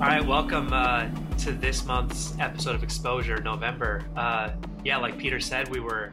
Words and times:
All 0.00 0.06
right, 0.06 0.24
welcome 0.24 0.72
uh, 0.72 1.08
to 1.38 1.50
this 1.50 1.84
month's 1.84 2.32
episode 2.38 2.76
of 2.76 2.84
Exposure, 2.84 3.40
November. 3.42 4.04
Uh, 4.16 4.50
yeah, 4.84 4.96
like 4.96 5.18
Peter 5.18 5.40
said, 5.40 5.66
we 5.70 5.80
were 5.80 6.12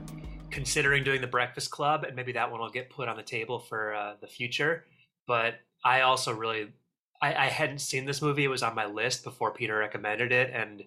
considering 0.49 1.03
doing 1.03 1.21
the 1.21 1.27
Breakfast 1.27 1.69
Club, 1.69 2.03
and 2.03 2.15
maybe 2.15 2.31
that 2.31 2.49
one 2.49 2.59
will 2.59 2.71
get 2.71 2.89
put 2.89 3.07
on 3.07 3.15
the 3.15 3.21
table 3.21 3.59
for 3.59 3.93
uh, 3.93 4.15
the 4.21 4.25
future. 4.25 4.85
But 5.27 5.59
I 5.83 6.01
also 6.01 6.33
really, 6.33 6.73
I, 7.21 7.35
I 7.35 7.45
hadn't 7.45 7.77
seen 7.77 8.05
this 8.05 8.23
movie; 8.23 8.43
it 8.43 8.47
was 8.47 8.63
on 8.63 8.73
my 8.73 8.87
list 8.87 9.23
before 9.23 9.51
Peter 9.51 9.77
recommended 9.77 10.31
it, 10.31 10.49
and 10.51 10.83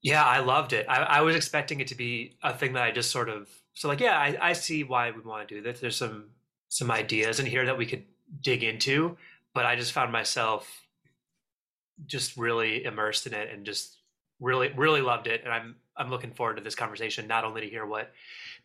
yeah, 0.00 0.24
I 0.24 0.40
loved 0.40 0.72
it. 0.72 0.86
I, 0.88 1.02
I 1.02 1.20
was 1.20 1.36
expecting 1.36 1.80
it 1.80 1.88
to 1.88 1.94
be 1.94 2.38
a 2.42 2.54
thing 2.54 2.72
that 2.72 2.84
I 2.84 2.90
just 2.90 3.10
sort 3.10 3.28
of 3.28 3.50
so 3.74 3.86
like, 3.86 4.00
yeah, 4.00 4.18
I, 4.18 4.38
I 4.40 4.52
see 4.54 4.82
why 4.82 5.10
we 5.10 5.20
want 5.20 5.46
to 5.46 5.54
do 5.54 5.60
this. 5.60 5.78
There's 5.78 5.96
some 5.96 6.30
some 6.70 6.90
ideas 6.90 7.38
in 7.38 7.44
here 7.44 7.66
that 7.66 7.76
we 7.76 7.84
could 7.84 8.04
dig 8.40 8.64
into, 8.64 9.18
but 9.52 9.66
I 9.66 9.76
just 9.76 9.92
found 9.92 10.10
myself 10.10 10.86
just 12.06 12.36
really 12.36 12.84
immersed 12.84 13.26
in 13.26 13.34
it 13.34 13.50
and 13.52 13.64
just 13.64 13.98
really 14.40 14.72
really 14.76 15.02
loved 15.02 15.26
it. 15.26 15.42
And 15.44 15.52
i'm 15.52 15.76
i'm 15.96 16.10
looking 16.10 16.32
forward 16.32 16.56
to 16.56 16.62
this 16.62 16.74
conversation 16.74 17.26
not 17.26 17.44
only 17.44 17.60
to 17.60 17.68
hear 17.68 17.86
what 17.86 18.12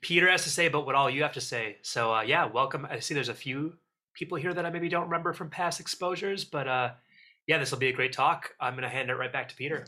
peter 0.02 0.30
has 0.30 0.44
to 0.44 0.50
say 0.50 0.68
but 0.68 0.86
what 0.86 0.96
all 0.96 1.10
you 1.10 1.24
have 1.24 1.34
to 1.34 1.42
say. 1.42 1.78
So 1.82 2.14
uh, 2.14 2.22
yeah 2.22 2.46
welcome. 2.46 2.88
I 2.90 3.00
see 3.00 3.14
there's 3.14 3.30
a 3.30 3.34
few 3.34 3.74
people 4.14 4.38
here 4.38 4.54
that 4.54 4.66
i 4.66 4.70
maybe 4.70 4.88
don't 4.88 5.06
remember 5.06 5.34
from 5.34 5.50
past 5.50 5.80
exposures 5.80 6.46
but 6.46 6.68
uh, 6.68 6.92
yeah 7.48 7.58
this 7.58 7.72
will 7.72 7.80
be 7.80 7.90
a 7.90 7.94
great 7.94 8.14
talk. 8.14 8.52
I'm 8.60 8.74
going 8.74 8.84
to 8.84 8.90
hand 8.90 9.10
it 9.10 9.16
right 9.16 9.32
back 9.32 9.50
to 9.50 9.56
peter. 9.56 9.86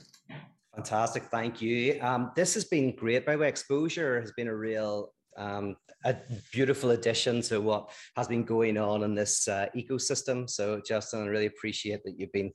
Fantastic. 0.75 1.23
Thank 1.23 1.59
you. 1.59 1.97
Um, 2.01 2.31
this 2.35 2.53
has 2.53 2.65
been 2.65 2.95
great 2.95 3.25
by 3.25 3.33
the 3.33 3.39
way. 3.39 3.49
Exposure 3.49 4.19
has 4.21 4.31
been 4.33 4.47
a 4.47 4.55
real 4.55 5.13
um, 5.37 5.75
a 6.05 6.15
beautiful 6.51 6.91
addition 6.91 7.41
to 7.43 7.59
what 7.59 7.91
has 8.15 8.27
been 8.27 8.43
going 8.43 8.77
on 8.77 9.03
in 9.03 9.15
this 9.15 9.47
uh, 9.47 9.67
ecosystem. 9.75 10.49
So, 10.49 10.81
Justin, 10.85 11.23
I 11.23 11.27
really 11.27 11.45
appreciate 11.45 12.03
that 12.03 12.19
you've 12.19 12.31
been 12.31 12.51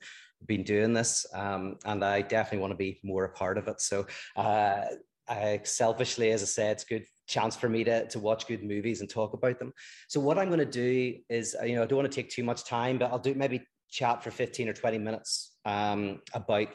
been 0.47 0.63
doing 0.63 0.93
this, 0.93 1.25
um, 1.33 1.77
and 1.85 2.03
I 2.03 2.21
definitely 2.21 2.59
want 2.59 2.71
to 2.71 2.77
be 2.77 2.99
more 3.03 3.25
a 3.25 3.29
part 3.29 3.57
of 3.57 3.67
it. 3.67 3.81
So, 3.81 4.05
uh, 4.35 4.81
I 5.27 5.61
selfishly, 5.63 6.31
as 6.31 6.41
I 6.41 6.45
said, 6.45 6.71
it's 6.73 6.83
a 6.83 6.87
good 6.87 7.05
chance 7.27 7.55
for 7.55 7.69
me 7.69 7.83
to, 7.85 8.07
to 8.07 8.19
watch 8.19 8.47
good 8.47 8.63
movies 8.63 8.99
and 8.99 9.09
talk 9.09 9.33
about 9.33 9.59
them. 9.59 9.73
So, 10.07 10.19
what 10.19 10.37
I'm 10.37 10.47
going 10.47 10.59
to 10.59 10.65
do 10.65 11.15
is, 11.29 11.55
uh, 11.59 11.65
you 11.65 11.75
know, 11.75 11.83
I 11.83 11.85
don't 11.85 11.97
want 11.97 12.11
to 12.11 12.15
take 12.15 12.29
too 12.29 12.43
much 12.43 12.65
time, 12.65 12.97
but 12.97 13.11
I'll 13.11 13.19
do 13.19 13.33
maybe 13.33 13.65
chat 13.89 14.23
for 14.23 14.31
15 14.31 14.69
or 14.69 14.73
20 14.73 14.97
minutes 14.97 15.55
um, 15.65 16.21
about 16.33 16.67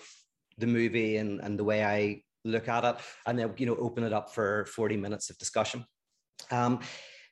the 0.57 0.67
movie 0.67 1.17
and, 1.17 1.41
and 1.41 1.59
the 1.59 1.65
way 1.65 1.85
I 1.85 2.23
look 2.45 2.69
at 2.69 2.85
it, 2.85 2.97
and 3.27 3.39
then, 3.39 3.53
you 3.59 3.67
know, 3.67 3.77
open 3.77 4.05
it 4.05 4.13
up 4.13 4.35
for 4.35 4.65
40 4.67 4.97
minutes 4.97 5.31
of 5.31 5.39
discussion. 5.39 5.85
Um, 6.51 6.81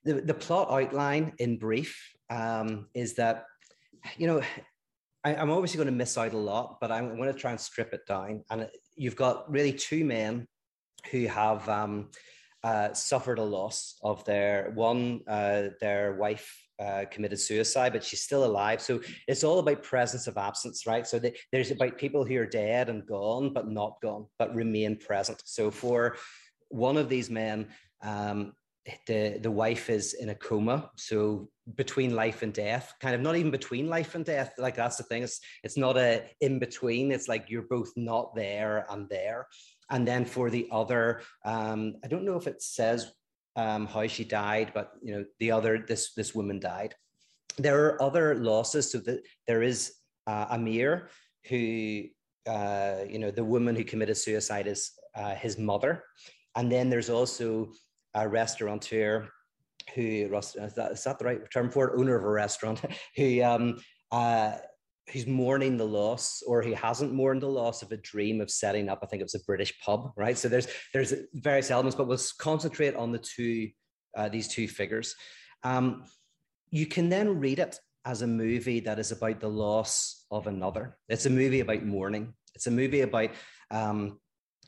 the, 0.05 0.21
the 0.21 0.35
plot 0.35 0.71
outline 0.71 1.33
in 1.39 1.59
brief 1.59 1.99
um, 2.31 2.89
is 2.95 3.15
that, 3.15 3.45
you 4.19 4.27
know, 4.27 4.43
I, 5.27 5.43
am 5.43 5.51
obviously 5.51 5.79
going 5.79 5.87
to 5.89 5.93
miss 5.93 6.17
out 6.17 6.35
a 6.35 6.39
lot, 6.39 6.79
but 6.81 6.93
I'm 6.93 7.17
going 7.17 7.33
to 7.33 7.39
try 7.39 7.51
and 7.51 7.61
strip 7.61 7.93
it 7.93 8.07
down. 8.07 8.45
And 8.49 8.69
you've 8.95 9.17
got 9.17 9.51
really 9.51 9.73
two 9.73 10.05
men 10.05 10.47
who 11.11 11.27
have 11.27 11.69
um, 11.69 12.11
uh, 12.63 12.93
suffered 12.93 13.41
a 13.41 13.43
loss 13.43 13.97
of 14.05 14.25
their 14.25 14.71
one, 14.77 15.23
uh, 15.27 15.71
their 15.81 16.15
wife 16.15 16.57
uh, 16.79 17.07
committed 17.11 17.41
suicide, 17.41 17.93
but 17.93 18.05
she's 18.05 18.23
still 18.23 18.45
alive. 18.45 18.81
So 18.81 19.01
it's 19.27 19.43
all 19.43 19.59
about 19.59 19.83
presence 19.83 20.29
of 20.29 20.37
absence, 20.37 20.87
right? 20.87 21.05
So 21.05 21.19
the, 21.19 21.35
there's 21.51 21.73
about 21.73 21.99
people 21.99 22.25
who 22.25 22.39
are 22.39 22.47
dead 22.47 22.89
and 22.89 23.05
gone, 23.05 23.53
but 23.53 23.69
not 23.69 24.01
gone, 24.01 24.27
but 24.39 24.55
remain 24.55 24.97
present. 24.97 25.43
So 25.45 25.73
for 25.73 26.19
one 26.69 26.97
of 26.97 27.09
these 27.09 27.31
men, 27.31 27.67
um, 28.01 28.53
the 29.07 29.39
the 29.43 29.51
wife 29.51 29.91
is 29.91 30.15
in 30.15 30.29
a 30.31 30.35
coma. 30.35 30.91
So 30.97 31.49
between 31.75 32.15
life 32.15 32.43
and 32.43 32.53
death 32.53 32.95
kind 33.01 33.15
of 33.15 33.21
not 33.21 33.37
even 33.37 33.51
between 33.51 33.89
life 33.89 34.15
and 34.15 34.25
death 34.25 34.53
like 34.59 34.77
that's 34.77 34.97
the 34.97 35.03
thing. 35.03 35.23
It's 35.23 35.41
it's 35.65 35.77
not 35.77 35.97
a 35.97 36.25
in 36.41 36.59
between. 36.59 37.11
It's 37.11 37.29
like 37.29 37.47
you're 37.49 37.71
both 37.71 37.93
not 37.97 38.35
there 38.35 38.87
and 38.91 39.09
there. 39.09 39.47
And 39.91 40.07
then 40.07 40.25
for 40.25 40.51
the 40.51 40.69
other 40.71 41.23
um 41.45 41.97
i 42.05 42.09
don't 42.09 42.25
know 42.25 42.37
if 42.37 42.47
it 42.47 42.63
says 42.63 43.13
um 43.57 43.87
how 43.87 44.07
she 44.07 44.25
died 44.25 44.73
but 44.75 44.93
you 45.03 45.13
know 45.15 45.25
the 45.41 45.51
other 45.51 45.79
this 45.79 46.15
this 46.15 46.35
woman 46.35 46.61
died. 46.61 46.95
There 47.59 47.87
are 47.87 48.03
other 48.03 48.35
losses. 48.35 48.91
So 48.91 48.99
that 48.99 49.23
there 49.47 49.63
is 49.63 49.95
uh, 50.27 50.47
amir 50.51 51.09
who 51.49 52.05
uh, 52.47 52.99
you 53.09 53.19
know 53.19 53.31
the 53.31 53.45
woman 53.45 53.75
who 53.75 53.85
committed 53.85 54.17
suicide 54.17 54.67
is 54.67 54.93
uh, 55.17 55.35
his 55.35 55.59
mother. 55.59 56.05
And 56.55 56.73
then 56.73 56.89
there's 56.89 57.11
also 57.11 57.73
a 58.17 58.29
restaurateur 58.29 59.29
who 59.95 60.03
is 60.03 60.53
that, 60.75 60.93
is 60.93 61.05
that 61.05 61.19
the 61.19 61.25
right 61.25 61.41
term 61.53 61.71
for 61.71 61.89
it? 61.89 61.99
Owner 61.99 62.17
of 62.17 62.25
a 62.25 62.29
restaurant 62.29 62.81
who 63.17 63.43
um, 63.43 63.79
uh, 64.11 64.53
who's 65.13 65.27
mourning 65.27 65.77
the 65.77 65.87
loss, 65.87 66.43
or 66.47 66.63
he 66.63 66.73
hasn't 66.73 67.13
mourned 67.13 67.43
the 67.43 67.49
loss 67.49 67.83
of 67.83 67.93
a 67.93 67.97
dream 67.97 68.41
of 68.41 68.51
setting 68.51 68.89
up. 68.89 69.01
I 69.03 69.07
think 69.07 69.21
it 69.21 69.25
was 69.25 69.37
a 69.37 69.45
British 69.45 69.79
pub, 69.81 70.13
right? 70.17 70.37
So 70.37 70.49
there's 70.49 70.67
there's 70.93 71.15
various 71.35 71.71
elements, 71.71 71.95
but 71.95 72.09
we'll 72.09 72.19
concentrate 72.39 72.97
on 72.97 73.13
the 73.13 73.19
two 73.19 73.71
uh, 74.17 74.29
these 74.29 74.49
two 74.49 74.67
figures. 74.67 75.15
Um, 75.63 76.05
you 76.71 76.87
can 76.87 77.09
then 77.09 77.39
read 77.39 77.61
it 77.61 77.79
as 78.05 78.23
a 78.23 78.27
movie 78.27 78.81
that 78.81 78.99
is 78.99 79.13
about 79.13 79.41
the 79.41 79.49
loss 79.49 80.27
of 80.31 80.47
another. 80.47 80.97
It's 81.09 81.27
a 81.27 81.31
movie 81.31 81.61
about 81.61 81.85
mourning. 81.85 82.35
It's 82.55 82.67
a 82.67 82.71
movie 82.71 83.03
about 83.03 83.31
um, 83.71 84.19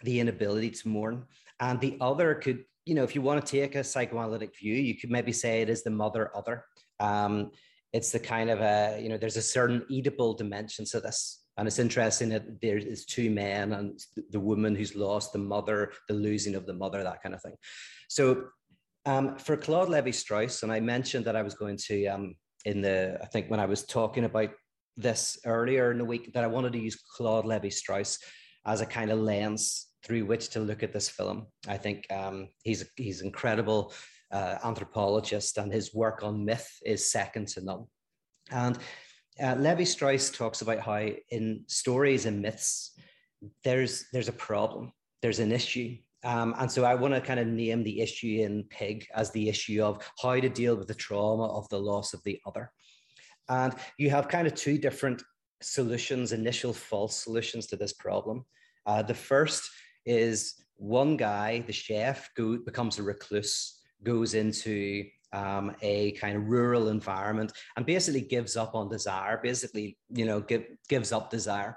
the 0.02 0.20
inability 0.20 0.70
to 0.70 0.88
mourn, 0.88 1.24
and 1.58 1.80
the 1.80 1.96
other 2.00 2.34
could 2.36 2.64
you 2.88 2.94
know, 2.94 3.04
if 3.04 3.14
you 3.14 3.20
want 3.20 3.44
to 3.44 3.52
take 3.60 3.74
a 3.74 3.84
psychoanalytic 3.84 4.56
view, 4.58 4.72
you 4.72 4.94
could 4.94 5.10
maybe 5.10 5.30
say 5.30 5.60
it 5.60 5.68
is 5.68 5.82
the 5.82 5.90
mother 5.90 6.34
other. 6.34 6.64
Um, 7.00 7.50
it's 7.92 8.10
the 8.10 8.18
kind 8.18 8.48
of 8.48 8.60
a, 8.60 8.98
you 8.98 9.10
know, 9.10 9.18
there's 9.18 9.36
a 9.36 9.42
certain 9.42 9.84
Oedipal 9.90 10.38
dimension 10.38 10.86
to 10.86 11.00
this. 11.00 11.44
And 11.58 11.68
it's 11.68 11.78
interesting 11.78 12.30
that 12.30 12.62
there 12.62 12.78
is 12.78 13.04
two 13.04 13.30
men 13.30 13.74
and 13.74 14.00
the 14.30 14.40
woman 14.40 14.74
who's 14.74 14.96
lost, 14.96 15.34
the 15.34 15.38
mother, 15.38 15.92
the 16.08 16.14
losing 16.14 16.54
of 16.54 16.64
the 16.64 16.72
mother, 16.72 17.02
that 17.02 17.22
kind 17.22 17.34
of 17.34 17.42
thing. 17.42 17.56
So 18.08 18.44
um, 19.04 19.36
for 19.36 19.56
Claude 19.56 19.90
Levi 19.90 20.12
Strauss, 20.12 20.62
and 20.62 20.72
I 20.72 20.80
mentioned 20.80 21.26
that 21.26 21.36
I 21.36 21.42
was 21.42 21.54
going 21.54 21.76
to, 21.88 22.06
um, 22.06 22.34
in 22.64 22.80
the, 22.80 23.18
I 23.22 23.26
think 23.26 23.50
when 23.50 23.60
I 23.60 23.66
was 23.66 23.84
talking 23.84 24.24
about 24.24 24.50
this 24.96 25.38
earlier 25.44 25.90
in 25.92 25.98
the 25.98 26.06
week, 26.06 26.32
that 26.32 26.44
I 26.44 26.46
wanted 26.46 26.72
to 26.72 26.78
use 26.78 26.96
Claude 27.16 27.44
Levi 27.44 27.68
Strauss 27.68 28.18
as 28.64 28.80
a 28.80 28.86
kind 28.86 29.10
of 29.10 29.18
lens 29.18 29.87
through 30.04 30.24
which 30.24 30.50
to 30.50 30.60
look 30.60 30.82
at 30.82 30.92
this 30.92 31.08
film. 31.08 31.46
I 31.66 31.76
think 31.76 32.06
um, 32.10 32.48
he's 32.62 32.84
he's 32.96 33.22
incredible 33.22 33.92
uh, 34.30 34.56
anthropologist, 34.64 35.58
and 35.58 35.72
his 35.72 35.94
work 35.94 36.22
on 36.22 36.44
myth 36.44 36.70
is 36.84 37.10
second 37.10 37.48
to 37.48 37.64
none. 37.64 37.86
And 38.50 38.78
uh, 39.42 39.54
Levi 39.54 39.84
Strauss 39.84 40.30
talks 40.30 40.62
about 40.62 40.80
how 40.80 41.08
in 41.30 41.64
stories 41.66 42.26
and 42.26 42.42
myths, 42.42 42.98
there's 43.64 44.06
there's 44.12 44.28
a 44.28 44.32
problem, 44.32 44.92
there's 45.22 45.40
an 45.40 45.52
issue. 45.52 45.96
Um, 46.24 46.54
and 46.58 46.70
so 46.70 46.84
I 46.84 46.96
want 46.96 47.14
to 47.14 47.20
kind 47.20 47.38
of 47.38 47.46
name 47.46 47.84
the 47.84 48.00
issue 48.00 48.40
in 48.42 48.64
Pig 48.70 49.06
as 49.14 49.30
the 49.30 49.48
issue 49.48 49.82
of 49.82 50.04
how 50.20 50.34
to 50.40 50.48
deal 50.48 50.74
with 50.74 50.88
the 50.88 50.94
trauma 50.94 51.46
of 51.46 51.68
the 51.68 51.78
loss 51.78 52.12
of 52.12 52.22
the 52.24 52.40
other. 52.44 52.72
And 53.48 53.72
you 53.98 54.10
have 54.10 54.28
kind 54.28 54.46
of 54.46 54.54
two 54.54 54.78
different 54.78 55.22
solutions, 55.62 56.32
initial 56.32 56.72
false 56.72 57.22
solutions 57.22 57.66
to 57.68 57.76
this 57.76 57.92
problem. 57.92 58.44
Uh, 58.84 59.02
the 59.02 59.14
first 59.14 59.70
is 60.08 60.54
one 60.76 61.16
guy, 61.16 61.62
the 61.66 61.72
chef, 61.72 62.30
go, 62.34 62.58
becomes 62.58 62.98
a 62.98 63.02
recluse, 63.02 63.80
goes 64.02 64.34
into 64.34 65.04
um, 65.32 65.74
a 65.82 66.12
kind 66.12 66.36
of 66.36 66.48
rural 66.48 66.88
environment 66.88 67.52
and 67.76 67.84
basically 67.84 68.22
gives 68.22 68.56
up 68.56 68.74
on 68.74 68.88
desire, 68.88 69.38
basically, 69.42 69.98
you 70.10 70.24
know, 70.24 70.40
give, 70.40 70.64
gives 70.88 71.12
up 71.12 71.30
desire. 71.30 71.76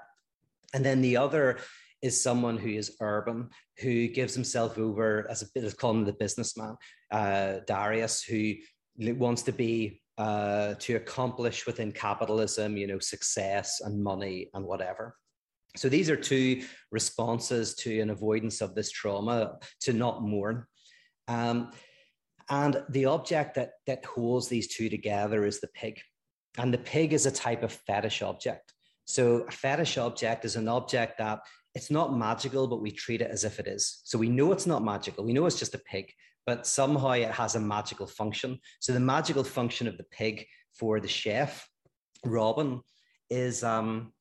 And 0.74 0.84
then 0.84 1.02
the 1.02 1.16
other 1.16 1.58
is 2.00 2.20
someone 2.20 2.56
who 2.56 2.70
is 2.70 2.96
urban, 3.00 3.50
who 3.78 4.08
gives 4.08 4.34
himself 4.34 4.78
over 4.78 5.26
as 5.30 5.42
a 5.42 5.46
bit 5.54 5.64
of 5.64 5.76
calling 5.76 6.04
the 6.04 6.12
businessman, 6.14 6.76
uh, 7.10 7.58
Darius, 7.66 8.22
who 8.22 8.54
wants 8.96 9.42
to 9.42 9.52
be 9.52 10.02
uh, 10.18 10.74
to 10.78 10.96
accomplish 10.96 11.66
within 11.66 11.92
capitalism, 11.92 12.76
you 12.76 12.86
know, 12.86 12.98
success 12.98 13.80
and 13.80 14.02
money 14.02 14.48
and 14.54 14.64
whatever. 14.64 15.16
So 15.76 15.88
these 15.88 16.10
are 16.10 16.16
two 16.16 16.62
responses 16.90 17.74
to 17.76 18.00
an 18.00 18.10
avoidance 18.10 18.60
of 18.60 18.74
this 18.74 18.90
trauma, 18.90 19.58
to 19.80 19.92
not 19.92 20.22
mourn. 20.22 20.66
Um, 21.28 21.70
and 22.50 22.82
the 22.90 23.06
object 23.06 23.54
that, 23.54 23.70
that 23.86 24.04
holds 24.04 24.48
these 24.48 24.68
two 24.68 24.90
together 24.90 25.46
is 25.46 25.60
the 25.60 25.68
pig. 25.68 26.00
And 26.58 26.72
the 26.72 26.78
pig 26.78 27.12
is 27.12 27.24
a 27.24 27.30
type 27.30 27.62
of 27.62 27.72
fetish 27.72 28.20
object. 28.20 28.74
So 29.06 29.44
a 29.48 29.50
fetish 29.50 29.96
object 29.96 30.44
is 30.44 30.56
an 30.56 30.68
object 30.68 31.18
that 31.18 31.40
it's 31.74 31.90
not 31.90 32.16
magical, 32.16 32.66
but 32.66 32.82
we 32.82 32.90
treat 32.90 33.22
it 33.22 33.30
as 33.30 33.44
if 33.44 33.58
it 33.58 33.66
is. 33.66 34.02
So 34.04 34.18
we 34.18 34.28
know 34.28 34.52
it's 34.52 34.66
not 34.66 34.84
magical. 34.84 35.24
We 35.24 35.32
know 35.32 35.46
it's 35.46 35.58
just 35.58 35.74
a 35.74 35.78
pig, 35.78 36.12
but 36.46 36.66
somehow 36.66 37.12
it 37.12 37.30
has 37.30 37.54
a 37.54 37.60
magical 37.60 38.06
function. 38.06 38.58
So 38.80 38.92
the 38.92 39.00
magical 39.00 39.44
function 39.44 39.88
of 39.88 39.96
the 39.96 40.04
pig 40.04 40.44
for 40.74 41.00
the 41.00 41.08
chef, 41.08 41.66
Robin, 42.26 42.82
is 43.30 43.64
um, 43.64 44.12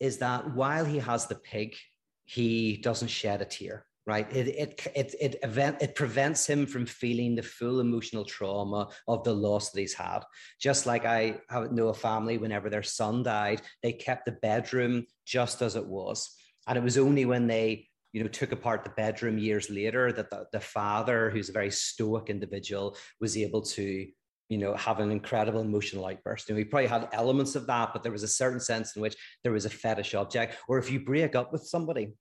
is 0.00 0.18
that 0.18 0.54
while 0.54 0.84
he 0.84 0.98
has 0.98 1.26
the 1.26 1.34
pig, 1.34 1.76
he 2.24 2.76
doesn't 2.76 3.08
shed 3.08 3.40
a 3.40 3.44
tear, 3.44 3.86
right? 4.06 4.30
It, 4.34 4.48
it, 4.48 4.86
it, 4.94 5.14
it, 5.20 5.36
event, 5.42 5.78
it 5.80 5.94
prevents 5.94 6.46
him 6.46 6.66
from 6.66 6.86
feeling 6.86 7.34
the 7.34 7.42
full 7.42 7.80
emotional 7.80 8.24
trauma 8.24 8.88
of 9.06 9.24
the 9.24 9.34
loss 9.34 9.70
that 9.70 9.80
he's 9.80 9.94
had. 9.94 10.20
Just 10.60 10.86
like 10.86 11.04
I 11.04 11.38
know 11.50 11.88
a 11.88 11.94
family, 11.94 12.38
whenever 12.38 12.70
their 12.70 12.82
son 12.82 13.22
died, 13.22 13.62
they 13.82 13.92
kept 13.92 14.26
the 14.26 14.32
bedroom 14.32 15.06
just 15.24 15.62
as 15.62 15.76
it 15.76 15.86
was. 15.86 16.34
And 16.66 16.76
it 16.76 16.84
was 16.84 16.98
only 16.98 17.24
when 17.24 17.46
they 17.46 17.88
you 18.12 18.22
know, 18.22 18.28
took 18.28 18.52
apart 18.52 18.84
the 18.84 18.90
bedroom 18.90 19.38
years 19.38 19.68
later 19.70 20.12
that 20.12 20.30
the, 20.30 20.46
the 20.52 20.60
father, 20.60 21.30
who's 21.30 21.50
a 21.50 21.52
very 21.52 21.70
stoic 21.70 22.30
individual, 22.30 22.96
was 23.20 23.36
able 23.36 23.62
to 23.62 24.06
you 24.48 24.58
know, 24.58 24.74
have 24.74 25.00
an 25.00 25.10
incredible 25.10 25.60
emotional 25.60 26.06
outburst. 26.06 26.48
Know, 26.48 26.56
he 26.56 26.64
probably 26.64 26.88
had 26.88 27.08
elements 27.12 27.54
of 27.54 27.66
that, 27.66 27.90
but 27.92 28.02
there 28.02 28.12
was 28.12 28.22
a 28.22 28.28
certain 28.28 28.60
sense 28.60 28.96
in 28.96 29.02
which 29.02 29.16
there 29.42 29.52
was 29.52 29.66
a 29.66 29.70
fetish 29.70 30.14
object. 30.14 30.56
Or 30.68 30.78
if 30.78 30.90
you 30.90 31.00
break 31.00 31.34
up 31.34 31.52
with 31.52 31.62
somebody 31.66 32.14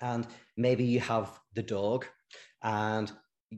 and 0.00 0.26
maybe 0.56 0.84
you 0.84 1.00
have 1.00 1.38
the 1.54 1.62
dog 1.62 2.06
and 2.62 3.12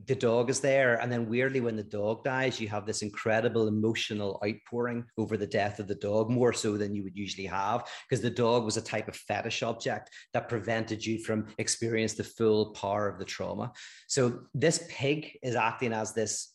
the 0.07 0.15
dog 0.15 0.51
is 0.51 0.61
there 0.61 1.01
and 1.01 1.11
then 1.11 1.29
weirdly 1.29 1.61
when 1.61 1.75
the 1.75 1.83
dog 1.83 2.23
dies 2.23 2.61
you 2.61 2.69
have 2.69 2.87
this 2.87 3.03
incredible 3.03 3.67
emotional 3.67 4.41
outpouring 4.47 5.05
over 5.19 5.37
the 5.37 5.47
death 5.47 5.81
of 5.81 5.89
the 5.89 5.97
dog 5.97 6.31
more 6.31 6.53
so 6.53 6.77
than 6.77 6.95
you 6.95 7.03
would 7.03 7.17
usually 7.17 7.47
have 7.47 7.89
because 8.09 8.23
the 8.23 8.31
dog 8.31 8.65
was 8.65 8.77
a 8.77 8.83
type 8.83 9.09
of 9.09 9.17
fetish 9.17 9.65
object 9.65 10.09
that 10.33 10.49
prevented 10.49 11.05
you 11.05 11.19
from 11.19 11.45
experiencing 11.59 12.19
the 12.19 12.25
full 12.25 12.71
power 12.71 13.09
of 13.09 13.19
the 13.19 13.25
trauma 13.25 13.73
so 14.07 14.43
this 14.55 14.87
pig 14.89 15.37
is 15.43 15.57
acting 15.57 15.93
as 15.93 16.13
this 16.13 16.55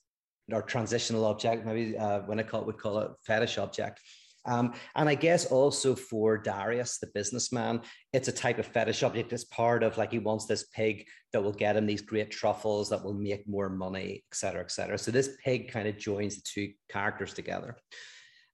or 0.52 0.62
transitional 0.62 1.26
object 1.26 1.66
maybe 1.66 1.98
uh, 1.98 2.20
when 2.22 2.40
i 2.40 2.44
call 2.44 2.62
it 2.62 2.68
would 2.68 2.78
call 2.78 3.00
it 3.00 3.12
fetish 3.26 3.58
object 3.58 4.00
um, 4.46 4.74
and 4.96 5.10
I 5.10 5.16
guess 5.16 5.48
also 5.48 5.96
for 5.96 6.38
Darius, 6.38 7.00
the 7.00 7.08
businessman, 7.14 7.82
it's 8.14 8.28
a 8.28 8.32
type 8.32 8.60
of 8.60 8.68
fetish 8.68 9.02
object. 9.04 9.34
It's 9.34 9.46
part 9.46 9.82
of 9.82 9.98
like 9.98 10.12
he 10.12 10.20
wants 10.20 10.46
this 10.46 10.66
pig 10.66 11.08
that 11.34 11.44
will 11.44 11.52
get 11.52 11.76
him 11.76 11.88
these 11.88 12.02
great 12.02 12.32
truffles 12.32 12.90
that 12.90 13.04
will 13.04 13.16
make 13.16 13.48
more 13.48 13.70
money, 13.70 14.24
et 14.32 14.36
cetera, 14.36 14.62
et 14.62 14.72
cetera. 14.72 14.98
So 14.98 15.12
this 15.12 15.36
pig 15.44 15.72
kind 15.72 15.88
of 15.88 15.98
joins 15.98 16.36
the 16.36 16.44
two 16.46 16.74
characters 16.90 17.34
together. 17.34 17.76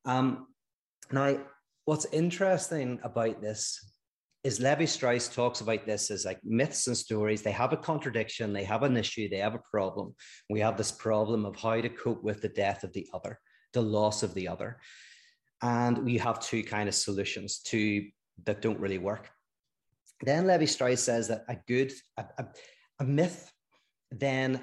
Um, 0.06 0.48
now, 1.12 1.40
what's 1.86 2.06
interesting 2.14 3.00
about 3.04 3.42
this 3.42 3.91
is 4.44 4.60
Levi 4.60 4.86
Strauss 4.86 5.28
talks 5.28 5.62
about 5.62 5.86
this 5.86 6.10
as 6.10 6.26
like 6.26 6.40
myths 6.44 6.88
and 6.88 6.98
stories. 6.98 7.42
They 7.42 7.52
have 7.52 7.74
a 7.74 7.78
contradiction, 7.78 8.54
they 8.54 8.64
have 8.64 8.84
an 8.84 8.98
issue, 8.98 9.30
they 9.30 9.38
have 9.38 9.56
a 9.56 9.62
problem. 9.70 10.16
We 10.50 10.60
have 10.62 10.78
this 10.78 10.92
problem 10.92 11.46
of 11.46 11.56
how 11.56 11.80
to 11.80 11.90
cope 11.90 12.24
with 12.24 12.42
the 12.42 12.50
death 12.50 12.84
of 12.84 12.92
the 12.94 13.08
other, 13.14 13.40
the 13.74 13.82
loss 13.82 14.24
of 14.24 14.34
the 14.34 14.48
other 14.48 14.80
and 15.62 16.00
we 16.00 16.18
have 16.18 16.40
two 16.40 16.64
kind 16.64 16.90
of 16.90 16.96
solutions 16.96 17.60
to 17.60 18.06
that 18.46 18.62
don't 18.62 18.80
really 18.80 18.98
work. 18.98 19.30
Then 20.22 20.48
Levi 20.48 20.66
Strauss 20.66 21.02
says 21.02 21.28
that 21.28 21.44
a 21.48 21.58
good 21.68 21.92
a, 22.18 22.26
a, 22.38 22.46
a 23.00 23.04
myth 23.04 23.52
then 24.12 24.62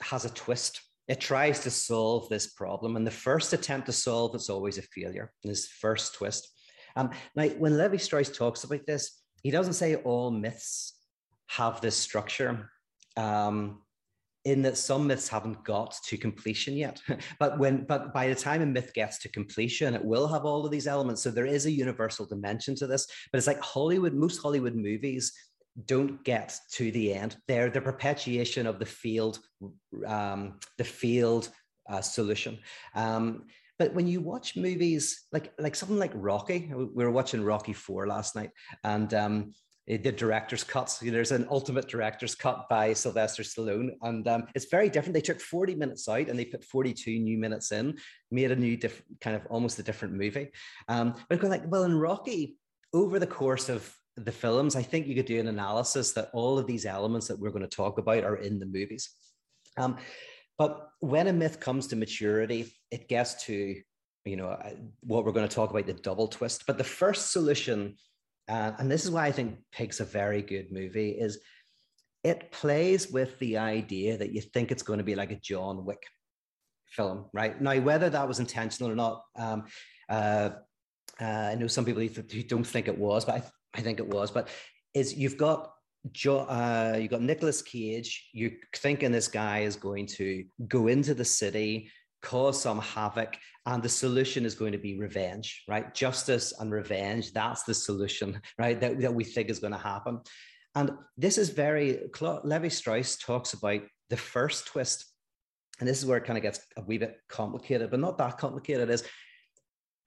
has 0.00 0.24
a 0.24 0.30
twist. 0.30 0.80
It 1.08 1.20
tries 1.20 1.60
to 1.60 1.70
solve 1.70 2.28
this 2.28 2.48
problem, 2.48 2.96
and 2.96 3.06
the 3.06 3.10
first 3.10 3.52
attempt 3.52 3.86
to 3.86 3.92
solve 3.92 4.34
it's 4.34 4.50
always 4.50 4.78
a 4.78 4.82
failure. 4.82 5.32
This 5.42 5.68
first 5.68 6.14
twist. 6.14 6.48
Um, 6.96 7.10
now, 7.34 7.46
when 7.48 7.78
Levi 7.78 7.96
Strauss 7.96 8.30
talks 8.30 8.64
about 8.64 8.86
this, 8.86 9.22
he 9.42 9.50
doesn't 9.50 9.74
say 9.74 9.96
all 9.96 10.30
myths 10.30 10.94
have 11.46 11.80
this 11.80 11.96
structure. 11.96 12.70
Um, 13.16 13.82
in 14.44 14.62
that 14.62 14.78
some 14.78 15.06
myths 15.06 15.28
haven't 15.28 15.62
got 15.64 15.96
to 16.06 16.16
completion 16.16 16.74
yet. 16.74 17.00
but 17.38 17.58
when 17.58 17.84
but 17.84 18.14
by 18.14 18.28
the 18.28 18.34
time 18.34 18.62
a 18.62 18.66
myth 18.66 18.92
gets 18.94 19.18
to 19.18 19.28
completion, 19.28 19.94
it 19.94 20.04
will 20.04 20.26
have 20.26 20.44
all 20.44 20.64
of 20.64 20.70
these 20.70 20.86
elements. 20.86 21.22
So 21.22 21.30
there 21.30 21.46
is 21.46 21.66
a 21.66 21.70
universal 21.70 22.24
dimension 22.24 22.74
to 22.76 22.86
this. 22.86 23.06
But 23.30 23.38
it's 23.38 23.46
like 23.46 23.60
Hollywood, 23.60 24.14
most 24.14 24.40
Hollywood 24.40 24.74
movies 24.74 25.32
don't 25.86 26.24
get 26.24 26.56
to 26.72 26.90
the 26.92 27.12
end. 27.12 27.36
They're 27.46 27.70
the 27.70 27.80
perpetuation 27.80 28.66
of 28.66 28.78
the 28.78 28.86
field, 28.86 29.40
um, 30.06 30.58
the 30.76 30.84
field 30.84 31.50
uh, 31.88 32.00
solution. 32.00 32.58
Um, 32.94 33.44
but 33.78 33.94
when 33.94 34.06
you 34.06 34.20
watch 34.20 34.56
movies 34.56 35.26
like 35.32 35.52
like 35.58 35.74
something 35.74 35.98
like 35.98 36.12
Rocky, 36.14 36.70
we 36.74 37.04
were 37.04 37.10
watching 37.10 37.44
Rocky 37.44 37.72
Four 37.72 38.06
last 38.06 38.34
night, 38.34 38.50
and 38.84 39.12
um, 39.14 39.52
the 39.88 40.12
director's 40.12 40.64
cuts. 40.64 40.98
There's 40.98 41.32
an 41.32 41.46
ultimate 41.50 41.88
director's 41.88 42.34
cut 42.34 42.68
by 42.68 42.92
Sylvester 42.92 43.42
Stallone, 43.42 43.90
and 44.02 44.28
um, 44.28 44.44
it's 44.54 44.66
very 44.70 44.90
different. 44.90 45.14
They 45.14 45.22
took 45.22 45.40
40 45.40 45.76
minutes 45.76 46.06
out 46.08 46.28
and 46.28 46.38
they 46.38 46.44
put 46.44 46.64
42 46.64 47.18
new 47.18 47.38
minutes 47.38 47.72
in, 47.72 47.96
made 48.30 48.50
a 48.50 48.56
new 48.56 48.76
different 48.76 49.20
kind 49.22 49.34
of 49.34 49.46
almost 49.48 49.78
a 49.78 49.82
different 49.82 50.14
movie. 50.14 50.50
Um, 50.88 51.14
but 51.30 51.42
like, 51.42 51.62
well, 51.66 51.84
in 51.84 51.98
Rocky, 51.98 52.58
over 52.92 53.18
the 53.18 53.26
course 53.26 53.70
of 53.70 53.90
the 54.16 54.32
films, 54.32 54.76
I 54.76 54.82
think 54.82 55.06
you 55.06 55.14
could 55.14 55.24
do 55.24 55.40
an 55.40 55.48
analysis 55.48 56.12
that 56.12 56.28
all 56.34 56.58
of 56.58 56.66
these 56.66 56.84
elements 56.84 57.28
that 57.28 57.38
we're 57.38 57.50
going 57.50 57.62
to 57.62 57.68
talk 57.68 57.98
about 57.98 58.24
are 58.24 58.36
in 58.36 58.58
the 58.58 58.66
movies. 58.66 59.10
Um, 59.78 59.96
but 60.58 60.90
when 61.00 61.28
a 61.28 61.32
myth 61.32 61.60
comes 61.60 61.86
to 61.88 61.96
maturity, 61.96 62.74
it 62.90 63.08
gets 63.08 63.44
to 63.46 63.80
you 64.24 64.36
know 64.36 64.48
uh, 64.48 64.70
what 65.00 65.24
we're 65.24 65.32
going 65.32 65.48
to 65.48 65.54
talk 65.54 65.70
about 65.70 65.86
the 65.86 65.94
double 65.94 66.28
twist. 66.28 66.64
But 66.66 66.78
the 66.78 66.84
first 66.84 67.32
solution 67.32 67.96
uh, 68.48 68.72
and 68.78 68.90
this 68.90 69.04
is 69.04 69.10
why 69.10 69.26
I 69.26 69.32
think 69.32 69.58
Pig's 69.72 70.00
a 70.00 70.04
very 70.04 70.40
good 70.40 70.72
movie, 70.72 71.10
is 71.10 71.38
it 72.24 72.50
plays 72.50 73.10
with 73.10 73.38
the 73.38 73.58
idea 73.58 74.16
that 74.16 74.32
you 74.32 74.40
think 74.40 74.72
it's 74.72 74.82
going 74.82 74.98
to 74.98 75.04
be 75.04 75.14
like 75.14 75.30
a 75.30 75.36
John 75.36 75.84
Wick 75.84 76.02
film, 76.86 77.26
right? 77.34 77.60
Now, 77.60 77.78
whether 77.80 78.08
that 78.08 78.26
was 78.26 78.40
intentional 78.40 78.90
or 78.90 78.96
not, 78.96 79.22
um, 79.36 79.64
uh, 80.08 80.50
uh, 81.20 81.24
I 81.24 81.54
know 81.56 81.66
some 81.66 81.84
people 81.84 82.02
who 82.02 82.42
don't 82.42 82.66
think 82.66 82.88
it 82.88 82.96
was, 82.96 83.26
but 83.26 83.34
I, 83.34 83.42
I 83.74 83.80
think 83.82 83.98
it 83.98 84.08
was. 84.08 84.30
But 84.30 84.48
is 84.94 85.14
you've 85.14 85.36
got 85.36 85.72
jo- 86.12 86.46
uh, 86.46 86.96
you've 87.00 87.10
got 87.10 87.22
Nicolas 87.22 87.62
Cage. 87.62 88.28
You're 88.32 88.52
thinking 88.76 89.12
this 89.12 89.28
guy 89.28 89.60
is 89.60 89.76
going 89.76 90.06
to 90.06 90.44
go 90.66 90.86
into 90.86 91.14
the 91.14 91.24
city, 91.24 91.90
cause 92.22 92.60
some 92.60 92.80
havoc 92.80 93.36
and 93.66 93.82
the 93.82 93.88
solution 93.88 94.44
is 94.44 94.54
going 94.54 94.72
to 94.72 94.78
be 94.78 94.98
revenge 94.98 95.64
right? 95.68 95.94
Justice 95.94 96.52
and 96.58 96.72
revenge 96.72 97.32
that's 97.32 97.62
the 97.64 97.74
solution 97.74 98.40
right 98.58 98.80
that, 98.80 99.00
that 99.00 99.14
we 99.14 99.24
think 99.24 99.50
is 99.50 99.58
going 99.58 99.72
to 99.72 99.78
happen. 99.78 100.20
And 100.74 100.92
this 101.16 101.38
is 101.38 101.50
very 101.50 102.00
levi 102.44 102.68
strauss 102.68 103.16
talks 103.16 103.52
about 103.52 103.80
the 104.10 104.16
first 104.16 104.66
twist 104.66 105.06
and 105.80 105.88
this 105.88 105.98
is 105.98 106.06
where 106.06 106.18
it 106.18 106.24
kind 106.24 106.36
of 106.36 106.42
gets 106.42 106.60
a 106.76 106.82
wee 106.82 106.98
bit 106.98 107.18
complicated 107.28 107.90
but 107.90 108.00
not 108.00 108.18
that 108.18 108.38
complicated 108.38 108.90
is 108.90 109.04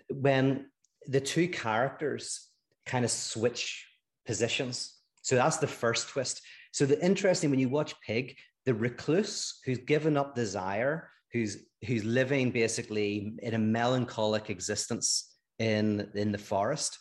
when 0.09 0.69
the 1.07 1.21
two 1.21 1.47
characters 1.47 2.49
kind 2.85 3.05
of 3.05 3.11
switch 3.11 3.87
positions 4.25 5.00
so 5.21 5.35
that's 5.35 5.57
the 5.57 5.67
first 5.67 6.09
twist. 6.09 6.41
So 6.71 6.85
the 6.85 7.03
interesting 7.03 7.49
when 7.49 7.59
you 7.59 7.69
watch 7.69 7.93
pig 8.01 8.35
the 8.65 8.73
recluse 8.73 9.59
who's 9.65 9.79
given 9.79 10.17
up 10.17 10.35
desire 10.35 11.09
who's 11.33 11.57
who's 11.85 12.03
living 12.03 12.51
basically 12.51 13.33
in 13.41 13.53
a 13.53 13.59
melancholic 13.59 14.49
existence 14.49 15.35
in 15.59 16.09
in 16.15 16.31
the 16.31 16.37
forest 16.37 16.99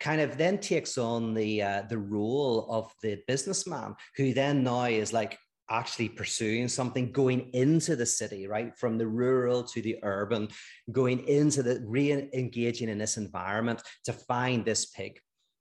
kind 0.00 0.20
of 0.20 0.36
then 0.36 0.58
takes 0.58 0.98
on 0.98 1.34
the 1.34 1.62
uh, 1.62 1.82
the 1.88 1.98
role 1.98 2.66
of 2.70 2.92
the 3.02 3.18
businessman 3.26 3.94
who 4.16 4.32
then 4.32 4.64
now 4.64 4.84
is 4.84 5.12
like 5.12 5.38
actually 5.70 6.08
pursuing 6.08 6.68
something 6.68 7.12
going 7.12 7.48
into 7.52 7.96
the 7.96 8.04
city 8.04 8.46
right 8.46 8.76
from 8.76 8.98
the 8.98 9.06
rural 9.06 9.62
to 9.62 9.80
the 9.80 9.96
urban 10.02 10.48
going 10.90 11.26
into 11.28 11.62
the 11.62 11.82
re-engaging 11.86 12.88
in 12.88 12.98
this 12.98 13.16
environment 13.16 13.80
to 14.04 14.12
find 14.12 14.64
this 14.64 14.86
pig 14.86 15.18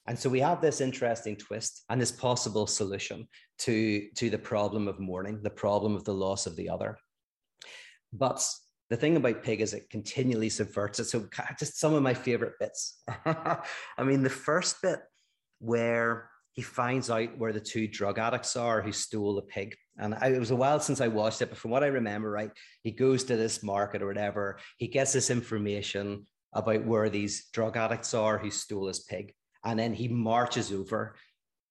and 0.08 0.17
so 0.17 0.29
we 0.29 0.39
have 0.39 0.62
this 0.62 0.81
interesting 0.81 1.36
twist 1.36 1.84
and 1.89 2.01
this 2.01 2.12
possible 2.12 2.67
solution 2.67 3.27
to 3.60 4.08
to 4.15 4.29
the 4.29 4.38
problem 4.38 4.88
of 4.88 5.00
mourning 5.00 5.39
the 5.41 5.50
problem 5.50 5.96
of 5.96 6.03
the 6.03 6.13
loss 6.13 6.46
of 6.48 6.55
the 6.55 6.70
other 6.70 6.98
but 8.13 8.46
the 8.91 8.98
thing 8.98 9.15
about 9.15 9.41
Pig 9.41 9.62
is 9.62 9.74
it 9.74 9.89
continually 9.89 10.50
subverts 10.50 11.00
it. 11.00 11.05
So 11.05 11.25
just 11.58 11.79
some 11.79 11.93
of 11.93 12.03
my 12.03 12.13
favorite 12.13 12.60
bits. 12.60 13.01
I 13.25 14.03
mean, 14.03 14.22
the 14.22 14.29
first 14.29 14.81
bit 14.81 15.00
where 15.60 16.29
he 16.51 16.62
finds 16.62 17.10
out 17.10 17.38
where 17.38 17.53
the 17.53 17.62
two 17.62 17.88
drug 17.88 18.20
addicts 18.20 18.58
are 18.58 18.81
who 18.81 18.91
stole 18.91 19.36
the 19.36 19.43
pig. 19.43 19.75
And 19.98 20.13
I, 20.15 20.27
it 20.31 20.39
was 20.39 20.51
a 20.51 20.58
while 20.58 20.81
since 20.81 21.00
I 21.00 21.08
watched 21.08 21.41
it, 21.41 21.48
but 21.48 21.58
from 21.58 21.72
what 21.72 21.86
I 21.86 21.88
remember, 21.88 22.29
right, 22.29 22.51
he 22.84 22.91
goes 22.91 23.24
to 23.25 23.38
this 23.38 23.63
market 23.63 24.01
or 24.01 24.08
whatever. 24.08 24.60
He 24.77 24.89
gets 24.89 25.13
this 25.13 25.29
information 25.29 26.27
about 26.53 26.84
where 26.86 27.10
these 27.10 27.48
drug 27.53 27.77
addicts 27.77 28.13
are 28.13 28.38
who 28.38 28.51
stole 28.51 28.88
his 28.88 29.00
pig. 29.00 29.34
And 29.63 29.80
then 29.80 29.94
he 29.94 30.08
marches 30.08 30.72
over. 30.72 31.15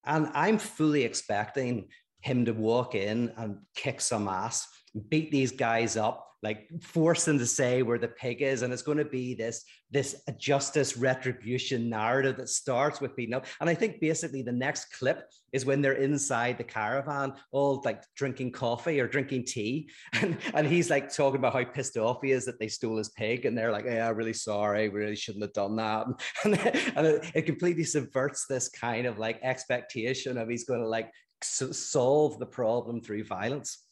And 0.04 0.30
I'm 0.34 0.58
fully 0.58 1.04
expecting 1.04 1.88
him 2.20 2.44
to 2.44 2.52
walk 2.52 2.94
in 2.94 3.32
and 3.36 3.58
kick 3.74 4.00
some 4.00 4.28
ass, 4.28 4.66
beat 5.08 5.30
these 5.30 5.52
guys 5.52 5.96
up, 5.96 6.26
like 6.42 6.68
force 6.80 7.24
them 7.26 7.38
to 7.38 7.46
say 7.46 7.82
where 7.82 7.98
the 7.98 8.08
pig 8.08 8.40
is 8.40 8.62
and 8.62 8.72
it's 8.72 8.82
going 8.82 8.98
to 8.98 9.04
be 9.04 9.34
this 9.34 9.64
this 9.90 10.22
justice 10.38 10.96
retribution 10.96 11.90
narrative 11.90 12.36
that 12.36 12.48
starts 12.48 13.00
with 13.00 13.14
beating 13.14 13.34
up 13.34 13.44
and 13.60 13.68
i 13.68 13.74
think 13.74 14.00
basically 14.00 14.40
the 14.40 14.50
next 14.50 14.86
clip 14.98 15.28
is 15.52 15.66
when 15.66 15.82
they're 15.82 15.94
inside 15.94 16.56
the 16.56 16.64
caravan 16.64 17.34
all 17.52 17.82
like 17.84 18.02
drinking 18.16 18.50
coffee 18.50 19.00
or 19.00 19.06
drinking 19.06 19.44
tea 19.44 19.88
and, 20.22 20.38
and 20.54 20.66
he's 20.66 20.88
like 20.88 21.12
talking 21.12 21.38
about 21.38 21.52
how 21.52 21.64
pissed 21.64 21.98
off 21.98 22.20
he 22.22 22.30
is 22.30 22.46
that 22.46 22.58
they 22.58 22.68
stole 22.68 22.96
his 22.96 23.10
pig 23.10 23.44
and 23.44 23.56
they're 23.56 23.72
like 23.72 23.84
yeah 23.84 24.08
really 24.08 24.32
sorry 24.32 24.88
we 24.88 25.00
really 25.00 25.16
shouldn't 25.16 25.44
have 25.44 25.52
done 25.52 25.76
that 25.76 26.06
and, 26.44 26.58
and 26.96 27.06
it, 27.06 27.30
it 27.34 27.42
completely 27.42 27.84
subverts 27.84 28.46
this 28.46 28.70
kind 28.70 29.06
of 29.06 29.18
like 29.18 29.38
expectation 29.42 30.38
of 30.38 30.48
he's 30.48 30.64
going 30.64 30.80
to 30.80 30.88
like 30.88 31.10
solve 31.42 32.38
the 32.38 32.46
problem 32.46 33.00
through 33.00 33.24
violence. 33.24 33.84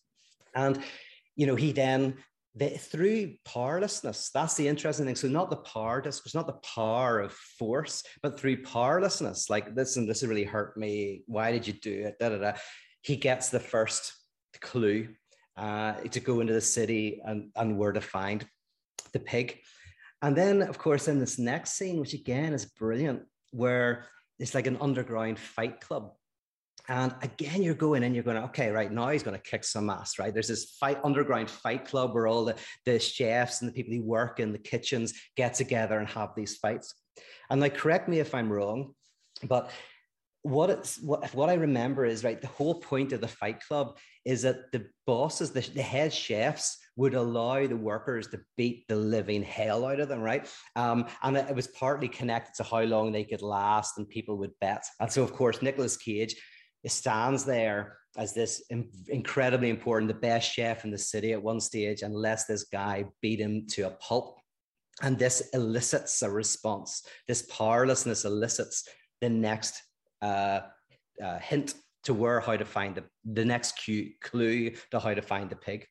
And, 0.59 0.83
you 1.37 1.47
know, 1.47 1.55
he 1.55 1.71
then, 1.73 2.17
the, 2.55 2.71
through 2.71 3.35
powerlessness, 3.45 4.31
that's 4.35 4.57
the 4.57 4.67
interesting 4.67 5.07
thing. 5.07 5.15
So 5.17 5.29
not 5.29 5.51
the 5.51 5.57
power, 5.75 6.03
it's 6.05 6.35
not 6.35 6.49
the 6.49 6.61
power 6.77 7.21
of 7.21 7.33
force, 7.33 8.03
but 8.23 8.39
through 8.39 8.65
powerlessness, 8.65 9.49
like 9.49 9.75
this, 9.77 9.97
and 9.97 10.09
this 10.09 10.25
really 10.25 10.45
hurt 10.45 10.77
me. 10.77 11.23
Why 11.27 11.53
did 11.53 11.67
you 11.67 11.75
do 11.75 12.07
it? 12.07 12.19
Da, 12.19 12.31
da, 12.31 12.39
da. 12.39 12.53
He 13.03 13.17
gets 13.17 13.51
the 13.51 13.61
first 13.61 14.13
clue 14.61 15.09
uh, 15.57 15.93
to 16.15 16.21
go 16.21 16.41
into 16.41 16.53
the 16.53 16.61
city 16.61 17.21
and, 17.25 17.51
and 17.55 17.79
where 17.79 17.93
to 17.93 18.01
find 18.01 18.45
the 19.13 19.21
pig. 19.21 19.61
And 20.23 20.37
then, 20.37 20.63
of 20.63 20.77
course, 20.79 21.07
in 21.07 21.21
this 21.21 21.39
next 21.39 21.75
scene, 21.75 22.01
which 22.01 22.15
again 22.15 22.53
is 22.53 22.65
brilliant, 22.65 23.23
where 23.53 24.07
it's 24.41 24.55
like 24.55 24.67
an 24.67 24.79
underground 24.81 25.39
fight 25.39 25.81
club. 25.81 26.13
And 26.89 27.15
again, 27.23 27.63
you're 27.63 27.75
going 27.75 28.03
in, 28.03 28.15
you're 28.15 28.25
going, 28.25 28.39
okay, 28.45 28.71
right 28.71 28.91
now 28.91 29.09
he's 29.09 29.23
going 29.23 29.37
to 29.37 29.43
kick 29.43 29.65
some 29.65 29.91
ass, 29.91 30.19
right? 30.19 30.33
There's 30.33 30.49
this 30.49 30.77
fight 30.81 30.99
underground 31.05 31.51
fight 31.51 31.85
club 31.85 32.15
where 32.15 32.27
all 32.27 32.47
the, 32.47 32.57
the 32.87 32.99
chefs 32.99 33.61
and 33.61 33.69
the 33.69 33.75
people 33.75 33.95
who 33.95 34.03
work 34.03 34.41
in 34.41 34.53
the 34.53 34.59
kitchens 34.59 35.13
get 35.37 35.55
together 35.55 35.99
and 35.99 36.09
have 36.09 36.31
these 36.35 36.57
fights. 36.57 36.95
And 37.51 37.61
like, 37.61 37.77
correct 37.77 38.09
me 38.09 38.21
if 38.21 38.35
I'm 38.35 38.51
wrong, 38.51 38.95
but 39.43 39.71
what 40.43 40.71
it's 40.71 41.01
what, 41.01 41.35
what 41.35 41.51
I 41.51 41.55
remember 41.55 42.05
is 42.05 42.25
right. 42.25 42.41
The 42.41 42.47
whole 42.47 42.81
point 42.81 43.13
of 43.13 43.21
the 43.21 43.29
Fight 43.29 43.61
Club 43.61 43.99
is 44.25 44.43
that 44.43 44.71
the 44.73 44.87
bosses, 45.07 45.51
the, 45.51 45.61
the 45.61 45.83
head 45.83 46.13
chefs, 46.13 46.79
would 46.97 47.15
allow 47.15 47.67
the 47.67 47.77
workers 47.77 48.29
to 48.29 48.41
beat 48.57 48.87
the 48.89 48.97
living 48.97 49.43
hell 49.43 49.85
out 49.85 50.01
of 50.01 50.09
them, 50.09 50.21
right? 50.21 50.49
Um, 50.77 51.07
and 51.23 51.37
it, 51.37 51.47
it 51.51 51.57
was 51.57 51.67
partly 51.67 52.09
connected 52.09 52.55
to 52.57 52.63
how 52.63 52.83
long 52.83 53.13
they 53.13 53.25
could 53.25 53.43
last, 53.43 53.99
and 53.99 54.09
people 54.09 54.37
would 54.39 54.53
bet. 54.61 54.85
And 55.01 55.13
so, 55.13 55.23
of 55.23 55.33
course, 55.33 55.61
Nicolas 55.61 55.97
Cage 55.97 56.37
stands 56.87 57.45
there 57.45 57.99
as 58.17 58.35
this 58.35 58.63
incredibly 59.09 59.69
important, 59.69 60.09
the 60.09 60.15
best 60.15 60.53
chef 60.53 60.85
in 60.85 60.91
the 60.91 60.99
city 60.99 61.33
at 61.33 61.43
one 61.43 61.61
stage, 61.61 62.03
unless 62.03 62.47
this 62.47 62.65
guy 62.65 63.05
beat 63.23 63.41
him 63.41 63.67
to 63.69 63.83
a 63.83 63.91
pulp. 63.91 64.39
And 65.03 65.17
this 65.17 65.49
elicits 65.53 66.23
a 66.23 66.31
response. 66.31 67.05
This 67.29 67.43
powerlessness 67.43 68.25
elicits 68.25 68.89
the 69.21 69.29
next 69.29 69.83
uh, 70.21 70.61
uh, 71.25 71.39
hint 71.39 71.75
to 72.05 72.15
where 72.15 72.41
how 72.41 72.57
to 72.57 72.65
find 72.65 72.95
the, 72.95 73.05
the 73.25 73.45
next 73.45 73.73
cue, 73.73 74.13
clue 74.21 74.71
to 74.91 74.99
how 74.99 75.15
to 75.15 75.23
find 75.23 75.51
the 75.51 75.57
pig. 75.57 75.87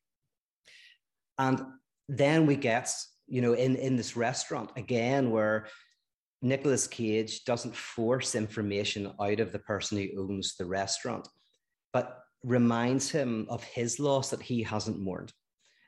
And 1.38 1.62
then 2.10 2.46
we 2.46 2.56
get, 2.56 2.92
you 3.28 3.42
know, 3.42 3.54
in, 3.54 3.76
in 3.76 3.96
this 3.96 4.18
restaurant 4.18 4.72
again, 4.76 5.32
where 5.32 5.68
Nicolas 6.48 6.88
Cage 6.88 7.44
doesn't 7.46 7.76
force 7.76 8.36
information 8.36 9.12
out 9.20 9.40
of 9.40 9.52
the 9.52 9.60
person 9.60 9.98
who 9.98 10.24
owns 10.24 10.56
the 10.56 10.66
restaurant, 10.66 11.28
but 11.94 12.20
reminds 12.44 13.10
him 13.10 13.46
of 13.50 13.64
his 13.64 14.00
loss 14.00 14.30
that 14.30 14.42
he 14.42 14.64
hasn't 14.64 15.00
mourned. 15.00 15.34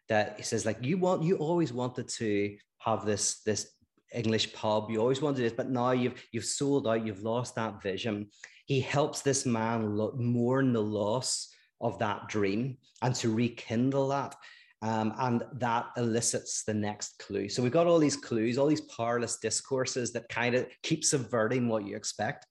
That 0.10 0.36
he 0.38 0.44
says, 0.44 0.66
like, 0.66 0.84
you 0.84 0.98
want, 0.98 1.24
you 1.24 1.38
always 1.38 1.72
wanted 1.72 2.08
to 2.18 2.58
have 2.80 3.06
this, 3.06 3.42
this 3.44 3.72
English 4.14 4.54
pub. 4.54 4.90
You 4.90 5.00
always 5.00 5.22
wanted 5.22 5.42
this, 5.42 5.54
but 5.54 5.70
now 5.70 5.92
you've 5.92 6.24
you've 6.32 6.46
sold 6.46 6.88
out. 6.88 7.06
You've 7.06 7.24
lost 7.24 7.56
that 7.56 7.82
vision. 7.82 8.30
He 8.66 8.80
helps 8.82 9.22
this 9.22 9.46
man 9.46 9.96
lo- 9.96 10.16
mourn 10.18 10.74
the 10.74 10.82
loss 10.82 11.54
of 11.82 12.00
that 12.00 12.28
dream 12.28 12.78
and 13.02 13.16
to 13.16 13.34
rekindle 13.34 14.10
that. 14.10 14.36
Um, 14.82 15.14
and 15.20 15.44
that 15.56 15.88
elicits 15.98 16.64
the 16.64 16.74
next 16.74 17.20
clue. 17.20 17.50
So 17.50 17.62
we've 17.62 17.72
got 17.72 17.86
all 17.86 18.00
these 18.00 18.16
clues, 18.16 18.58
all 18.58 18.68
these 18.68 18.80
powerless 18.82 19.38
discourses 19.38 20.14
that 20.14 20.30
kind 20.30 20.56
of 20.56 20.68
keep 20.84 21.04
subverting 21.04 21.68
what 21.68 21.86
you 21.86 21.98
expect. 21.98 22.46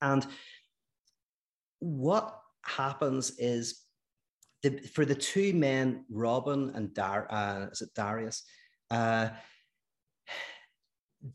And 0.00 0.24
what 1.80 2.38
happens 2.64 3.32
is 3.38 3.80
the, 4.62 4.78
for 4.94 5.04
the 5.04 5.14
two 5.14 5.52
men, 5.54 6.04
Robin 6.08 6.70
and 6.74 6.94
Dar, 6.94 7.26
uh, 7.30 7.66
is 7.72 7.80
it 7.80 7.90
Darius? 7.96 8.44
Uh, 8.90 9.30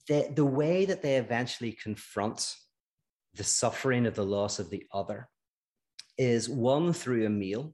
the, 0.07 0.31
the 0.33 0.45
way 0.45 0.85
that 0.85 1.01
they 1.01 1.17
eventually 1.17 1.71
confront 1.71 2.55
the 3.33 3.43
suffering 3.43 4.05
of 4.05 4.15
the 4.15 4.25
loss 4.25 4.59
of 4.59 4.69
the 4.69 4.85
other 4.93 5.27
is 6.17 6.47
one 6.47 6.93
through 6.93 7.25
a 7.25 7.29
meal. 7.29 7.73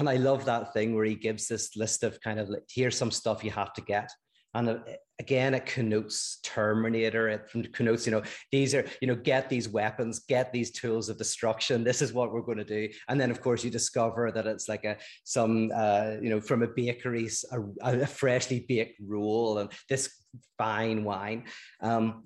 And 0.00 0.08
I 0.08 0.16
love 0.16 0.46
that 0.46 0.72
thing 0.72 0.94
where 0.94 1.04
he 1.04 1.14
gives 1.14 1.46
this 1.46 1.76
list 1.76 2.02
of 2.02 2.20
kind 2.22 2.40
of 2.40 2.48
like, 2.48 2.64
here's 2.68 2.96
some 2.96 3.10
stuff 3.10 3.44
you 3.44 3.50
have 3.50 3.72
to 3.74 3.82
get. 3.82 4.10
And 4.54 4.68
uh, 4.68 4.78
again, 5.20 5.54
it 5.54 5.66
connotes 5.66 6.40
Terminator. 6.42 7.28
It 7.28 7.72
connotes, 7.72 8.06
you 8.06 8.12
know, 8.12 8.22
these 8.50 8.74
are, 8.74 8.84
you 9.00 9.06
know, 9.06 9.14
get 9.14 9.48
these 9.48 9.68
weapons, 9.68 10.20
get 10.20 10.52
these 10.52 10.70
tools 10.72 11.08
of 11.08 11.18
destruction. 11.18 11.84
This 11.84 12.02
is 12.02 12.12
what 12.12 12.32
we're 12.32 12.40
going 12.40 12.58
to 12.58 12.64
do. 12.64 12.88
And 13.08 13.20
then, 13.20 13.30
of 13.30 13.40
course, 13.40 13.62
you 13.62 13.70
discover 13.70 14.32
that 14.32 14.46
it's 14.46 14.68
like 14.68 14.84
a 14.84 14.96
some, 15.24 15.70
uh, 15.74 16.12
you 16.20 16.30
know, 16.30 16.40
from 16.40 16.62
a 16.62 16.68
bakery, 16.68 17.28
a, 17.52 18.02
a 18.02 18.06
freshly 18.06 18.64
baked 18.68 18.98
roll 19.06 19.58
and 19.58 19.70
this 19.88 20.10
fine 20.58 21.04
wine. 21.04 21.44
Um, 21.80 22.24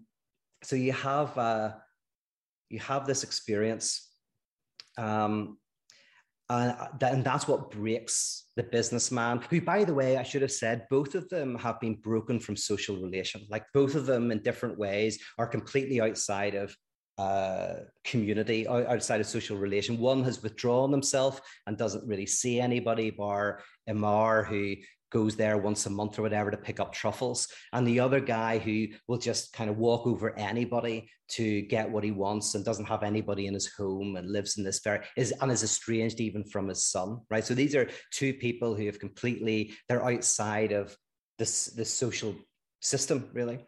so 0.62 0.76
you 0.76 0.92
have 0.92 1.36
uh, 1.36 1.72
you 2.70 2.78
have 2.78 3.06
this 3.06 3.24
experience. 3.24 4.10
Um, 4.96 5.58
and, 6.58 7.00
that, 7.00 7.12
and 7.12 7.24
that's 7.24 7.48
what 7.48 7.70
breaks 7.70 8.46
the 8.56 8.62
businessman, 8.62 9.40
who, 9.50 9.60
by 9.60 9.84
the 9.84 9.94
way, 9.94 10.16
I 10.16 10.22
should 10.22 10.42
have 10.42 10.52
said, 10.52 10.86
both 10.90 11.14
of 11.14 11.28
them 11.28 11.56
have 11.56 11.80
been 11.80 11.96
broken 11.96 12.38
from 12.38 12.56
social 12.56 12.96
relation. 12.96 13.46
Like 13.50 13.64
both 13.72 13.94
of 13.94 14.06
them 14.06 14.30
in 14.30 14.42
different 14.42 14.78
ways 14.78 15.18
are 15.38 15.46
completely 15.46 16.00
outside 16.00 16.54
of 16.54 16.76
uh, 17.18 17.74
community, 18.04 18.66
outside 18.66 19.20
of 19.20 19.26
social 19.26 19.56
relation. 19.56 19.98
One 19.98 20.24
has 20.24 20.42
withdrawn 20.42 20.90
himself 20.90 21.40
and 21.66 21.78
doesn't 21.78 22.06
really 22.06 22.26
see 22.26 22.60
anybody, 22.60 23.10
bar 23.10 23.60
Amir, 23.86 24.44
who 24.44 24.74
goes 25.14 25.36
there 25.36 25.56
once 25.56 25.86
a 25.86 25.90
month 25.90 26.18
or 26.18 26.22
whatever 26.22 26.50
to 26.50 26.56
pick 26.56 26.80
up 26.80 26.92
truffles, 26.92 27.46
and 27.72 27.86
the 27.86 28.00
other 28.00 28.18
guy 28.18 28.58
who 28.58 28.88
will 29.06 29.16
just 29.16 29.52
kind 29.52 29.70
of 29.70 29.78
walk 29.78 30.08
over 30.08 30.36
anybody 30.36 31.08
to 31.28 31.62
get 31.62 31.88
what 31.88 32.02
he 32.02 32.10
wants 32.10 32.54
and 32.54 32.64
doesn't 32.64 32.88
have 32.88 33.04
anybody 33.04 33.46
in 33.46 33.54
his 33.54 33.72
home 33.78 34.16
and 34.16 34.28
lives 34.30 34.58
in 34.58 34.64
this 34.64 34.80
very 34.80 35.06
is 35.16 35.32
and 35.40 35.52
is 35.52 35.62
estranged 35.62 36.20
even 36.20 36.42
from 36.44 36.68
his 36.68 36.84
son, 36.84 37.20
right? 37.30 37.44
So 37.44 37.54
these 37.54 37.76
are 37.76 37.88
two 38.10 38.34
people 38.34 38.74
who 38.74 38.86
have 38.86 38.98
completely 38.98 39.72
they're 39.88 40.04
outside 40.04 40.72
of 40.72 40.96
this 41.38 41.66
this 41.66 41.90
social 41.90 42.34
system, 42.80 43.30
really. 43.32 43.60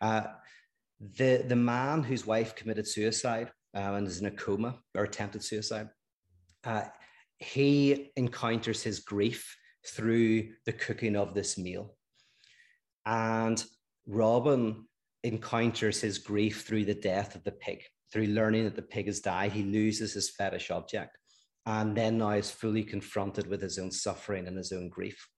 Uh, 0.00 0.22
the 1.18 1.44
the 1.46 1.56
man 1.56 2.02
whose 2.02 2.26
wife 2.26 2.56
committed 2.56 2.88
suicide 2.88 3.50
uh, 3.76 3.92
and 3.96 4.06
is 4.06 4.20
in 4.20 4.26
a 4.26 4.30
coma 4.30 4.78
or 4.94 5.04
attempted 5.04 5.44
suicide, 5.44 5.90
uh, 6.64 6.84
he 7.38 8.12
encounters 8.16 8.82
his 8.82 9.00
grief 9.00 9.54
through 9.86 10.48
the 10.64 10.72
cooking 10.72 11.16
of 11.16 11.34
this 11.34 11.56
meal. 11.56 11.94
And 13.04 13.62
Robin 14.06 14.86
encounters 15.24 16.00
his 16.00 16.18
grief 16.18 16.64
through 16.66 16.84
the 16.84 16.94
death 16.94 17.34
of 17.34 17.44
the 17.44 17.52
pig, 17.52 17.82
through 18.12 18.26
learning 18.26 18.64
that 18.64 18.76
the 18.76 18.82
pig 18.82 19.06
has 19.06 19.20
died. 19.20 19.52
He 19.52 19.62
loses 19.62 20.12
his 20.14 20.30
fetish 20.30 20.70
object 20.70 21.16
and 21.66 21.96
then 21.96 22.18
now 22.18 22.30
is 22.30 22.50
fully 22.50 22.84
confronted 22.84 23.46
with 23.48 23.60
his 23.60 23.78
own 23.78 23.90
suffering 23.90 24.46
and 24.46 24.56
his 24.56 24.72
own 24.72 24.88
grief. 24.88 25.28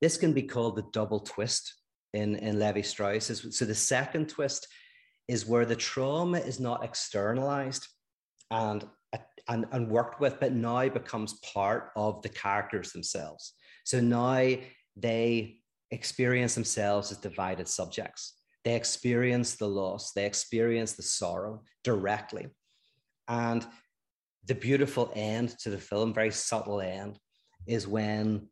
This 0.00 0.16
can 0.16 0.32
be 0.32 0.42
called 0.42 0.76
the 0.76 0.86
double 0.92 1.20
twist 1.20 1.74
in, 2.12 2.36
in 2.36 2.58
Levi 2.58 2.82
Strauss. 2.82 3.26
So 3.50 3.64
the 3.64 3.74
second 3.74 4.28
twist 4.28 4.68
is 5.26 5.46
where 5.46 5.66
the 5.66 5.76
trauma 5.76 6.38
is 6.38 6.60
not 6.60 6.84
externalized 6.84 7.86
and 8.50 8.86
and, 9.48 9.66
and 9.72 9.88
worked 9.88 10.20
with, 10.20 10.40
but 10.40 10.52
now 10.52 10.88
becomes 10.88 11.34
part 11.40 11.90
of 11.96 12.22
the 12.22 12.28
characters 12.28 12.92
themselves. 12.92 13.54
So 13.84 14.00
now 14.00 14.56
they 14.96 15.58
experience 15.90 16.54
themselves 16.54 17.12
as 17.12 17.18
divided 17.18 17.68
subjects. 17.68 18.34
They 18.64 18.74
experience 18.74 19.54
the 19.54 19.68
loss, 19.68 20.12
they 20.12 20.26
experience 20.26 20.94
the 20.94 21.02
sorrow 21.02 21.62
directly. 21.84 22.48
And 23.28 23.64
the 24.46 24.54
beautiful 24.54 25.12
end 25.14 25.50
to 25.60 25.70
the 25.70 25.78
film, 25.78 26.12
very 26.12 26.32
subtle 26.32 26.80
end, 26.80 27.18
is 27.66 27.86
when 27.86 28.48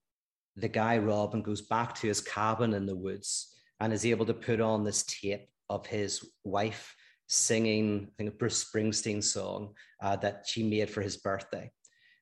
the 0.56 0.68
guy 0.68 0.98
Robin 0.98 1.42
goes 1.42 1.62
back 1.62 1.94
to 1.96 2.06
his 2.06 2.20
cabin 2.20 2.74
in 2.74 2.86
the 2.86 2.94
woods 2.94 3.54
and 3.80 3.92
is 3.92 4.06
able 4.06 4.26
to 4.26 4.34
put 4.34 4.60
on 4.60 4.84
this 4.84 5.04
tape 5.04 5.48
of 5.68 5.86
his 5.86 6.24
wife 6.44 6.94
singing, 7.34 8.08
I 8.08 8.12
think, 8.16 8.34
a 8.34 8.36
Bruce 8.36 8.64
Springsteen 8.64 9.22
song 9.22 9.74
uh, 10.02 10.16
that 10.16 10.44
she 10.46 10.62
made 10.62 10.90
for 10.90 11.02
his 11.02 11.16
birthday. 11.16 11.70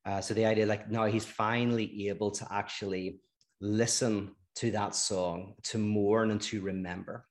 Uh, 0.05 0.21
so 0.21 0.35
the 0.35 0.47
idea, 0.47 0.67
like 0.67 0.91
now 0.91 1.05
he's 1.07 1.25
finally 1.25 2.09
able 2.09 2.31
to 2.33 2.47
actually 2.51 3.21
listen 3.61 4.35
to 4.57 4.71
that 4.73 4.95
song, 4.95 5.55
to 5.65 5.79
mourn 5.79 6.31
and 6.31 6.41
to 6.43 6.61
remember. 6.61 7.27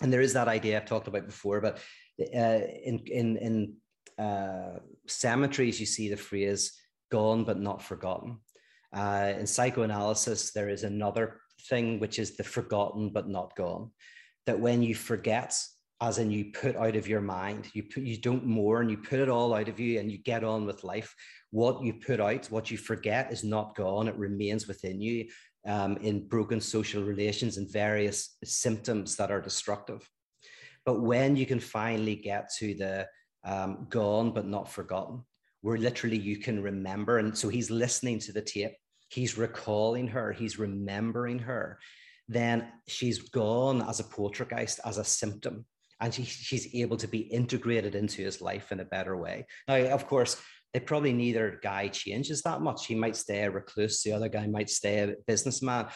And 0.00 0.12
there 0.12 0.20
is 0.20 0.32
that 0.32 0.48
idea 0.48 0.76
I've 0.76 0.86
talked 0.86 1.08
about 1.08 1.26
before, 1.26 1.60
but 1.60 1.78
uh, 2.20 2.60
in 2.84 3.00
in 3.06 3.36
in 3.36 3.74
uh, 4.24 4.78
cemeteries, 5.06 5.80
you 5.80 5.86
see 5.86 6.08
the 6.08 6.16
phrase 6.16 6.72
"gone 7.10 7.44
but 7.44 7.60
not 7.60 7.82
forgotten." 7.82 8.38
Uh, 8.94 9.34
in 9.38 9.46
psychoanalysis, 9.46 10.52
there 10.52 10.68
is 10.68 10.84
another 10.84 11.40
thing 11.68 12.00
which 12.00 12.18
is 12.18 12.36
the 12.36 12.44
forgotten 12.44 13.10
but 13.12 13.28
not 13.28 13.56
gone. 13.56 13.90
That 14.46 14.60
when 14.60 14.82
you 14.82 14.94
forget 14.94 15.54
as 16.00 16.18
in 16.18 16.30
you 16.30 16.52
put 16.52 16.76
out 16.76 16.96
of 16.96 17.08
your 17.08 17.20
mind. 17.20 17.68
You 17.74 17.82
put 17.82 18.04
you 18.04 18.18
don't 18.18 18.46
mourn 18.46 18.88
you 18.88 18.96
put 18.96 19.18
it 19.18 19.28
all 19.28 19.54
out 19.54 19.68
of 19.68 19.80
you 19.80 19.98
and 19.98 20.10
you 20.10 20.18
get 20.18 20.44
on 20.44 20.66
with 20.66 20.84
life. 20.84 21.14
What 21.50 21.82
you 21.82 21.94
put 21.94 22.20
out 22.20 22.46
what 22.46 22.70
you 22.70 22.78
forget 22.78 23.32
is 23.32 23.44
not 23.44 23.74
gone. 23.74 24.08
It 24.08 24.16
remains 24.16 24.68
within 24.68 25.00
you 25.00 25.28
um, 25.66 25.96
in 25.98 26.28
broken 26.28 26.60
social 26.60 27.02
relations 27.02 27.56
and 27.56 27.72
various 27.72 28.36
symptoms 28.44 29.16
that 29.16 29.30
are 29.30 29.40
destructive. 29.40 30.08
But 30.84 31.00
when 31.02 31.36
you 31.36 31.46
can 31.46 31.60
finally 31.60 32.16
get 32.16 32.50
to 32.58 32.74
the 32.74 33.08
um, 33.44 33.86
gone 33.88 34.32
but 34.32 34.46
not 34.46 34.70
forgotten 34.70 35.24
where 35.62 35.78
literally 35.78 36.18
you 36.18 36.36
can 36.36 36.62
remember 36.62 37.18
and 37.18 37.36
so 37.36 37.48
he's 37.48 37.70
listening 37.70 38.18
to 38.18 38.32
the 38.32 38.42
tape 38.42 38.72
he's 39.08 39.38
recalling 39.38 40.08
her 40.08 40.32
he's 40.32 40.58
remembering 40.58 41.38
her 41.38 41.78
then 42.28 42.68
she's 42.86 43.30
gone 43.30 43.82
as 43.88 44.00
a 44.00 44.04
poltergeist 44.04 44.80
as 44.84 44.98
a 44.98 45.04
symptom 45.04 45.64
and 46.00 46.14
she, 46.14 46.24
she's 46.24 46.74
able 46.74 46.96
to 46.96 47.08
be 47.08 47.18
integrated 47.18 47.94
into 47.94 48.22
his 48.22 48.40
life 48.40 48.72
in 48.72 48.80
a 48.80 48.84
better 48.84 49.16
way. 49.16 49.46
Now, 49.66 49.76
of 49.76 50.06
course, 50.06 50.40
they 50.72 50.80
probably 50.80 51.12
neither 51.12 51.58
guy 51.62 51.88
changes 51.88 52.42
that 52.42 52.60
much. 52.60 52.86
He 52.86 52.94
might 52.94 53.16
stay 53.16 53.42
a 53.42 53.50
recluse, 53.50 54.02
the 54.02 54.12
other 54.12 54.28
guy 54.28 54.46
might 54.46 54.70
stay 54.70 54.98
a 54.98 55.14
businessman, 55.26 55.86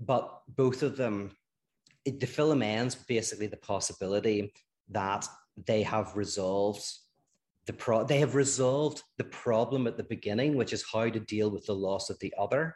but 0.00 0.40
both 0.48 0.82
of 0.82 0.96
them, 0.96 1.32
it, 2.04 2.20
the 2.20 2.26
film 2.26 2.62
ends 2.62 2.94
basically 2.94 3.46
the 3.46 3.58
possibility 3.58 4.52
that 4.90 5.26
they 5.66 5.82
have 5.82 6.16
resolved 6.16 6.84
the 7.66 7.72
pro 7.74 8.02
they 8.02 8.18
have 8.18 8.34
resolved 8.34 9.02
the 9.18 9.24
problem 9.24 9.86
at 9.86 9.98
the 9.98 10.04
beginning, 10.04 10.56
which 10.56 10.72
is 10.72 10.84
how 10.90 11.06
to 11.06 11.20
deal 11.20 11.50
with 11.50 11.66
the 11.66 11.74
loss 11.74 12.08
of 12.08 12.18
the 12.20 12.32
other, 12.38 12.74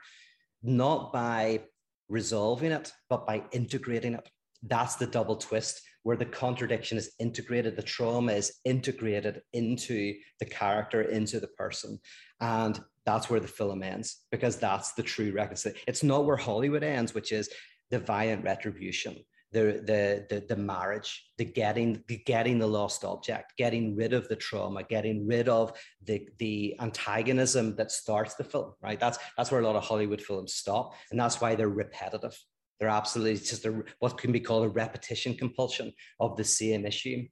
not 0.62 1.14
by 1.14 1.62
resolving 2.10 2.72
it, 2.72 2.92
but 3.08 3.26
by 3.26 3.42
integrating 3.52 4.12
it. 4.12 4.28
That's 4.62 4.96
the 4.96 5.06
double 5.06 5.36
twist 5.36 5.80
where 6.02 6.16
the 6.16 6.24
contradiction 6.24 6.98
is 6.98 7.12
integrated, 7.20 7.76
the 7.76 7.82
trauma 7.82 8.32
is 8.32 8.58
integrated 8.64 9.40
into 9.52 10.14
the 10.40 10.46
character, 10.46 11.02
into 11.02 11.40
the 11.40 11.48
person. 11.48 11.98
And 12.40 12.80
that's 13.06 13.30
where 13.30 13.40
the 13.40 13.48
film 13.48 13.82
ends, 13.82 14.24
because 14.30 14.56
that's 14.56 14.92
the 14.94 15.02
true 15.02 15.32
reconciliation. 15.32 15.84
It's 15.86 16.02
not 16.02 16.24
where 16.24 16.36
Hollywood 16.36 16.82
ends, 16.82 17.14
which 17.14 17.32
is 17.32 17.48
the 17.90 17.98
violent 17.98 18.44
retribution. 18.44 19.16
The, 19.52 19.82
the, 19.84 20.26
the, 20.30 20.46
the 20.48 20.56
marriage, 20.56 21.26
the 21.36 21.44
getting, 21.44 22.02
the 22.08 22.16
getting 22.24 22.58
the 22.58 22.66
lost 22.66 23.04
object, 23.04 23.52
getting 23.58 23.94
rid 23.94 24.14
of 24.14 24.26
the 24.28 24.36
trauma, 24.36 24.82
getting 24.82 25.26
rid 25.26 25.46
of 25.46 25.78
the, 26.02 26.26
the 26.38 26.74
antagonism 26.80 27.76
that 27.76 27.92
starts 27.92 28.34
the 28.34 28.44
film, 28.44 28.72
right? 28.80 28.98
That's, 28.98 29.18
that's 29.36 29.50
where 29.50 29.60
a 29.60 29.64
lot 29.64 29.76
of 29.76 29.84
Hollywood 29.84 30.22
films 30.22 30.54
stop. 30.54 30.94
And 31.10 31.20
that's 31.20 31.38
why 31.38 31.54
they're 31.54 31.68
repetitive 31.68 32.34
they're 32.82 32.90
absolutely 32.90 33.36
just 33.36 33.64
a, 33.64 33.84
what 34.00 34.18
can 34.18 34.32
be 34.32 34.40
called 34.40 34.64
a 34.64 34.68
repetition 34.68 35.36
compulsion 35.36 35.92
of 36.18 36.36
the 36.36 36.42
same 36.42 36.84
issue. 36.84 37.24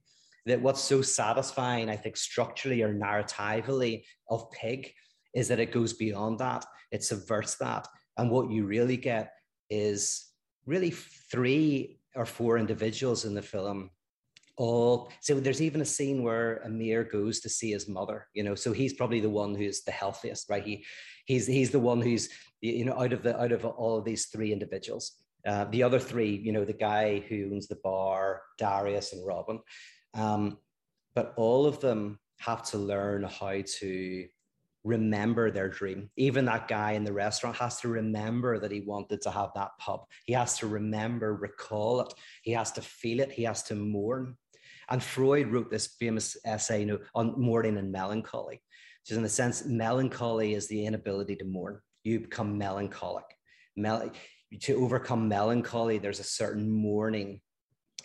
That 0.45 0.61
what's 0.61 0.79
so 0.79 1.01
satisfying, 1.01 1.89
I 1.89 1.97
think, 1.97 2.15
structurally 2.15 2.81
or 2.81 2.93
narratively 2.93 4.05
of 4.29 4.49
Pig 4.51 4.93
is 5.35 5.49
that 5.49 5.59
it 5.59 5.73
goes 5.73 5.91
beyond 5.91 6.39
that. 6.39 6.65
It 6.93 7.03
subverts 7.03 7.55
that. 7.55 7.85
And 8.17 8.31
what 8.31 8.49
you 8.49 8.65
really 8.65 8.95
get 8.95 9.33
is 9.69 10.25
really 10.65 10.91
three 10.91 11.99
or 12.15 12.25
four 12.25 12.57
individuals 12.57 13.25
in 13.25 13.33
the 13.33 13.41
film 13.41 13.89
all 14.57 15.11
so 15.21 15.39
there's 15.39 15.61
even 15.61 15.81
a 15.81 15.85
scene 15.85 16.23
where 16.23 16.61
Amir 16.65 17.03
goes 17.05 17.39
to 17.39 17.49
see 17.49 17.71
his 17.71 17.87
mother, 17.87 18.27
you 18.33 18.43
know, 18.43 18.53
so 18.53 18.73
he's 18.73 18.93
probably 18.93 19.19
the 19.19 19.29
one 19.29 19.55
who's 19.55 19.81
the 19.81 19.91
healthiest, 19.91 20.49
right? 20.49 20.63
He 20.63 20.85
he's 21.25 21.47
he's 21.47 21.71
the 21.71 21.79
one 21.79 22.01
who's 22.01 22.29
you 22.59 22.85
know 22.85 22.99
out 22.99 23.13
of 23.13 23.23
the 23.23 23.41
out 23.41 23.53
of 23.53 23.65
all 23.65 23.97
of 23.97 24.05
these 24.05 24.25
three 24.27 24.51
individuals. 24.53 25.17
Uh, 25.45 25.65
the 25.65 25.83
other 25.83 25.99
three, 25.99 26.35
you 26.35 26.51
know, 26.51 26.65
the 26.65 26.73
guy 26.73 27.19
who 27.19 27.51
owns 27.53 27.67
the 27.67 27.79
bar, 27.83 28.41
Darius 28.57 29.13
and 29.13 29.25
Robin, 29.25 29.59
um, 30.13 30.57
but 31.15 31.33
all 31.35 31.65
of 31.65 31.79
them 31.79 32.19
have 32.39 32.63
to 32.63 32.77
learn 32.77 33.23
how 33.23 33.61
to 33.79 34.27
remember 34.83 35.51
their 35.51 35.69
dream. 35.69 36.09
Even 36.17 36.45
that 36.45 36.67
guy 36.67 36.93
in 36.93 37.03
the 37.03 37.13
restaurant 37.13 37.55
has 37.57 37.79
to 37.81 37.87
remember 37.87 38.59
that 38.59 38.71
he 38.71 38.81
wanted 38.81 39.21
to 39.21 39.31
have 39.31 39.51
that 39.55 39.71
pub. 39.79 40.05
He 40.25 40.33
has 40.33 40.57
to 40.59 40.67
remember, 40.67 41.35
recall 41.35 42.01
it. 42.01 42.13
He 42.43 42.51
has 42.53 42.71
to 42.73 42.81
feel 42.81 43.19
it. 43.19 43.31
He 43.31 43.43
has 43.43 43.63
to 43.63 43.75
mourn. 43.75 44.37
And 44.89 45.01
Freud 45.01 45.47
wrote 45.47 45.69
this 45.69 45.95
famous 45.99 46.35
essay 46.45 46.81
you 46.81 46.85
know, 46.85 46.99
on 47.13 47.39
mourning 47.39 47.77
and 47.77 47.91
melancholy, 47.91 48.61
which 49.01 49.11
is 49.11 49.17
in 49.17 49.23
a 49.23 49.29
sense, 49.29 49.65
melancholy 49.65 50.53
is 50.53 50.67
the 50.67 50.85
inability 50.85 51.35
to 51.37 51.45
mourn. 51.45 51.79
You 52.03 52.21
become 52.21 52.57
melancholic. 52.57 53.25
Mel- 53.75 54.11
to 54.59 54.73
overcome 54.83 55.27
melancholy, 55.27 55.97
there's 55.97 56.19
a 56.19 56.23
certain 56.23 56.69
mourning 56.69 57.41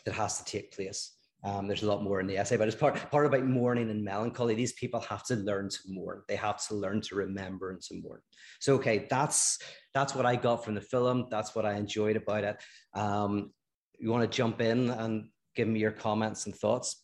that 0.05 0.15
has 0.15 0.39
to 0.39 0.45
take 0.45 0.75
place. 0.75 1.13
Um, 1.45 1.69
there's 1.69 1.83
a 1.83 1.87
lot 1.87 2.03
more 2.03 2.19
in 2.19 2.27
the 2.27 2.39
essay, 2.39 2.57
but 2.57 2.67
it's 2.67 2.77
part, 2.77 3.11
part 3.11 3.27
about 3.27 3.45
mourning 3.45 3.91
and 3.91 4.03
melancholy. 4.03 4.55
These 4.55 4.73
people 4.73 5.01
have 5.01 5.25
to 5.27 5.37
learn 5.37 5.69
to 5.69 5.79
mourn. 5.87 6.23
They 6.29 6.37
have 6.37 6.67
to 6.69 6.75
learn 6.75 7.01
to 7.03 7.15
remember 7.15 7.71
and 7.71 7.81
to 7.83 8.01
mourn. 8.03 8.21
So, 8.59 8.75
okay, 8.75 9.07
that's 9.09 9.59
that's 9.95 10.15
what 10.15 10.27
I 10.27 10.37
got 10.37 10.65
from 10.65 10.75
the 10.75 10.81
film. 10.81 11.27
That's 11.31 11.55
what 11.55 11.65
I 11.65 11.75
enjoyed 11.75 12.17
about 12.17 12.45
it. 12.45 12.57
Um, 12.95 13.53
you 13.99 14.11
want 14.11 14.31
to 14.31 14.37
jump 14.37 14.61
in 14.61 14.91
and 14.91 15.29
give 15.55 15.69
me 15.69 15.79
your 15.79 15.93
comments 15.93 16.47
and 16.47 16.55
thoughts? 16.55 17.03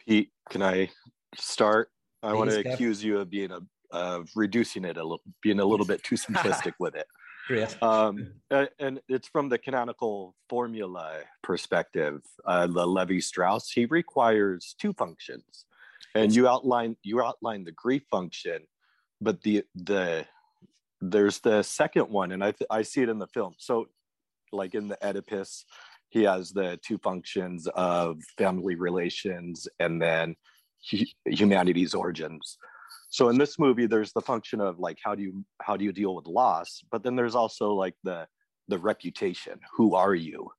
Pete, 0.00 0.30
can 0.50 0.62
I 0.62 0.90
start? 1.36 1.88
I 2.22 2.30
Please, 2.30 2.36
want 2.36 2.50
to 2.50 2.72
accuse 2.72 3.04
you 3.04 3.20
of 3.20 3.30
being 3.30 3.50
a 3.52 3.60
of 3.90 4.28
reducing 4.34 4.84
it 4.84 4.96
a 4.96 5.02
little, 5.02 5.22
being 5.40 5.60
a 5.60 5.64
little 5.64 5.86
bit 5.92 6.02
too 6.02 6.16
simplistic 6.16 6.72
with 6.80 6.96
it. 6.96 7.06
Great. 7.46 7.82
Um, 7.82 8.32
and 8.78 9.00
it's 9.08 9.28
from 9.28 9.48
the 9.48 9.58
canonical 9.58 10.34
formula 10.48 11.20
perspective. 11.42 12.22
Uh, 12.44 12.66
the 12.66 12.86
Levi 12.86 13.18
Strauss 13.18 13.70
he 13.70 13.84
requires 13.86 14.74
two 14.80 14.92
functions, 14.94 15.66
and 16.14 16.34
you 16.34 16.48
outline 16.48 16.96
you 17.02 17.22
outline 17.22 17.64
the 17.64 17.72
grief 17.72 18.02
function, 18.10 18.62
but 19.20 19.42
the 19.42 19.64
the 19.74 20.26
there's 21.00 21.40
the 21.40 21.62
second 21.62 22.08
one, 22.08 22.32
and 22.32 22.42
I 22.42 22.52
th- 22.52 22.68
I 22.70 22.82
see 22.82 23.02
it 23.02 23.10
in 23.10 23.18
the 23.18 23.26
film. 23.26 23.54
So, 23.58 23.88
like 24.50 24.74
in 24.74 24.88
the 24.88 25.06
Oedipus, 25.06 25.66
he 26.08 26.22
has 26.22 26.50
the 26.50 26.78
two 26.82 26.96
functions 26.98 27.66
of 27.74 28.22
family 28.38 28.76
relations 28.76 29.68
and 29.80 30.00
then 30.00 30.36
hu- 30.90 31.04
humanity's 31.26 31.92
origins 31.92 32.56
so 33.14 33.28
in 33.28 33.38
this 33.38 33.60
movie 33.60 33.86
there's 33.86 34.12
the 34.12 34.20
function 34.20 34.60
of 34.60 34.80
like 34.80 34.98
how 35.00 35.14
do 35.14 35.22
you 35.22 35.44
how 35.62 35.76
do 35.76 35.84
you 35.84 35.92
deal 35.92 36.16
with 36.16 36.26
loss? 36.26 36.82
But 36.90 37.04
then 37.04 37.14
there's 37.14 37.36
also 37.36 37.72
like 37.72 37.94
the 38.02 38.26
the 38.66 38.76
reputation. 38.76 39.60
Who 39.76 39.94
are 39.94 40.16
you? 40.16 40.50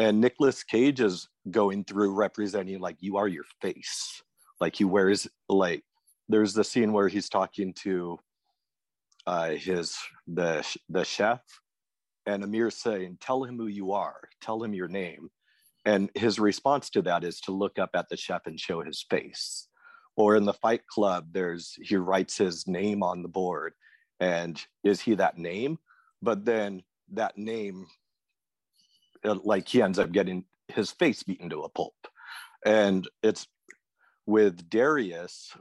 And 0.00 0.20
Nicolas 0.20 0.64
Cage 0.64 1.00
is 1.00 1.28
going 1.48 1.84
through 1.84 2.12
representing 2.12 2.80
like 2.80 2.96
you 2.98 3.18
are 3.18 3.28
your 3.28 3.44
face. 3.62 4.20
Like 4.60 4.74
he 4.74 4.82
wears 4.82 5.28
like 5.48 5.84
there's 6.28 6.54
the 6.54 6.64
scene 6.64 6.92
where 6.92 7.06
he's 7.06 7.28
talking 7.28 7.72
to 7.84 8.18
uh 9.28 9.50
his 9.50 9.96
the 10.26 10.66
the 10.88 11.04
chef 11.04 11.40
and 12.26 12.42
Amir 12.42 12.72
saying 12.72 13.18
tell 13.20 13.44
him 13.44 13.58
who 13.58 13.68
you 13.68 13.92
are. 13.92 14.22
Tell 14.42 14.60
him 14.60 14.74
your 14.74 14.88
name. 14.88 15.28
And 15.84 16.10
his 16.16 16.40
response 16.40 16.90
to 16.90 17.02
that 17.02 17.22
is 17.22 17.38
to 17.42 17.52
look 17.52 17.78
up 17.78 17.90
at 17.94 18.08
the 18.08 18.16
chef 18.16 18.46
and 18.46 18.58
show 18.58 18.82
his 18.82 19.06
face 19.08 19.68
or 20.16 20.36
in 20.36 20.44
the 20.44 20.52
fight 20.52 20.86
club 20.86 21.28
there's 21.32 21.76
he 21.82 21.96
writes 21.96 22.36
his 22.36 22.66
name 22.66 23.02
on 23.02 23.22
the 23.22 23.28
board. 23.28 23.74
And 24.18 24.60
is 24.82 25.00
he 25.00 25.14
that 25.16 25.38
name? 25.38 25.78
But 26.22 26.44
then 26.44 26.82
that 27.12 27.36
name 27.36 27.86
uh, 29.24 29.36
like 29.44 29.68
he 29.68 29.82
ends 29.82 29.98
up 29.98 30.12
getting 30.12 30.44
his 30.68 30.90
face 30.90 31.22
beaten 31.22 31.50
to 31.50 31.62
a 31.62 31.68
pulp. 31.68 31.94
And 32.64 33.06
it's 33.22 33.46
with 34.26 34.68
darius 34.68 35.54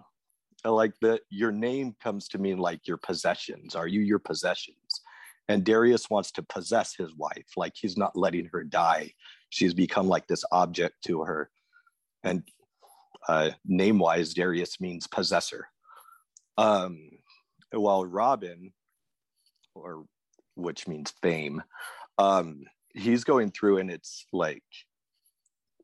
uh, 0.65 0.71
like 0.71 0.93
that 1.01 1.21
your 1.29 1.51
name 1.51 1.95
comes 2.01 2.27
to 2.29 2.39
mean 2.39 2.57
like 2.57 2.87
your 2.87 2.97
possessions. 2.97 3.75
Are 3.75 3.87
you 3.87 4.01
your 4.01 4.19
possessions? 4.19 5.01
And 5.47 5.63
darius 5.63 6.09
wants 6.09 6.31
to 6.31 6.43
possess 6.43 6.95
his 6.95 7.13
wife. 7.15 7.45
Like 7.55 7.73
he's 7.75 7.97
not 7.97 8.15
letting 8.15 8.49
her 8.51 8.63
die. 8.63 9.11
She's 9.49 9.75
become 9.75 10.07
like 10.07 10.27
this 10.27 10.43
object 10.51 10.95
to 11.05 11.21
her. 11.21 11.51
And 12.23 12.43
uh, 13.27 13.51
name 13.65 13.99
wise, 13.99 14.33
Darius 14.33 14.79
means 14.79 15.07
possessor. 15.07 15.67
Um, 16.57 17.09
while 17.71 18.05
Robin, 18.05 18.71
or 19.73 20.05
which 20.55 20.87
means 20.87 21.13
fame, 21.21 21.61
um, 22.17 22.63
he's 22.93 23.23
going 23.23 23.51
through 23.51 23.79
and 23.79 23.91
it's 23.91 24.25
like 24.31 24.63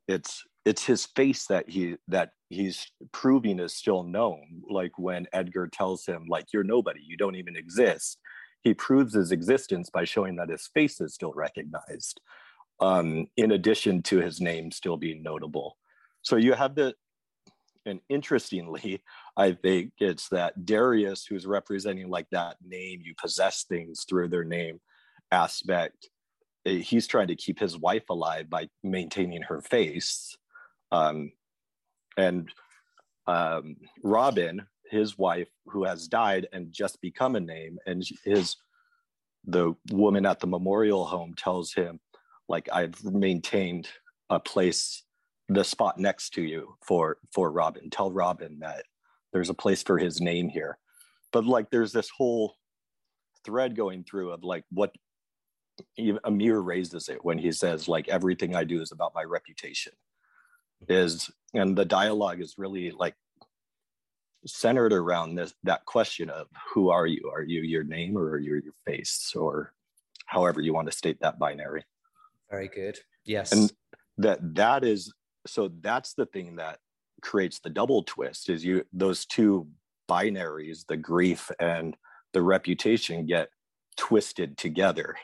it's 0.07 0.43
it's 0.63 0.85
his 0.85 1.05
face 1.07 1.47
that 1.47 1.69
he 1.69 1.97
that 2.07 2.29
he's 2.49 2.89
proving 3.11 3.59
is 3.59 3.75
still 3.75 4.03
known. 4.03 4.61
Like 4.69 4.97
when 4.97 5.27
edgar 5.33 5.67
tells 5.67 6.05
him 6.05 6.25
like 6.29 6.45
you're 6.53 6.63
nobody. 6.63 7.01
You 7.03 7.17
don't 7.17 7.35
even 7.35 7.57
exist 7.57 8.17
he 8.63 8.73
proves 8.73 9.13
his 9.13 9.31
existence 9.31 9.89
by 9.89 10.05
showing 10.05 10.35
that 10.35 10.49
his 10.49 10.69
face 10.73 11.01
is 11.01 11.13
still 11.13 11.33
recognized 11.33 12.21
um, 12.79 13.27
in 13.37 13.51
addition 13.51 14.01
to 14.03 14.19
his 14.19 14.39
name 14.39 14.71
still 14.71 14.97
being 14.97 15.23
notable. 15.23 15.77
So 16.21 16.35
you 16.35 16.53
have 16.53 16.75
the 16.75 16.93
and 17.85 17.99
interestingly, 18.09 19.03
I 19.37 19.53
think 19.53 19.93
it's 19.99 20.29
that 20.29 20.65
Darius, 20.65 21.25
who's 21.25 21.45
representing 21.45 22.09
like 22.09 22.27
that 22.31 22.57
name, 22.65 23.01
you 23.03 23.13
possess 23.19 23.63
things 23.63 24.05
through 24.07 24.29
their 24.29 24.43
name 24.43 24.79
aspect, 25.31 26.09
he's 26.63 27.07
trying 27.07 27.27
to 27.27 27.35
keep 27.35 27.59
his 27.59 27.77
wife 27.77 28.09
alive 28.09 28.49
by 28.49 28.69
maintaining 28.83 29.41
her 29.41 29.61
face 29.61 30.35
um, 30.91 31.31
and 32.17 32.49
um, 33.27 33.75
robin 34.03 34.65
his 34.89 35.17
wife 35.17 35.47
who 35.67 35.83
has 35.83 36.07
died 36.07 36.47
and 36.51 36.71
just 36.71 36.99
become 37.01 37.35
a 37.35 37.39
name 37.39 37.77
and 37.85 38.03
his 38.25 38.57
the 39.45 39.73
woman 39.91 40.25
at 40.25 40.39
the 40.39 40.47
memorial 40.47 41.05
home 41.05 41.33
tells 41.35 41.73
him 41.73 41.99
like 42.49 42.67
i've 42.73 43.03
maintained 43.03 43.87
a 44.29 44.39
place 44.39 45.03
the 45.53 45.63
spot 45.63 45.97
next 45.97 46.31
to 46.31 46.41
you 46.41 46.75
for 46.85 47.17
for 47.33 47.51
robin. 47.51 47.89
Tell 47.89 48.11
robin 48.11 48.59
that 48.59 48.83
there's 49.33 49.49
a 49.49 49.53
place 49.53 49.83
for 49.83 49.97
his 49.97 50.21
name 50.21 50.49
here. 50.49 50.77
But 51.31 51.45
like 51.45 51.69
there's 51.69 51.91
this 51.91 52.09
whole 52.09 52.55
thread 53.45 53.75
going 53.75 54.03
through 54.03 54.31
of 54.31 54.43
like 54.43 54.63
what 54.71 54.93
amir 56.23 56.59
raises 56.59 57.09
it 57.09 57.23
when 57.25 57.39
he 57.39 57.51
says 57.51 57.87
like 57.87 58.07
everything 58.07 58.55
i 58.55 58.63
do 58.63 58.81
is 58.81 58.91
about 58.91 59.15
my 59.15 59.23
reputation 59.23 59.91
is 60.87 61.31
and 61.55 61.75
the 61.75 61.85
dialogue 61.85 62.39
is 62.39 62.55
really 62.57 62.91
like 62.91 63.15
centered 64.45 64.93
around 64.93 65.35
this 65.35 65.53
that 65.63 65.85
question 65.85 66.29
of 66.29 66.47
who 66.73 66.89
are 66.89 67.05
you? 67.05 67.31
Are 67.33 67.43
you 67.43 67.61
your 67.61 67.83
name 67.83 68.17
or 68.17 68.31
are 68.31 68.39
you 68.39 68.61
your 68.63 68.73
face? 68.85 69.33
or 69.35 69.73
however 70.25 70.61
you 70.61 70.73
want 70.73 70.89
to 70.89 70.97
state 70.97 71.19
that 71.19 71.37
binary. 71.37 71.83
Very 72.49 72.69
good. 72.69 72.97
Yes. 73.25 73.51
And 73.51 73.71
that 74.17 74.39
that 74.55 74.83
is 74.83 75.13
so 75.47 75.71
that's 75.81 76.13
the 76.13 76.25
thing 76.25 76.55
that 76.57 76.79
creates 77.21 77.59
the 77.59 77.69
double 77.69 78.03
twist 78.03 78.49
is 78.49 78.65
you 78.65 78.83
those 78.91 79.25
two 79.25 79.67
binaries 80.09 80.85
the 80.87 80.97
grief 80.97 81.51
and 81.59 81.95
the 82.33 82.41
reputation 82.41 83.25
get 83.25 83.49
twisted 83.97 84.57
together 84.57 85.15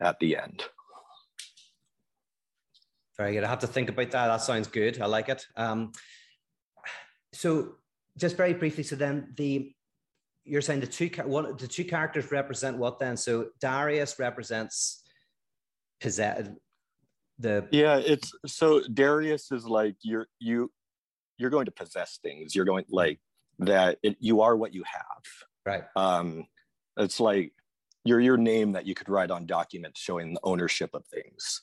at 0.00 0.18
the 0.20 0.36
end. 0.36 0.64
Very 3.16 3.32
good. 3.32 3.44
I 3.44 3.48
have 3.48 3.58
to 3.60 3.66
think 3.66 3.88
about 3.88 4.10
that. 4.10 4.28
That 4.28 4.42
sounds 4.42 4.66
good. 4.66 5.00
I 5.00 5.06
like 5.06 5.28
it. 5.28 5.46
Um, 5.56 5.92
so 7.32 7.74
just 8.16 8.36
very 8.36 8.54
briefly 8.54 8.82
so 8.82 8.96
then 8.96 9.32
the 9.36 9.72
you're 10.44 10.62
saying 10.62 10.80
the 10.80 10.86
two 10.86 11.08
the 11.08 11.68
two 11.70 11.84
characters 11.84 12.32
represent 12.32 12.78
what 12.78 12.98
then? 12.98 13.16
So 13.16 13.48
darius 13.60 14.18
represents 14.18 15.02
possess 16.00 16.48
the 17.40 17.66
yeah 17.70 17.96
it's 17.96 18.32
so 18.46 18.82
darius 18.92 19.50
is 19.50 19.64
like 19.64 19.96
you're 20.02 20.26
you 20.38 20.70
you're 21.38 21.50
going 21.50 21.64
to 21.64 21.72
possess 21.72 22.18
things. 22.22 22.54
You're 22.54 22.66
going 22.66 22.84
like 22.90 23.18
that 23.60 23.98
it, 24.02 24.16
you 24.20 24.42
are 24.42 24.54
what 24.56 24.74
you 24.74 24.84
have. 24.84 25.24
Right. 25.64 25.84
Um 25.96 26.46
it's 26.96 27.18
like 27.18 27.52
you're 28.04 28.20
your 28.20 28.36
name 28.36 28.72
that 28.72 28.86
you 28.86 28.94
could 28.94 29.08
write 29.08 29.30
on 29.30 29.46
documents 29.46 30.00
showing 30.00 30.34
the 30.34 30.40
ownership 30.42 30.90
of 30.92 31.06
things. 31.06 31.62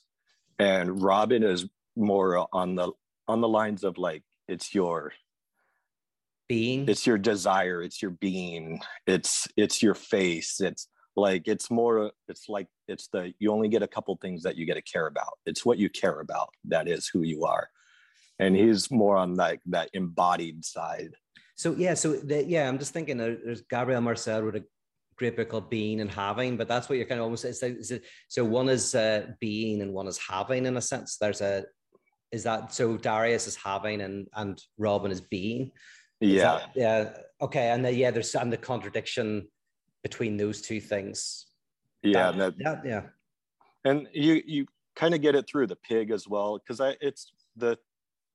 And 0.58 1.00
robin 1.00 1.42
is 1.42 1.66
more 1.96 2.48
on 2.52 2.74
the 2.74 2.90
on 3.28 3.40
the 3.40 3.48
lines 3.48 3.84
of 3.84 3.98
like 3.98 4.24
it's 4.48 4.74
your 4.74 5.12
being. 6.48 6.88
It's 6.88 7.06
your 7.06 7.18
desire. 7.18 7.82
It's 7.82 8.00
your 8.02 8.12
being. 8.12 8.80
It's 9.06 9.46
it's 9.56 9.82
your 9.82 9.94
face. 9.94 10.60
It's 10.60 10.88
like 11.18 11.48
it's 11.48 11.70
more 11.70 12.12
it's 12.28 12.48
like 12.48 12.68
it's 12.86 13.08
the 13.08 13.32
you 13.38 13.52
only 13.52 13.68
get 13.68 13.82
a 13.82 13.88
couple 13.88 14.16
things 14.16 14.42
that 14.42 14.56
you 14.56 14.66
get 14.66 14.74
to 14.74 14.82
care 14.82 15.06
about. 15.06 15.38
It's 15.46 15.64
what 15.64 15.78
you 15.78 15.88
care 15.88 16.20
about 16.20 16.50
that 16.64 16.88
is 16.88 17.08
who 17.08 17.22
you 17.22 17.44
are. 17.44 17.68
And 18.38 18.54
he's 18.54 18.90
more 18.90 19.16
on 19.16 19.34
like 19.34 19.60
that 19.66 19.90
embodied 19.94 20.64
side. 20.64 21.14
So 21.56 21.74
yeah 21.74 21.94
so 21.94 22.12
the, 22.12 22.44
yeah 22.44 22.68
i'm 22.68 22.78
just 22.78 22.92
thinking 22.92 23.20
uh, 23.20 23.34
there's 23.44 23.62
gabriel 23.62 24.00
marcel 24.00 24.42
wrote 24.42 24.54
a 24.54 24.64
great 25.16 25.36
book 25.36 25.48
called 25.48 25.68
being 25.68 26.00
and 26.00 26.10
having 26.10 26.56
but 26.56 26.68
that's 26.68 26.88
what 26.88 26.96
you're 26.96 27.06
kind 27.06 27.18
of 27.18 27.24
almost 27.24 27.44
it's 27.44 27.60
like, 27.60 27.76
it, 27.90 28.04
so 28.28 28.44
one 28.44 28.68
is 28.68 28.94
uh, 28.94 29.26
being 29.40 29.82
and 29.82 29.92
one 29.92 30.06
is 30.06 30.18
having 30.18 30.64
in 30.64 30.76
a 30.76 30.80
sense. 30.80 31.16
There's 31.16 31.40
a 31.40 31.64
is 32.30 32.44
that 32.44 32.72
so 32.72 32.96
darius 32.96 33.46
is 33.46 33.56
having 33.56 34.00
and 34.02 34.28
and 34.36 34.62
robin 34.78 35.10
is 35.10 35.20
being. 35.20 35.72
Yeah 36.20 36.58
that, 36.58 36.70
yeah 36.76 37.10
okay 37.40 37.70
and 37.70 37.84
then 37.84 37.94
yeah 37.96 38.10
there's 38.12 38.34
and 38.34 38.52
the 38.52 38.56
contradiction 38.56 39.48
between 40.02 40.36
those 40.36 40.60
two 40.60 40.80
things. 40.80 41.46
Yeah, 42.02 42.30
that, 42.32 42.58
that, 42.58 42.82
yeah. 42.84 43.02
And 43.84 44.08
you 44.12 44.42
you 44.46 44.66
kind 44.96 45.14
of 45.14 45.20
get 45.20 45.34
it 45.34 45.48
through 45.48 45.66
the 45.66 45.76
pig 45.76 46.10
as 46.10 46.28
well 46.28 46.58
because 46.58 46.80
I 46.80 46.96
it's 47.00 47.32
the 47.56 47.78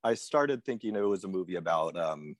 I 0.04 0.14
started 0.16 0.66
thinking 0.66 0.96
it 0.96 1.02
was 1.02 1.24
a 1.24 1.30
movie 1.30 1.56
about 1.56 1.96
um, 1.96 2.36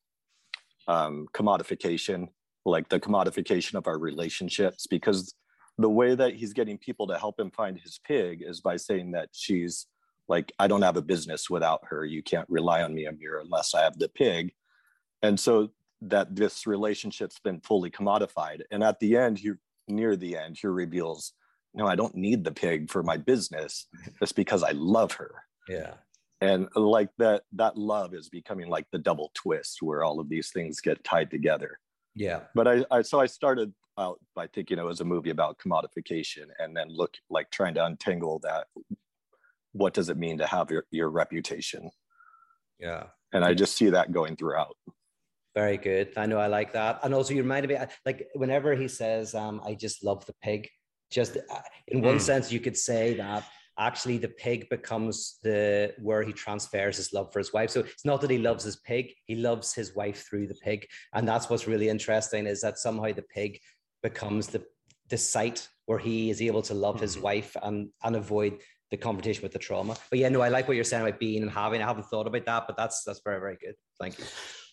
um, 0.88 1.28
commodification, 1.34 2.28
like 2.66 2.90
the 2.90 3.00
commodification 3.00 3.76
of 3.76 3.88
our 3.88 3.98
relationships, 3.98 4.86
because 4.88 5.34
the 5.78 5.90
way 5.90 6.14
that 6.14 6.36
he's 6.36 6.54
getting 6.54 6.78
people 6.78 7.08
to 7.08 7.18
help 7.18 7.40
him 7.40 7.52
find 7.52 7.80
his 7.80 8.00
pig 8.06 8.44
is 8.46 8.62
by 8.62 8.76
saying 8.76 9.12
that 9.12 9.30
she's 9.32 9.88
like, 10.28 10.52
I 10.60 10.68
don't 10.68 10.82
have 10.82 10.98
a 10.98 11.02
business 11.02 11.50
without 11.50 11.82
her. 11.90 12.06
You 12.06 12.22
can't 12.22 12.50
rely 12.50 12.84
on 12.84 12.94
me, 12.94 13.06
Amir, 13.06 13.40
unless 13.40 13.74
I 13.74 13.82
have 13.82 13.98
the 13.98 14.10
pig. 14.10 14.54
And 15.22 15.40
so 15.40 15.70
that 16.10 16.36
this 16.36 16.68
relationship's 16.68 17.40
been 17.40 17.62
fully 17.62 17.90
commodified. 17.90 18.62
And 18.72 18.84
at 18.84 19.00
the 19.00 19.18
end, 19.18 19.40
he 19.40 19.52
near 19.88 20.16
the 20.16 20.38
end, 20.38 20.58
he 20.60 20.68
reveals, 20.68 21.34
no, 21.74 21.88
I 21.88 21.96
don't 21.96 22.16
need 22.16 22.44
the 22.44 22.52
pig 22.52 22.90
for 22.92 23.04
my 23.04 23.18
business. 23.18 23.88
It's 24.22 24.32
because 24.32 24.64
I 24.64 24.72
love 24.72 25.14
her. 25.14 25.44
Yeah. 25.68 25.96
And 26.42 26.68
like 26.76 27.10
that, 27.20 27.44
that 27.54 27.78
love 27.78 28.14
is 28.14 28.30
becoming 28.30 28.68
like 28.68 28.86
the 28.92 28.98
double 29.00 29.32
twist 29.34 29.82
where 29.82 30.04
all 30.04 30.20
of 30.20 30.30
these 30.30 30.52
things 30.52 30.82
get 30.82 31.04
tied 31.04 31.32
together. 31.32 31.80
Yeah. 32.16 32.42
But 32.54 32.68
I, 32.68 32.86
I 32.92 33.02
so 33.02 33.20
I 33.20 33.28
started 33.28 33.74
out 33.98 34.20
by 34.36 34.48
thinking 34.48 34.78
it 34.78 34.84
was 34.84 35.02
a 35.02 35.06
movie 35.06 35.30
about 35.30 35.58
commodification 35.60 36.46
and 36.60 36.76
then 36.76 36.88
look 36.90 37.14
like 37.30 37.50
trying 37.50 37.76
to 37.76 37.86
untangle 37.86 38.40
that. 38.44 38.68
What 39.72 39.94
does 39.94 40.10
it 40.10 40.18
mean 40.18 40.38
to 40.40 40.46
have 40.46 40.70
your, 40.70 40.86
your 40.92 41.10
reputation? 41.10 41.90
Yeah. 42.80 43.06
And 43.32 43.44
I 43.44 43.54
just 43.54 43.76
see 43.76 43.90
that 43.90 44.12
going 44.12 44.36
throughout. 44.36 44.76
Very 45.56 45.78
good. 45.78 46.14
I 46.18 46.26
know 46.26 46.40
I 46.40 46.48
like 46.48 46.74
that. 46.74 47.00
And 47.04 47.14
also, 47.14 47.34
you 47.34 47.44
reminded 47.44 47.70
me, 47.70 47.78
like, 48.06 48.28
whenever 48.34 48.76
he 48.76 48.88
says, 48.88 49.36
um, 49.36 49.62
I 49.66 49.76
just 49.76 50.04
love 50.04 50.26
the 50.26 50.34
pig, 50.42 50.68
just 51.12 51.38
uh, 51.38 51.62
in 51.88 52.02
one 52.02 52.18
mm. 52.18 52.22
sense, 52.22 52.52
you 52.52 52.60
could 52.60 52.76
say 52.76 53.14
that 53.16 53.46
actually 53.78 54.18
the 54.18 54.30
pig 54.30 54.68
becomes 54.70 55.40
the 55.44 55.94
where 56.02 56.24
he 56.24 56.34
transfers 56.34 56.98
his 56.98 57.14
love 57.14 57.32
for 57.32 57.40
his 57.40 57.54
wife. 57.54 57.70
So 57.70 57.82
it's 57.82 58.06
not 58.06 58.22
that 58.22 58.30
he 58.30 58.38
loves 58.38 58.64
his 58.64 58.78
pig, 58.78 59.14
he 59.26 59.36
loves 59.36 59.74
his 59.74 59.96
wife 59.96 60.26
through 60.28 60.48
the 60.48 60.56
pig. 60.56 60.88
And 61.14 61.28
that's 61.28 61.50
what's 61.50 61.68
really 61.68 61.90
interesting 61.90 62.48
is 62.48 62.62
that 62.62 62.80
somehow 62.80 63.12
the 63.14 63.24
pig 63.24 63.60
becomes 64.02 64.48
the, 64.48 64.64
the 65.10 65.18
site 65.18 65.68
where 65.86 66.00
he 66.00 66.30
is 66.30 66.42
able 66.42 66.62
to 66.64 66.74
love 66.74 67.00
his 67.00 67.18
mm. 67.18 67.22
wife 67.22 67.56
and, 67.62 67.90
and 68.04 68.16
avoid 68.16 68.60
the 68.90 68.98
confrontation 68.98 69.42
with 69.44 69.54
the 69.54 69.60
trauma. 69.60 69.96
But 70.10 70.20
yeah, 70.20 70.30
no, 70.30 70.42
I 70.42 70.50
like 70.50 70.68
what 70.68 70.76
you're 70.76 70.84
saying 70.84 71.06
about 71.06 71.20
being 71.20 71.42
and 71.42 71.52
having. 71.52 71.82
I 71.82 71.88
haven't 71.88 72.06
thought 72.06 72.28
about 72.28 72.46
that, 72.46 72.66
but 72.68 72.78
that's 72.78 73.04
that's 73.04 73.22
very, 73.24 73.40
very 73.40 73.58
good. 73.60 73.76
Thank 74.00 74.20
you. 74.20 74.26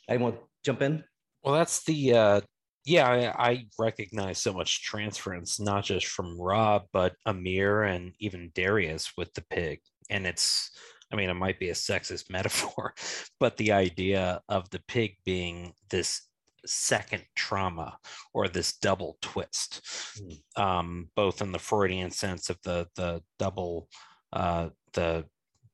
Anyone 0.09 0.35
jump 0.65 0.83
in? 0.83 1.05
Well, 1.43 1.55
that's 1.55 1.85
the 1.85 2.15
uh, 2.15 2.41
yeah. 2.85 3.09
I, 3.09 3.51
I, 3.51 3.67
recognize 3.79 4.39
so 4.39 4.53
much 4.53 4.83
transference, 4.83 5.59
not 5.61 5.85
just 5.85 6.07
from 6.07 6.41
Rob, 6.41 6.85
but 6.93 7.15
Amir 7.27 7.85
and 7.85 8.13
even 8.21 8.53
Darius 8.55 9.13
with 9.17 9.33
the 9.35 9.43
pig. 9.43 9.81
And 10.11 10.27
it's, 10.27 10.71
I 11.13 11.17
mean, 11.17 11.31
it 11.31 11.35
might 11.35 11.59
be 11.59 11.71
a 11.71 11.75
sexist 11.75 12.25
metaphor, 12.31 12.95
but 13.39 13.57
the 13.57 13.73
idea 13.73 14.41
of 14.49 14.69
the 14.71 14.81
pig 14.87 15.17
being 15.25 15.73
this 15.91 16.23
second 16.67 17.25
trauma 17.35 17.97
or 18.35 18.49
this 18.49 18.77
double 18.77 19.17
twist, 19.23 19.81
mm. 20.19 20.63
um, 20.63 21.09
both 21.17 21.41
in 21.41 21.53
the 21.53 21.59
Freudian 21.59 22.11
sense 22.11 22.51
of 22.51 22.59
the 22.65 22.87
the 22.97 23.23
double, 23.39 23.89
uh, 24.33 24.69
the 24.93 25.25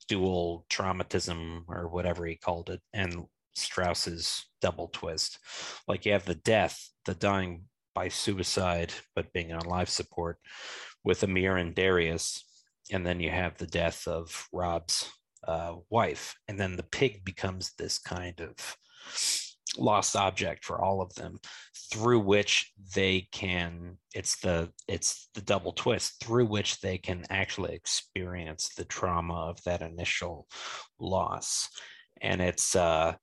dual 0.09 0.65
traumatism 0.71 1.63
or 1.69 1.89
whatever 1.89 2.25
he 2.25 2.37
called 2.37 2.71
it, 2.71 2.81
and 2.93 3.25
Strauss's 3.57 4.47
double 4.61 4.89
twist. 4.89 5.39
Like 5.89 6.07
you 6.07 6.13
have 6.13 6.25
the 6.25 6.35
death, 6.35 6.91
the 7.05 7.15
dying 7.15 7.65
by 7.95 8.09
suicide, 8.09 8.93
but 9.15 9.33
being 9.33 9.53
on 9.53 9.67
life 9.67 9.89
support 9.89 10.39
with 11.05 11.23
Amir 11.23 11.57
and 11.57 11.75
Darius. 11.75 12.45
And 12.93 13.07
then 13.07 13.21
you 13.21 13.31
have 13.31 13.57
the 13.57 13.67
death 13.67 14.07
of 14.07 14.49
Rob's 14.53 15.11
uh, 15.47 15.77
wife. 15.91 16.35
And 16.49 16.59
then 16.59 16.77
the 16.77 16.83
pig 16.83 17.25
becomes 17.25 17.73
this 17.79 17.99
kind 17.99 18.41
of 18.41 18.77
lost 19.79 20.17
object 20.17 20.65
for 20.65 20.81
all 20.81 21.01
of 21.01 21.15
them 21.15 21.39
through 21.93 22.21
which 22.21 22.73
they 22.95 23.29
can 23.33 23.97
it's 24.15 24.41
the 24.41 24.71
it's 24.89 25.29
the 25.35 25.41
double 25.43 25.73
twist 25.73 26.23
through 26.23 26.47
which 26.47 26.81
they 26.81 26.97
can 26.97 27.25
actually 27.31 27.75
experience 27.75 28.71
the 28.77 28.85
trauma 28.85 29.35
of 29.35 29.63
that 29.65 29.83
initial 29.83 30.47
loss 30.99 31.69
and 32.23 32.41
it's 32.41 32.75
uh 32.75 33.15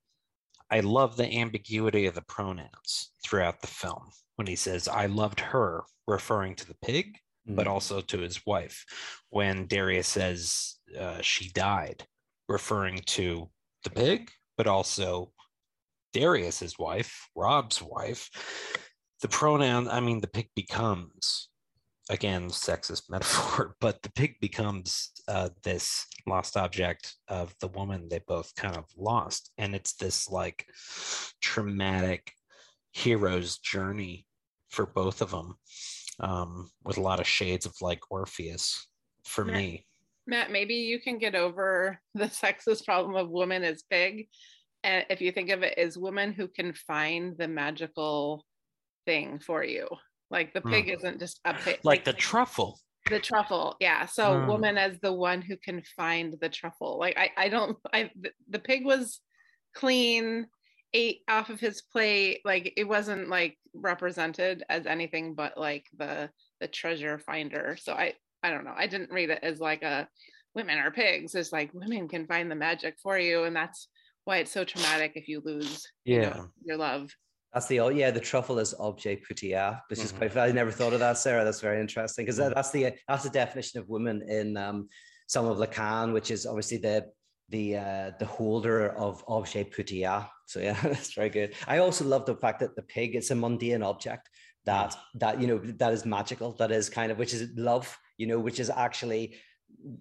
I 0.73 0.79
love 0.79 1.17
the 1.17 1.31
ambiguity 1.39 2.07
of 2.07 2.15
the 2.15 2.23
pronouns 2.23 3.11
throughout 3.23 3.61
the 3.61 3.67
film 3.67 4.09
when 4.37 4.47
he 4.47 4.55
says, 4.55 4.87
I 4.87 5.05
loved 5.05 5.39
her, 5.39 5.83
referring 6.07 6.55
to 6.55 6.67
the 6.67 6.75
pig, 6.83 7.13
mm-hmm. 7.47 7.53
but 7.53 7.67
also 7.67 8.01
to 8.01 8.17
his 8.17 8.43
wife. 8.47 8.83
When 9.29 9.67
Darius 9.67 10.07
says 10.07 10.77
uh, 10.99 11.21
she 11.21 11.49
died, 11.49 12.07
referring 12.49 13.03
to 13.05 13.51
the 13.83 13.91
pig, 13.91 14.31
but 14.57 14.65
also 14.65 15.31
Darius's 16.11 16.79
wife, 16.79 17.29
Rob's 17.35 17.79
wife. 17.79 18.31
The 19.21 19.27
pronoun, 19.27 19.87
I 19.87 19.99
mean, 19.99 20.21
the 20.21 20.27
pig 20.27 20.49
becomes 20.55 21.49
again 22.09 22.49
sexist 22.49 23.03
metaphor 23.09 23.75
but 23.79 24.01
the 24.01 24.11
pig 24.11 24.35
becomes 24.41 25.11
uh, 25.27 25.49
this 25.63 26.05
lost 26.25 26.57
object 26.57 27.15
of 27.27 27.53
the 27.59 27.67
woman 27.67 28.07
they 28.09 28.21
both 28.27 28.55
kind 28.55 28.77
of 28.77 28.85
lost. 28.97 29.51
And 29.57 29.75
it's 29.75 29.93
this 29.93 30.29
like 30.29 30.65
traumatic 31.41 32.31
hero's 32.91 33.57
journey 33.57 34.25
for 34.69 34.85
both 34.85 35.21
of 35.21 35.31
them 35.31 35.55
um, 36.19 36.69
with 36.83 36.97
a 36.97 37.01
lot 37.01 37.19
of 37.19 37.27
shades 37.27 37.65
of 37.65 37.73
like 37.81 37.99
orpheus 38.09 38.87
for 39.25 39.45
Matt, 39.45 39.55
me. 39.55 39.85
Matt 40.27 40.51
maybe 40.51 40.75
you 40.75 40.99
can 40.99 41.17
get 41.17 41.35
over 41.35 41.99
the 42.15 42.25
sexist 42.25 42.85
problem 42.85 43.15
of 43.15 43.29
woman 43.29 43.63
as 43.63 43.83
pig. 43.89 44.27
And 44.83 45.05
if 45.09 45.21
you 45.21 45.31
think 45.31 45.49
of 45.49 45.63
it 45.63 45.77
as 45.77 45.97
women 45.97 46.33
who 46.33 46.47
can 46.47 46.73
find 46.73 47.37
the 47.37 47.47
magical 47.47 48.45
thing 49.05 49.39
for 49.39 49.63
you 49.63 49.87
like 50.33 50.53
the 50.53 50.61
pig 50.61 50.87
Mm. 50.87 50.95
isn't 50.97 51.19
just 51.19 51.39
a 51.45 51.53
pig 51.53 51.79
like 51.83 52.03
the 52.03 52.11
truffle. 52.27 52.79
The 53.09 53.19
truffle 53.19 53.75
yeah. 53.79 54.05
So 54.07 54.23
Mm. 54.33 54.47
woman 54.47 54.77
as 54.77 54.99
the 54.99 55.13
one 55.13 55.41
who 55.41 55.55
can 55.57 55.81
find 55.95 56.35
the 56.41 56.49
truffle. 56.49 56.97
Like 56.97 57.15
i 57.17 57.29
i 57.37 57.47
don't 57.49 57.77
i 57.93 58.11
the, 58.23 58.31
the 58.49 58.59
pig 58.59 58.83
was 58.85 59.21
clean 59.75 60.47
ate 60.93 61.21
off 61.27 61.49
of 61.49 61.59
his 61.59 61.81
plate. 61.81 62.41
Like 62.45 62.73
it 62.77 62.87
wasn't 62.87 63.29
like 63.29 63.57
represented 63.73 64.63
as 64.69 64.85
anything 64.85 65.33
but 65.35 65.57
like 65.57 65.85
the 65.97 66.29
the 66.59 66.67
treasure 66.67 67.17
finder. 67.19 67.77
So 67.79 67.93
i 67.93 68.13
i 68.43 68.49
don't 68.51 68.65
know. 68.65 68.75
I 68.75 68.87
didn't 68.87 69.11
read 69.11 69.29
it 69.29 69.39
as 69.43 69.59
like 69.59 69.83
a 69.83 70.07
women 70.55 70.77
are 70.77 70.91
pigs. 70.91 71.33
It's 71.35 71.51
like 71.51 71.73
women 71.73 72.07
can 72.07 72.27
find 72.27 72.49
the 72.49 72.55
magic 72.55 72.95
for 73.01 73.17
you. 73.17 73.43
And 73.45 73.55
that's 73.55 73.87
why 74.25 74.37
it's 74.37 74.51
so 74.51 74.63
traumatic 74.63 75.13
if 75.15 75.27
you 75.27 75.41
lose 75.43 75.87
you 76.05 76.21
know, 76.21 76.23
Yeah. 76.23 76.43
your 76.63 76.77
love 76.77 77.09
That's 77.53 77.67
the 77.67 77.75
yeah. 77.93 78.09
The 78.11 78.19
truffle 78.19 78.57
is 78.59 78.73
objet 78.79 79.23
petit 79.23 79.53
a, 79.53 79.81
which 79.89 79.99
is 79.99 80.11
Mhm. 80.11 80.17
quite. 80.17 80.37
I 80.37 80.51
never 80.51 80.71
thought 80.71 80.93
of 80.93 80.99
that, 80.99 81.17
Sarah. 81.19 81.43
That's 81.43 81.61
very 81.61 81.79
interesting 81.79 82.25
because 82.25 82.39
Mhm. 82.39 82.53
that's 82.55 82.71
the 82.71 82.93
that's 83.07 83.23
the 83.23 83.29
definition 83.29 83.79
of 83.79 83.87
women 83.89 84.23
in 84.27 84.57
um, 84.57 84.89
some 85.27 85.45
of 85.45 85.57
Lacan, 85.57 86.13
which 86.13 86.31
is 86.31 86.45
obviously 86.45 86.77
the 86.77 87.05
the 87.49 87.77
uh, 87.77 88.11
the 88.19 88.25
holder 88.25 88.89
of 88.93 89.23
objet 89.27 89.71
petit 89.71 90.03
a. 90.03 90.29
So 90.47 90.59
yeah, 90.59 90.73
that's 90.83 91.13
very 91.13 91.29
good. 91.29 91.53
I 91.67 91.77
also 91.77 92.05
love 92.05 92.25
the 92.25 92.35
fact 92.35 92.59
that 92.61 92.75
the 92.75 92.81
pig 92.81 93.15
is 93.15 93.29
a 93.29 93.35
mundane 93.35 93.83
object 93.83 94.29
that 94.65 94.95
that 95.15 95.39
you 95.39 95.45
know 95.47 95.59
that 95.59 95.93
is 95.93 96.05
magical. 96.05 96.53
That 96.53 96.71
is 96.71 96.89
kind 96.89 97.11
of 97.11 97.19
which 97.19 97.33
is 97.33 97.49
love. 97.55 97.95
You 98.17 98.27
know, 98.27 98.39
which 98.39 98.59
is 98.59 98.69
actually 98.71 99.35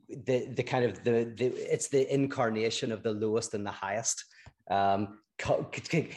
the 0.08 0.46
the 0.54 0.62
kind 0.62 0.84
of 0.86 1.04
the, 1.04 1.32
the 1.36 1.46
it's 1.46 1.88
the 1.88 2.10
incarnation 2.12 2.92
of 2.92 3.02
the 3.02 3.12
lowest 3.12 3.52
and 3.54 3.66
the 3.66 3.70
highest 3.70 4.24
um 4.70 5.18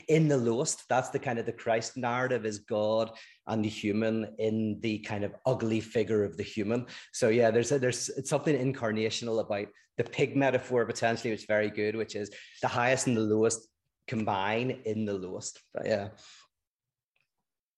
in 0.07 0.27
the 0.27 0.37
lowest 0.37 0.83
that's 0.87 1.09
the 1.09 1.19
kind 1.19 1.39
of 1.39 1.45
the 1.45 1.51
christ 1.51 1.97
narrative 1.97 2.45
is 2.45 2.59
god 2.59 3.09
and 3.47 3.63
the 3.63 3.69
human 3.69 4.27
in 4.39 4.79
the 4.81 4.99
kind 4.99 5.23
of 5.23 5.33
ugly 5.45 5.79
figure 5.79 6.23
of 6.23 6.37
the 6.37 6.43
human. 6.43 6.85
So 7.13 7.29
yeah 7.29 7.51
there's 7.51 7.71
a, 7.71 7.79
there's 7.79 8.09
something 8.27 8.55
incarnational 8.55 9.39
about 9.39 9.67
the 9.97 10.03
pig 10.03 10.35
metaphor 10.35 10.85
potentially 10.85 11.31
which 11.31 11.41
is 11.41 11.45
very 11.45 11.69
good 11.69 11.95
which 11.95 12.15
is 12.15 12.31
the 12.61 12.67
highest 12.67 13.07
and 13.07 13.17
the 13.17 13.21
lowest 13.21 13.67
combine 14.07 14.81
in 14.85 15.05
the 15.05 15.13
lowest 15.13 15.61
but 15.73 15.85
yeah 15.85 16.09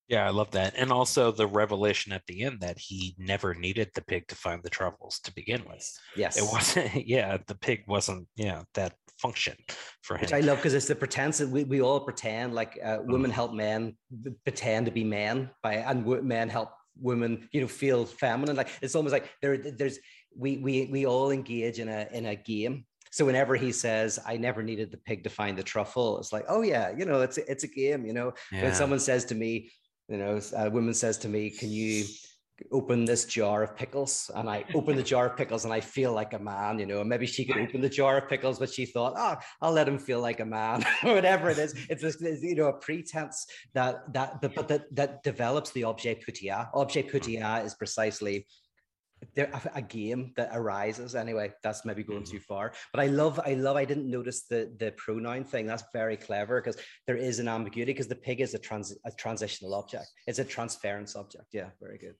Yeah, 0.07 0.25
I 0.25 0.29
love 0.29 0.51
that. 0.51 0.73
And 0.77 0.91
also 0.91 1.31
the 1.31 1.47
revelation 1.47 2.13
at 2.13 2.25
the 2.27 2.43
end 2.43 2.61
that 2.61 2.77
he 2.79 3.15
never 3.17 3.53
needed 3.53 3.89
the 3.93 4.01
pig 4.01 4.27
to 4.29 4.35
find 4.35 4.63
the 4.63 4.69
truffles 4.69 5.19
to 5.25 5.33
begin 5.33 5.63
with. 5.67 5.85
yes 6.15 6.37
It 6.37 6.43
wasn't, 6.53 7.07
yeah, 7.15 7.37
the 7.47 7.55
pig 7.55 7.83
wasn't, 7.87 8.27
yeah, 8.35 8.63
that 8.75 8.93
function 9.19 9.55
for 10.03 10.15
him. 10.15 10.21
which 10.21 10.33
I 10.33 10.39
love 10.41 10.59
because 10.59 10.73
it's 10.75 10.87
the 10.87 10.95
pretense 10.95 11.39
that 11.39 11.49
we, 11.49 11.63
we 11.63 11.81
all 11.81 11.99
pretend 11.99 12.53
like 12.53 12.79
uh, 12.83 12.99
women 13.03 13.31
Mhm. 13.31 13.33
help 13.33 13.53
men 13.53 13.97
pretend 14.45 14.85
to 14.85 14.91
be 14.91 15.03
men 15.03 15.49
by 15.63 15.75
and 15.75 16.05
men 16.23 16.49
help 16.49 16.69
women 17.01 17.47
you 17.51 17.61
know 17.61 17.67
feel 17.67 18.05
feminine 18.05 18.55
like 18.55 18.69
it's 18.81 18.95
almost 18.95 19.13
like 19.13 19.29
there 19.41 19.57
there's 19.57 19.99
we 20.35 20.57
we 20.57 20.87
we 20.91 21.05
all 21.05 21.29
engage 21.31 21.77
in 21.79 21.89
a 21.89 22.07
in 22.11 22.25
a 22.27 22.35
game 22.35 22.85
so 23.11 23.23
whenever 23.25 23.55
he 23.55 23.71
says 23.71 24.19
I 24.25 24.37
never 24.37 24.61
needed 24.63 24.91
the 24.91 24.97
pig 24.97 25.23
to 25.25 25.29
find 25.29 25.57
the 25.57 25.63
truffle 25.63 26.17
it's 26.19 26.33
like 26.33 26.45
oh 26.47 26.61
yeah 26.63 26.91
you 26.97 27.05
know 27.05 27.21
it's 27.21 27.37
a, 27.37 27.51
it's 27.51 27.63
a 27.63 27.67
game 27.67 28.05
you 28.05 28.13
know 28.13 28.33
when 28.51 28.73
someone 28.73 28.99
says 28.99 29.25
to 29.25 29.35
me 29.35 29.71
you 30.07 30.17
know 30.17 30.39
a 30.55 30.69
woman 30.69 30.93
says 30.93 31.17
to 31.17 31.29
me 31.29 31.49
can 31.49 31.71
you 31.71 32.05
open 32.71 33.05
this 33.05 33.25
jar 33.25 33.63
of 33.63 33.75
pickles 33.75 34.31
and 34.35 34.49
I 34.49 34.65
open 34.73 34.95
the 34.95 35.03
jar 35.03 35.27
of 35.27 35.37
pickles 35.37 35.65
and 35.65 35.73
I 35.73 35.79
feel 35.79 36.11
like 36.11 36.33
a 36.33 36.39
man, 36.39 36.79
you 36.79 36.85
know, 36.85 37.01
and 37.01 37.09
maybe 37.09 37.25
she 37.25 37.45
could 37.45 37.57
open 37.57 37.81
the 37.81 37.89
jar 37.89 38.17
of 38.17 38.29
pickles, 38.29 38.59
but 38.59 38.73
she 38.73 38.85
thought, 38.85 39.13
oh, 39.15 39.35
I'll 39.61 39.71
let 39.71 39.87
him 39.87 39.99
feel 39.99 40.21
like 40.21 40.39
a 40.39 40.45
man 40.45 40.83
whatever 41.03 41.49
it 41.49 41.57
is. 41.57 41.75
It's 41.89 42.01
this, 42.01 42.17
this, 42.17 42.41
you 42.41 42.55
know, 42.55 42.67
a 42.67 42.73
pretense 42.73 43.45
that, 43.73 44.11
that, 44.13 44.41
but, 44.41 44.55
but 44.55 44.67
that, 44.69 44.95
that 44.95 45.23
develops 45.23 45.71
the 45.71 45.83
objet 45.83 46.21
petit 46.21 46.49
a. 46.49 46.69
Objet 46.73 47.09
petit 47.09 47.37
a 47.37 47.57
is 47.57 47.75
precisely 47.75 48.47
there 49.35 49.49
a, 49.53 49.77
a 49.77 49.81
game 49.81 50.31
that 50.35 50.49
arises 50.53 51.15
anyway 51.15 51.51
that's 51.63 51.85
maybe 51.85 52.03
going 52.03 52.23
Mhm. 52.23 52.29
too 52.31 52.39
far 52.39 52.73
but 52.93 52.99
i 53.01 53.07
love 53.07 53.39
i 53.45 53.53
love 53.53 53.75
i 53.75 53.85
didn't 53.85 54.09
notice 54.09 54.43
the 54.47 54.73
the 54.79 54.91
pronoun 54.91 55.43
thing 55.43 55.65
that's 55.65 55.83
very 55.93 56.17
clever 56.17 56.61
because 56.61 56.77
there 57.07 57.17
is 57.17 57.39
an 57.39 57.47
ambiguity 57.47 57.93
because 57.93 58.07
the 58.07 58.15
pig 58.15 58.41
is 58.41 58.53
a 58.53 58.59
trans 58.59 58.95
a 59.05 59.11
transitional 59.11 59.73
object 59.73 60.07
it's 60.27 60.39
a 60.39 60.45
transference 60.45 61.15
object 61.15 61.47
yeah 61.53 61.69
very 61.81 61.97
good 61.97 62.15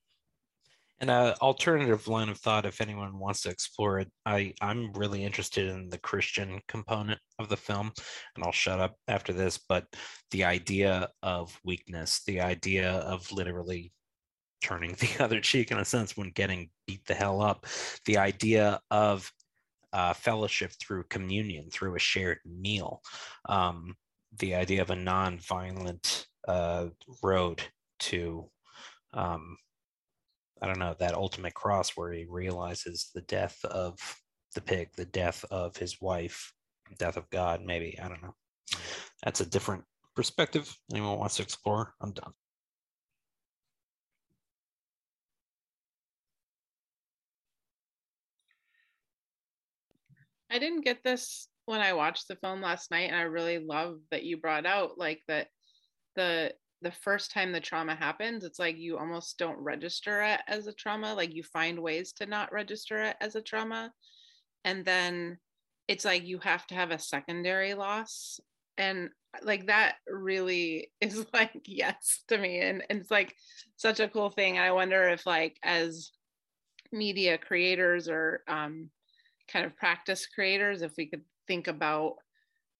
And 0.99 1.12
An 1.12 1.15
uh, 1.15 1.36
alternative 1.41 2.07
line 2.07 2.29
of 2.29 2.39
thought, 2.39 2.65
if 2.65 2.81
anyone 2.81 3.19
wants 3.19 3.41
to 3.41 3.49
explore 3.51 3.99
it, 3.99 4.10
I, 4.25 4.53
I'm 4.62 4.91
really 4.93 5.23
interested 5.23 5.67
in 5.69 5.89
the 5.89 5.99
Christian 5.99 6.60
component 6.67 7.19
of 7.38 7.49
the 7.49 7.57
film, 7.57 7.91
and 8.36 8.43
I'll 8.43 8.51
shut 8.51 8.79
up 8.79 8.95
after 9.07 9.31
this. 9.31 9.60
But 9.60 9.86
the 10.31 10.43
idea 10.45 11.10
of 11.21 11.55
weakness, 11.63 12.23
the 12.25 12.41
idea 12.41 12.91
of 12.91 13.31
literally 13.31 13.91
turning 14.61 14.93
the 14.99 15.23
other 15.23 15.39
cheek 15.39 15.71
in 15.71 15.77
a 15.77 15.85
sense 15.85 16.17
when 16.17 16.31
getting 16.31 16.69
beat 16.85 17.05
the 17.05 17.13
hell 17.13 17.41
up, 17.41 17.65
the 18.05 18.17
idea 18.17 18.79
of 18.91 19.31
uh, 19.93 20.13
fellowship 20.13 20.71
through 20.79 21.03
communion, 21.09 21.69
through 21.71 21.95
a 21.95 21.99
shared 21.99 22.39
meal, 22.45 23.01
um, 23.47 23.95
the 24.39 24.53
idea 24.53 24.81
of 24.81 24.89
a 24.89 24.95
non-violent 24.95 26.27
uh, 26.47 26.87
road 27.23 27.61
to 27.99 28.49
um, 29.13 29.57
I 30.61 30.67
don't 30.67 30.79
know, 30.79 30.95
that 30.99 31.13
ultimate 31.13 31.53
cross 31.53 31.91
where 31.95 32.11
he 32.11 32.25
realizes 32.25 33.11
the 33.13 33.21
death 33.21 33.63
of 33.65 33.97
the 34.55 34.61
pig, 34.61 34.89
the 34.95 35.05
death 35.05 35.45
of 35.51 35.77
his 35.77 36.01
wife, 36.01 36.53
death 36.97 37.17
of 37.17 37.29
God, 37.29 37.61
maybe. 37.63 37.97
I 38.01 38.07
don't 38.07 38.21
know. 38.23 38.33
That's 39.23 39.41
a 39.41 39.45
different 39.45 39.83
perspective. 40.15 40.75
Anyone 40.91 41.19
wants 41.19 41.37
to 41.37 41.43
explore? 41.43 41.93
I'm 42.01 42.11
done. 42.11 42.33
I 50.57 50.59
didn't 50.59 50.85
get 50.85 51.03
this 51.03 51.49
when 51.67 51.81
I 51.81 51.93
watched 51.93 52.27
the 52.27 52.35
film 52.35 52.63
last 52.63 52.89
night, 52.89 53.11
and 53.11 53.15
I 53.15 53.23
really 53.23 53.59
love 53.59 53.99
that 54.09 54.23
you 54.23 54.37
brought 54.37 54.65
out 54.65 54.97
like 54.97 55.21
that 55.27 55.49
the 56.15 56.51
the 56.81 56.91
first 56.91 57.29
time 57.29 57.51
the 57.51 57.59
trauma 57.59 57.93
happens, 57.93 58.43
it's 58.43 58.57
like 58.57 58.75
you 58.75 58.97
almost 58.97 59.37
don't 59.37 59.59
register 59.59 60.23
it 60.23 60.41
as 60.47 60.65
a 60.65 60.73
trauma. 60.73 61.13
Like 61.13 61.35
you 61.35 61.43
find 61.43 61.77
ways 61.77 62.11
to 62.13 62.25
not 62.25 62.51
register 62.51 63.03
it 63.03 63.17
as 63.21 63.35
a 63.35 63.41
trauma. 63.41 63.91
And 64.65 64.83
then 64.83 65.37
it's 65.87 66.05
like 66.05 66.25
you 66.25 66.39
have 66.39 66.65
to 66.67 66.75
have 66.75 66.89
a 66.89 66.97
secondary 66.97 67.75
loss. 67.75 68.39
And 68.79 69.09
like 69.43 69.67
that 69.67 69.97
really 70.07 70.91
is 71.01 71.23
like 71.33 71.51
yes 71.65 72.23
to 72.29 72.37
me. 72.39 72.61
And, 72.61 72.83
and 72.89 73.01
it's 73.01 73.11
like 73.11 73.35
such 73.75 73.99
a 73.99 74.09
cool 74.09 74.31
thing. 74.31 74.57
I 74.57 74.71
wonder 74.71 75.03
if 75.09 75.27
like 75.27 75.57
as 75.61 76.11
media 76.91 77.37
creators 77.37 78.09
or 78.09 78.41
um 78.47 78.89
kind 79.51 79.65
of 79.65 79.75
practice 79.75 80.25
creators 80.25 80.81
if 80.81 80.91
we 80.97 81.05
could 81.05 81.23
think 81.47 81.67
about 81.67 82.15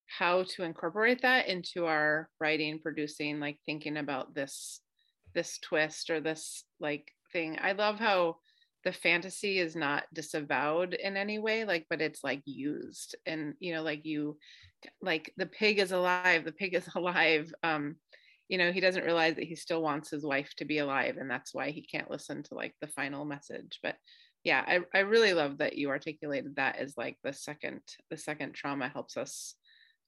how 0.08 0.44
to 0.44 0.64
incorporate 0.64 1.22
that 1.22 1.48
into 1.48 1.86
our 1.86 2.30
writing 2.40 2.80
producing 2.80 3.40
like 3.40 3.58
thinking 3.66 3.98
about 3.98 4.34
this 4.34 4.82
this 5.34 5.60
twist 5.60 6.10
or 6.10 6.20
this 6.20 6.64
like 6.80 7.12
thing. 7.32 7.58
I 7.62 7.74
love 7.74 8.00
how 8.00 8.38
the 8.84 8.94
fantasy 8.94 9.60
is 9.60 9.76
not 9.76 10.06
disavowed 10.14 10.94
in 10.94 11.18
any 11.18 11.40
way 11.40 11.66
like 11.66 11.86
but 11.90 12.02
it's 12.02 12.24
like 12.24 12.42
used. 12.46 13.16
And 13.26 13.54
you 13.60 13.74
know 13.74 13.84
like 13.84 14.06
you 14.06 14.38
like 15.02 15.34
the 15.38 15.46
pig 15.46 15.80
is 15.80 15.92
alive 15.92 16.46
the 16.46 16.52
pig 16.52 16.74
is 16.74 16.88
alive. 16.96 17.54
Um 17.64 17.98
you 18.48 18.58
know 18.58 18.72
he 18.72 18.80
doesn't 18.80 19.04
realize 19.04 19.36
that 19.36 19.44
he 19.44 19.56
still 19.56 19.82
wants 19.82 20.10
his 20.10 20.24
wife 20.24 20.54
to 20.56 20.66
be 20.66 20.78
alive 20.78 21.18
and 21.18 21.30
that's 21.30 21.54
why 21.54 21.72
he 21.72 21.82
can't 21.82 22.10
listen 22.10 22.44
to 22.44 22.56
like 22.56 22.74
the 22.80 22.88
final 22.88 23.26
message. 23.26 23.80
But 23.84 23.96
yeah 24.48 24.64
i, 24.66 24.80
I 24.98 25.02
really 25.02 25.34
love 25.34 25.58
that 25.58 25.78
you 25.78 25.90
articulated 25.90 26.56
that 26.56 26.78
as 26.78 26.94
like 26.98 27.18
the 27.24 27.34
second 27.34 27.82
the 28.10 28.18
second 28.18 28.54
trauma 28.54 28.88
helps 28.88 29.18
us 29.18 29.56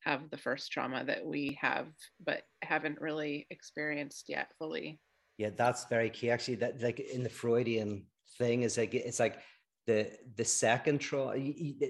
have 0.05 0.29
the 0.31 0.37
first 0.37 0.71
trauma 0.71 1.03
that 1.05 1.25
we 1.25 1.57
have 1.61 1.87
but 2.25 2.43
haven't 2.61 3.01
really 3.01 3.45
experienced 3.49 4.25
yet 4.29 4.47
fully 4.57 4.99
Yeah, 5.39 5.51
that's 5.55 5.85
very 5.85 6.09
key. 6.09 6.29
Actually, 6.31 6.55
that 6.55 6.81
like 6.81 6.99
in 6.99 7.23
the 7.23 7.29
Freudian 7.29 8.05
thing 8.37 8.63
is 8.63 8.77
like 8.77 8.93
it's 8.93 9.19
like 9.19 9.39
the 9.89 10.11
the 10.35 10.45
second 10.45 10.99
trauma 10.99 11.33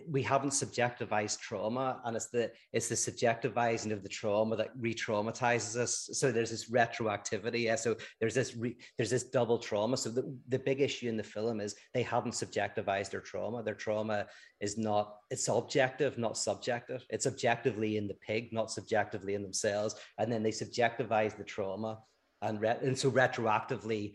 we 0.10 0.24
haven't 0.24 0.52
subjectivized 0.52 1.40
trauma 1.40 2.00
and 2.06 2.16
it's 2.16 2.30
the 2.30 2.50
it's 2.72 2.88
the 2.88 2.96
subjectivizing 2.96 3.92
of 3.92 4.02
the 4.04 4.10
trauma 4.20 4.56
that 4.56 4.72
re-traumatizes 4.80 5.76
us. 5.76 6.10
So 6.14 6.32
there's 6.32 6.52
this 6.52 6.70
retroactivity 6.72 7.64
yeah 7.64 7.76
so 7.76 7.98
there's 8.20 8.34
this 8.34 8.56
re, 8.56 8.78
there's 8.98 9.10
this 9.10 9.26
double 9.26 9.60
trauma. 9.60 9.98
So 9.98 10.10
the, 10.10 10.24
the 10.48 10.60
big 10.60 10.80
issue 10.80 11.10
in 11.10 11.18
the 11.18 11.24
film 11.36 11.60
is 11.60 11.76
they 11.94 12.02
haven't 12.02 12.32
subjectivized 12.32 13.10
their 13.12 13.26
trauma. 13.32 13.64
Their 13.64 13.76
trauma 13.86 14.28
is 14.62 14.78
not 14.78 15.16
it's 15.30 15.50
objective 15.50 16.18
not 16.18 16.38
subjective. 16.38 17.06
It's 17.10 17.28
objectively 17.28 17.98
in 17.98 18.08
the 18.08 18.20
pig 18.28 18.54
not 18.54 18.72
subjectively 18.72 19.34
in 19.34 19.44
themselves. 19.44 19.96
And 20.18 20.32
then 20.32 20.42
they 20.42 20.52
subjectivize 20.52 21.36
the 21.38 21.44
trauma 21.44 22.00
and, 22.42 22.62
re, 22.62 22.76
and 22.82 22.98
so 22.98 23.12
retroactively 23.12 24.14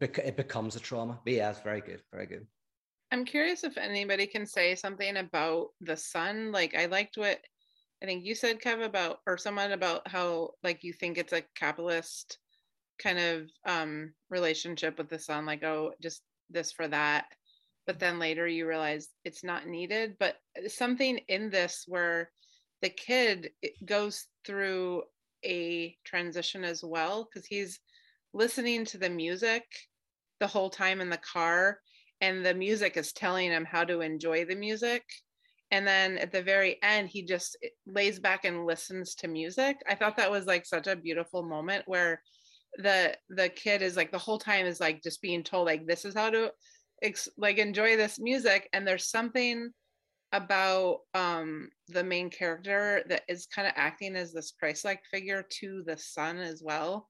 it 0.00 0.36
becomes 0.36 0.76
a 0.76 0.80
trauma. 0.80 1.18
But 1.24 1.32
yeah 1.32 1.50
it's 1.50 1.60
very 1.60 1.80
good 1.80 2.02
very 2.12 2.26
good 2.26 2.46
I'm 3.10 3.24
curious 3.24 3.64
if 3.64 3.78
anybody 3.78 4.26
can 4.26 4.46
say 4.46 4.74
something 4.74 5.16
about 5.16 5.68
the 5.80 5.96
son. 5.96 6.52
Like 6.52 6.74
I 6.76 6.86
liked 6.86 7.16
what 7.16 7.38
I 8.02 8.06
think 8.06 8.24
you 8.24 8.34
said, 8.34 8.60
Kev, 8.60 8.84
about 8.84 9.20
or 9.26 9.38
someone 9.38 9.72
about 9.72 10.06
how 10.06 10.50
like 10.62 10.84
you 10.84 10.92
think 10.92 11.18
it's 11.18 11.32
a 11.32 11.42
capitalist 11.56 12.38
kind 13.02 13.18
of 13.18 13.48
um 13.64 14.12
relationship 14.30 14.98
with 14.98 15.08
the 15.08 15.18
son, 15.18 15.46
like, 15.46 15.62
oh, 15.64 15.92
just 16.02 16.22
this 16.50 16.72
for 16.72 16.86
that. 16.88 17.26
But 17.86 17.98
then 17.98 18.18
later 18.18 18.46
you 18.46 18.68
realize 18.68 19.08
it's 19.24 19.42
not 19.42 19.66
needed. 19.66 20.16
But 20.20 20.36
something 20.66 21.18
in 21.28 21.48
this 21.48 21.84
where 21.86 22.30
the 22.82 22.90
kid 22.90 23.50
goes 23.84 24.26
through 24.46 25.04
a 25.44 25.96
transition 26.04 26.64
as 26.64 26.84
well, 26.84 27.26
because 27.26 27.46
he's 27.46 27.80
listening 28.34 28.84
to 28.84 28.98
the 28.98 29.08
music 29.08 29.64
the 30.40 30.46
whole 30.46 30.70
time 30.70 31.00
in 31.00 31.08
the 31.08 31.16
car 31.18 31.78
and 32.20 32.44
the 32.44 32.54
music 32.54 32.96
is 32.96 33.12
telling 33.12 33.50
him 33.50 33.64
how 33.64 33.84
to 33.84 34.00
enjoy 34.00 34.44
the 34.44 34.54
music. 34.54 35.04
And 35.70 35.86
then 35.86 36.16
at 36.18 36.32
the 36.32 36.42
very 36.42 36.82
end 36.82 37.08
he 37.08 37.22
just 37.22 37.56
lays 37.86 38.18
back 38.18 38.44
and 38.44 38.66
listens 38.66 39.14
to 39.16 39.28
music. 39.28 39.76
I 39.88 39.94
thought 39.94 40.16
that 40.16 40.30
was 40.30 40.46
like 40.46 40.64
such 40.66 40.86
a 40.86 40.96
beautiful 40.96 41.42
moment 41.42 41.84
where 41.86 42.22
the 42.78 43.16
the 43.30 43.48
kid 43.48 43.82
is 43.82 43.96
like 43.96 44.12
the 44.12 44.18
whole 44.18 44.38
time 44.38 44.66
is 44.66 44.80
like 44.80 45.02
just 45.02 45.22
being 45.22 45.42
told 45.42 45.66
like 45.66 45.86
this 45.86 46.04
is 46.04 46.14
how 46.14 46.30
to 46.30 46.50
ex- 47.02 47.28
like 47.36 47.58
enjoy 47.58 47.96
this 47.96 48.18
music. 48.18 48.68
And 48.72 48.86
there's 48.86 49.10
something 49.10 49.70
about 50.32 51.00
um 51.14 51.70
the 51.88 52.04
main 52.04 52.28
character 52.28 53.02
that 53.08 53.22
is 53.28 53.46
kind 53.46 53.66
of 53.66 53.72
acting 53.76 54.14
as 54.14 54.32
this 54.32 54.52
christ-like 54.58 55.00
figure 55.10 55.42
to 55.48 55.82
the 55.86 55.96
son 55.96 56.36
as 56.36 56.62
well 56.62 57.08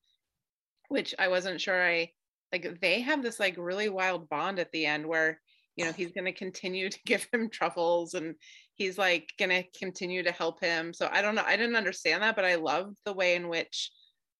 which 0.89 1.15
i 1.19 1.27
wasn't 1.27 1.61
sure 1.61 1.83
i 1.85 2.09
like 2.53 2.81
they 2.81 3.01
have 3.01 3.23
this 3.23 3.41
like 3.41 3.57
really 3.59 3.89
wild 3.89 4.29
bond 4.29 4.59
at 4.59 4.71
the 4.73 4.87
end 4.87 5.07
where 5.07 5.41
you 5.77 5.85
know 5.85 5.93
he's 5.93 6.13
going 6.13 6.25
to 6.25 6.33
continue 6.33 6.91
to 6.91 6.99
give 7.07 7.27
him 7.33 7.49
truffles 7.49 8.15
and 8.15 8.35
he's 8.75 8.99
like 8.99 9.31
going 9.39 9.51
to 9.51 9.65
continue 9.79 10.23
to 10.23 10.33
help 10.33 10.61
him 10.61 10.93
so 10.93 11.09
i 11.13 11.23
don't 11.23 11.35
know 11.35 11.45
i 11.47 11.57
didn't 11.57 11.77
understand 11.77 12.23
that 12.23 12.37
but 12.37 12.45
i 12.45 12.57
love 12.57 12.95
the 13.05 13.13
way 13.13 13.35
in 13.35 13.49
which 13.49 13.91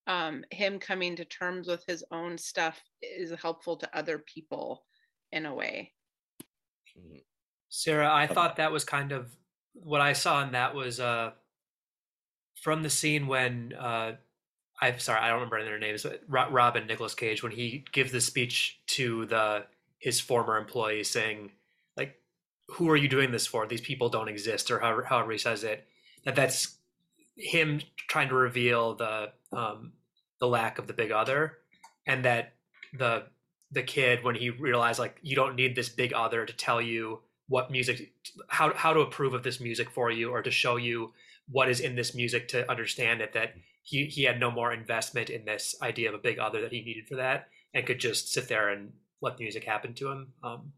um, 0.07 0.43
him 0.51 0.79
coming 0.79 1.17
to 1.17 1.27
terms 1.27 1.69
with 1.69 1.85
his 1.87 2.03
own 2.11 2.39
stuff 2.39 2.81
is 3.03 3.31
helpful 3.43 3.77
to 3.77 3.97
other 3.97 4.25
people 4.33 4.87
in 5.33 5.45
a 5.45 5.55
way 5.55 5.93
mm-hmm. 6.99 7.19
sarah 7.69 8.13
i 8.13 8.27
thought 8.27 8.57
that 8.57 8.73
was 8.73 8.85
kind 8.85 9.13
of 9.13 9.31
what 9.75 10.01
i 10.01 10.15
saw 10.15 10.43
in 10.43 10.53
that 10.53 10.75
was 10.75 10.99
uh 10.99 11.31
from 12.63 12.83
the 12.83 12.91
scene 12.91 13.27
when 13.27 13.75
uh 13.79 14.13
I'm 14.81 14.99
sorry, 14.99 15.21
I 15.21 15.29
don't 15.29 15.39
remember 15.39 15.65
their 15.65 15.79
names, 15.79 16.05
but 16.05 16.23
Robin 16.29 16.87
Nicolas 16.87 17.15
Cage 17.15 17.43
when 17.43 17.53
he 17.53 17.85
gives 17.93 18.13
the 18.13 18.21
speech 18.21 18.81
to 18.89 19.27
the 19.27 19.67
his 19.99 20.21
former 20.21 20.57
employees 20.57 21.11
saying 21.11 21.51
like 21.97 22.21
who 22.69 22.89
are 22.89 22.97
you 22.97 23.09
doing 23.09 23.33
this 23.33 23.47
for? 23.47 23.67
These 23.67 23.81
people 23.81 24.09
don't 24.09 24.29
exist 24.29 24.71
or 24.71 24.79
however, 24.79 25.05
however 25.05 25.33
he 25.33 25.39
says 25.39 25.65
it. 25.65 25.87
That 26.25 26.37
that's 26.37 26.77
him 27.37 27.81
trying 28.09 28.29
to 28.29 28.35
reveal 28.35 28.95
the 28.95 29.33
um 29.53 29.93
the 30.41 30.47
lack 30.47 30.79
of 30.79 30.87
the 30.87 30.93
big 30.93 31.11
other 31.11 31.59
and 32.07 32.25
that 32.25 32.55
the 32.97 33.25
the 33.71 33.83
kid 33.83 34.25
when 34.25 34.35
he 34.35 34.51
realized 34.51 34.99
like 34.99 35.19
you 35.23 35.37
don't 35.37 35.55
need 35.55 35.77
this 35.77 35.89
big 35.89 36.13
other 36.13 36.47
to 36.47 36.53
tell 36.53 36.81
you 36.81 37.21
what 37.49 37.71
music 37.71 38.13
how 38.49 38.73
how 38.75 38.93
to 38.93 39.01
approve 39.01 39.35
of 39.35 39.43
this 39.43 39.61
music 39.61 39.91
for 39.91 40.11
you 40.11 40.31
or 40.31 40.43
to 40.43 40.51
show 40.51 40.77
you 40.77 41.13
what 41.51 41.69
is 41.69 41.81
in 41.81 41.95
this 41.95 42.15
music 42.15 42.49
to 42.49 42.69
understand 42.71 43.21
it 43.21 43.33
that 43.33 43.55
he 43.89 44.05
he 44.05 44.23
had 44.25 44.39
no 44.39 44.51
more 44.51 44.73
investment 44.73 45.31
in 45.31 45.47
this 45.47 45.75
idea 45.81 46.11
of 46.11 46.15
a 46.15 46.19
big 46.19 46.39
other 46.39 46.61
that 46.61 46.73
he 46.73 46.83
needed 46.83 47.09
for 47.09 47.17
that, 47.17 47.49
and 47.73 47.87
could 47.87 47.99
just 47.99 48.33
sit 48.33 48.47
there 48.47 48.69
and 48.69 48.93
let 49.23 49.39
the 49.39 49.45
music 49.45 49.65
happen 49.65 49.95
to 49.95 50.11
him. 50.11 50.33
Um, 50.43 50.73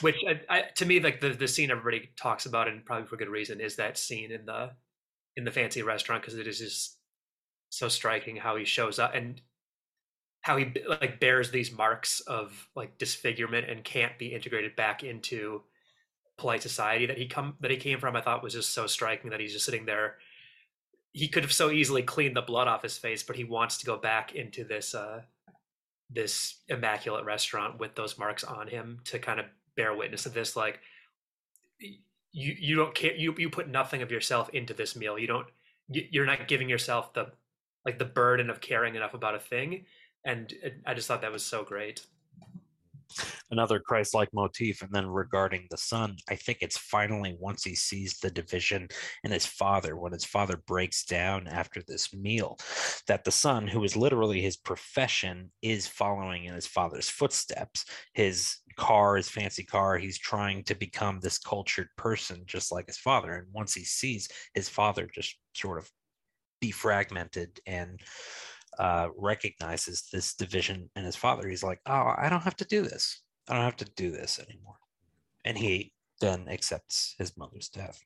which 0.00 0.16
I, 0.26 0.40
I, 0.48 0.62
to 0.76 0.86
me, 0.86 1.00
like 1.00 1.20
the 1.20 1.30
the 1.30 1.48
scene 1.48 1.72
everybody 1.72 2.10
talks 2.16 2.46
about, 2.46 2.68
and 2.68 2.84
probably 2.84 3.08
for 3.08 3.16
good 3.16 3.28
reason, 3.28 3.60
is 3.60 3.76
that 3.76 3.98
scene 3.98 4.30
in 4.30 4.46
the 4.46 4.70
in 5.36 5.44
the 5.44 5.50
fancy 5.50 5.82
restaurant 5.82 6.22
because 6.22 6.38
it 6.38 6.46
is 6.46 6.60
just 6.60 6.98
so 7.70 7.88
striking 7.88 8.36
how 8.36 8.54
he 8.56 8.64
shows 8.64 9.00
up 9.00 9.14
and 9.14 9.42
how 10.42 10.56
he 10.56 10.72
like 10.88 11.18
bears 11.18 11.50
these 11.50 11.72
marks 11.72 12.20
of 12.20 12.68
like 12.76 12.96
disfigurement 12.96 13.68
and 13.68 13.82
can't 13.82 14.16
be 14.18 14.28
integrated 14.28 14.76
back 14.76 15.02
into 15.02 15.62
polite 16.38 16.62
society 16.62 17.06
that 17.06 17.18
he 17.18 17.26
come 17.26 17.56
that 17.60 17.72
he 17.72 17.76
came 17.76 17.98
from. 17.98 18.14
I 18.14 18.20
thought 18.20 18.44
was 18.44 18.54
just 18.54 18.72
so 18.72 18.86
striking 18.86 19.30
that 19.30 19.40
he's 19.40 19.52
just 19.52 19.64
sitting 19.64 19.84
there 19.84 20.18
he 21.16 21.28
could 21.28 21.44
have 21.44 21.52
so 21.52 21.70
easily 21.70 22.02
cleaned 22.02 22.36
the 22.36 22.42
blood 22.42 22.68
off 22.68 22.82
his 22.82 22.98
face, 22.98 23.22
but 23.22 23.36
he 23.36 23.44
wants 23.44 23.78
to 23.78 23.86
go 23.86 23.96
back 23.96 24.34
into 24.34 24.64
this 24.64 24.94
uh, 24.94 25.22
this 26.10 26.56
immaculate 26.68 27.24
restaurant 27.24 27.80
with 27.80 27.94
those 27.94 28.18
marks 28.18 28.44
on 28.44 28.68
him 28.68 29.00
to 29.04 29.18
kind 29.18 29.40
of 29.40 29.46
bear 29.76 29.96
witness 29.96 30.26
of 30.26 30.34
this. 30.34 30.54
Like 30.54 30.80
you 32.32 32.54
you 32.58 32.76
don't 32.76 32.94
care 32.94 33.14
you 33.14 33.34
you 33.38 33.48
put 33.48 33.66
nothing 33.66 34.02
of 34.02 34.10
yourself 34.10 34.50
into 34.50 34.74
this 34.74 34.94
meal. 34.94 35.18
You 35.18 35.26
don't 35.26 35.46
you're 35.88 36.26
not 36.26 36.48
giving 36.48 36.68
yourself 36.68 37.14
the 37.14 37.32
like 37.86 37.98
the 37.98 38.04
burden 38.04 38.50
of 38.50 38.60
caring 38.60 38.94
enough 38.94 39.14
about 39.14 39.34
a 39.34 39.40
thing. 39.40 39.86
And 40.22 40.52
I 40.84 40.92
just 40.92 41.08
thought 41.08 41.22
that 41.22 41.32
was 41.32 41.46
so 41.46 41.64
great 41.64 42.04
another 43.50 43.78
Christ-like 43.78 44.32
motif. 44.32 44.82
And 44.82 44.92
then 44.92 45.06
regarding 45.06 45.66
the 45.70 45.76
son, 45.76 46.16
I 46.28 46.36
think 46.36 46.58
it's 46.60 46.78
finally 46.78 47.36
once 47.38 47.64
he 47.64 47.74
sees 47.74 48.18
the 48.18 48.30
division 48.30 48.88
in 49.24 49.30
his 49.30 49.46
father, 49.46 49.96
when 49.96 50.12
his 50.12 50.24
father 50.24 50.62
breaks 50.66 51.04
down 51.04 51.46
after 51.46 51.82
this 51.86 52.14
meal, 52.14 52.58
that 53.06 53.24
the 53.24 53.30
son, 53.30 53.66
who 53.66 53.84
is 53.84 53.96
literally 53.96 54.40
his 54.40 54.56
profession, 54.56 55.50
is 55.62 55.86
following 55.86 56.44
in 56.44 56.54
his 56.54 56.66
father's 56.66 57.08
footsteps. 57.08 57.84
His 58.14 58.56
car, 58.76 59.16
his 59.16 59.28
fancy 59.28 59.64
car, 59.64 59.98
he's 59.98 60.18
trying 60.18 60.64
to 60.64 60.74
become 60.74 61.20
this 61.20 61.38
cultured 61.38 61.88
person 61.96 62.42
just 62.46 62.72
like 62.72 62.86
his 62.86 62.98
father. 62.98 63.34
And 63.34 63.46
once 63.52 63.74
he 63.74 63.84
sees 63.84 64.28
his 64.54 64.68
father 64.68 65.08
just 65.14 65.36
sort 65.54 65.78
of 65.78 65.90
defragmented 66.62 67.58
and 67.66 68.00
uh, 68.78 69.08
recognizes 69.16 70.08
this 70.12 70.34
division 70.34 70.90
in 70.96 71.04
his 71.04 71.16
father. 71.16 71.48
He's 71.48 71.62
like, 71.62 71.80
oh, 71.86 72.14
I 72.16 72.28
don't 72.28 72.42
have 72.42 72.56
to 72.56 72.64
do 72.64 72.82
this. 72.82 73.22
I 73.48 73.54
don't 73.54 73.64
have 73.64 73.76
to 73.76 73.90
do 73.96 74.10
this 74.10 74.38
anymore. 74.38 74.76
And 75.44 75.56
he 75.56 75.92
then 76.20 76.48
accepts 76.48 77.14
his 77.18 77.36
mother's 77.36 77.68
death. 77.68 78.02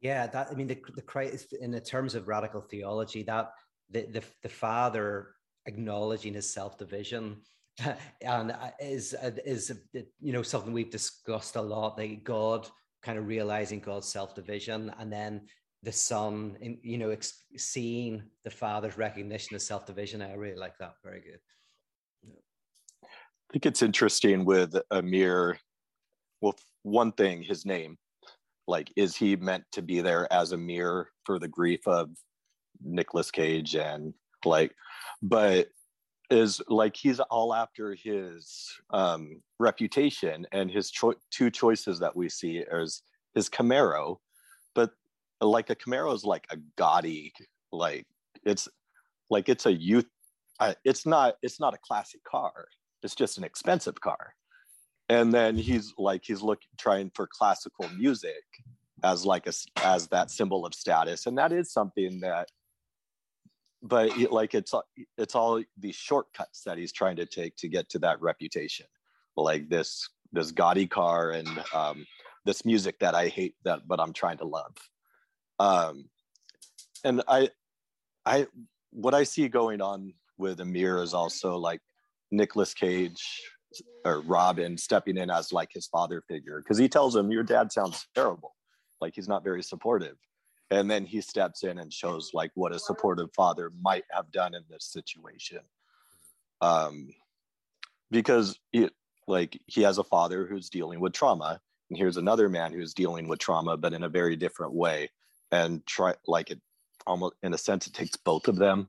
Yeah, 0.00 0.26
that 0.28 0.48
I 0.50 0.54
mean, 0.54 0.66
the 0.66 0.78
the 0.96 1.56
in 1.60 1.70
the 1.70 1.80
terms 1.80 2.14
of 2.14 2.28
radical 2.28 2.62
theology, 2.62 3.22
that 3.24 3.50
the 3.90 4.06
the, 4.06 4.22
the 4.42 4.48
father 4.48 5.32
acknowledging 5.66 6.34
his 6.34 6.50
self 6.52 6.78
division 6.78 7.42
and 8.22 8.52
uh, 8.52 8.70
is 8.80 9.14
uh, 9.14 9.30
is 9.44 9.72
you 10.20 10.32
know 10.32 10.42
something 10.42 10.72
we've 10.72 10.90
discussed 10.90 11.56
a 11.56 11.62
lot. 11.62 11.96
That 11.96 12.24
God 12.24 12.68
kind 13.02 13.18
of 13.18 13.26
realizing 13.26 13.80
God's 13.80 14.08
self 14.08 14.34
division, 14.34 14.92
and 14.98 15.12
then 15.12 15.42
the 15.82 15.92
son, 15.92 16.56
in, 16.60 16.78
you 16.82 16.98
know, 16.98 17.10
ex- 17.10 17.44
seeing 17.56 18.22
the 18.44 18.50
father's 18.50 18.98
recognition 18.98 19.56
of 19.56 19.62
self 19.62 19.86
division. 19.86 20.22
I 20.22 20.34
really 20.34 20.58
like 20.58 20.76
that. 20.78 20.94
Very 21.02 21.20
good. 21.20 21.38
I 23.04 23.52
think 23.52 23.66
it's 23.66 23.82
interesting 23.82 24.44
with 24.44 24.76
Amir. 24.90 25.58
Well, 26.40 26.54
one 26.82 27.12
thing, 27.12 27.42
his 27.42 27.66
name, 27.66 27.98
like, 28.68 28.92
is 28.96 29.16
he 29.16 29.36
meant 29.36 29.64
to 29.72 29.82
be 29.82 30.00
there 30.00 30.32
as 30.32 30.52
a 30.52 30.56
mirror 30.56 31.08
for 31.24 31.38
the 31.38 31.48
grief 31.48 31.80
of 31.86 32.10
Nicolas 32.82 33.30
Cage 33.30 33.74
and 33.74 34.14
like, 34.44 34.74
but 35.22 35.68
is 36.30 36.60
like 36.68 36.96
he's 36.96 37.20
all 37.20 37.52
after 37.52 37.94
his 37.94 38.70
um, 38.90 39.40
reputation 39.58 40.46
and 40.52 40.70
his 40.70 40.90
cho- 40.90 41.14
two 41.30 41.50
choices 41.50 41.98
that 41.98 42.14
we 42.14 42.28
see 42.28 42.58
is 42.58 43.02
his 43.34 43.48
Camaro, 43.48 44.16
like 45.40 45.70
a 45.70 45.76
Camaro 45.76 46.14
is 46.14 46.24
like 46.24 46.46
a 46.50 46.56
gaudy, 46.76 47.32
like 47.72 48.06
it's 48.44 48.68
like 49.28 49.48
it's 49.48 49.66
a 49.66 49.72
youth. 49.72 50.06
Uh, 50.58 50.74
it's 50.84 51.06
not. 51.06 51.36
It's 51.42 51.60
not 51.60 51.74
a 51.74 51.78
classic 51.78 52.22
car. 52.24 52.66
It's 53.02 53.14
just 53.14 53.38
an 53.38 53.44
expensive 53.44 54.00
car. 54.00 54.34
And 55.08 55.32
then 55.32 55.56
he's 55.56 55.92
like 55.98 56.22
he's 56.24 56.42
looking 56.42 56.68
trying 56.78 57.10
for 57.14 57.26
classical 57.26 57.88
music 57.96 58.44
as 59.02 59.24
like 59.24 59.46
a 59.46 59.52
as 59.82 60.08
that 60.08 60.30
symbol 60.30 60.66
of 60.66 60.74
status, 60.74 61.26
and 61.26 61.38
that 61.38 61.52
is 61.52 61.72
something 61.72 62.20
that. 62.20 62.48
But 63.82 64.16
it, 64.18 64.30
like 64.30 64.54
it's 64.54 64.74
it's 65.16 65.34
all 65.34 65.62
these 65.78 65.96
shortcuts 65.96 66.62
that 66.64 66.76
he's 66.76 66.92
trying 66.92 67.16
to 67.16 67.24
take 67.24 67.56
to 67.56 67.68
get 67.68 67.88
to 67.90 67.98
that 68.00 68.20
reputation, 68.20 68.86
like 69.36 69.70
this 69.70 70.06
this 70.32 70.52
gaudy 70.52 70.86
car 70.86 71.30
and 71.30 71.48
um, 71.74 72.06
this 72.44 72.64
music 72.64 72.98
that 73.00 73.14
I 73.14 73.28
hate 73.28 73.54
that 73.64 73.88
but 73.88 74.00
I'm 74.00 74.12
trying 74.12 74.38
to 74.38 74.44
love. 74.44 74.76
Um, 75.60 76.06
and 77.04 77.22
I 77.28 77.50
I 78.24 78.46
what 78.92 79.14
I 79.14 79.24
see 79.24 79.46
going 79.48 79.80
on 79.82 80.14
with 80.38 80.60
Amir 80.60 81.02
is 81.02 81.12
also 81.12 81.56
like 81.56 81.80
Nicolas 82.30 82.72
Cage 82.72 83.42
or 84.04 84.20
Robin 84.22 84.78
stepping 84.78 85.18
in 85.18 85.30
as 85.30 85.52
like 85.52 85.70
his 85.70 85.86
father 85.86 86.22
figure 86.26 86.60
because 86.60 86.78
he 86.78 86.88
tells 86.88 87.14
him 87.14 87.30
your 87.30 87.42
dad 87.42 87.70
sounds 87.70 88.06
terrible, 88.14 88.56
like 89.02 89.14
he's 89.14 89.28
not 89.28 89.44
very 89.44 89.62
supportive, 89.62 90.16
and 90.70 90.90
then 90.90 91.04
he 91.04 91.20
steps 91.20 91.62
in 91.62 91.78
and 91.78 91.92
shows 91.92 92.30
like 92.32 92.50
what 92.54 92.72
a 92.72 92.78
supportive 92.78 93.28
father 93.36 93.70
might 93.82 94.04
have 94.10 94.32
done 94.32 94.54
in 94.54 94.64
this 94.70 94.86
situation, 94.86 95.60
um, 96.62 97.10
because 98.10 98.58
it 98.72 98.94
like 99.28 99.60
he 99.66 99.82
has 99.82 99.98
a 99.98 100.04
father 100.04 100.46
who's 100.46 100.70
dealing 100.70 101.00
with 101.00 101.12
trauma, 101.12 101.60
and 101.90 101.98
here's 101.98 102.16
another 102.16 102.48
man 102.48 102.72
who's 102.72 102.94
dealing 102.94 103.28
with 103.28 103.38
trauma 103.38 103.76
but 103.76 103.92
in 103.92 104.04
a 104.04 104.08
very 104.08 104.36
different 104.36 104.72
way, 104.72 105.10
and 105.52 105.84
try 105.86 106.14
like 106.26 106.50
it 106.50 106.60
almost 107.06 107.34
in 107.42 107.54
a 107.54 107.58
sense 107.58 107.86
it 107.86 107.94
takes 107.94 108.16
both 108.16 108.48
of 108.48 108.56
them 108.56 108.88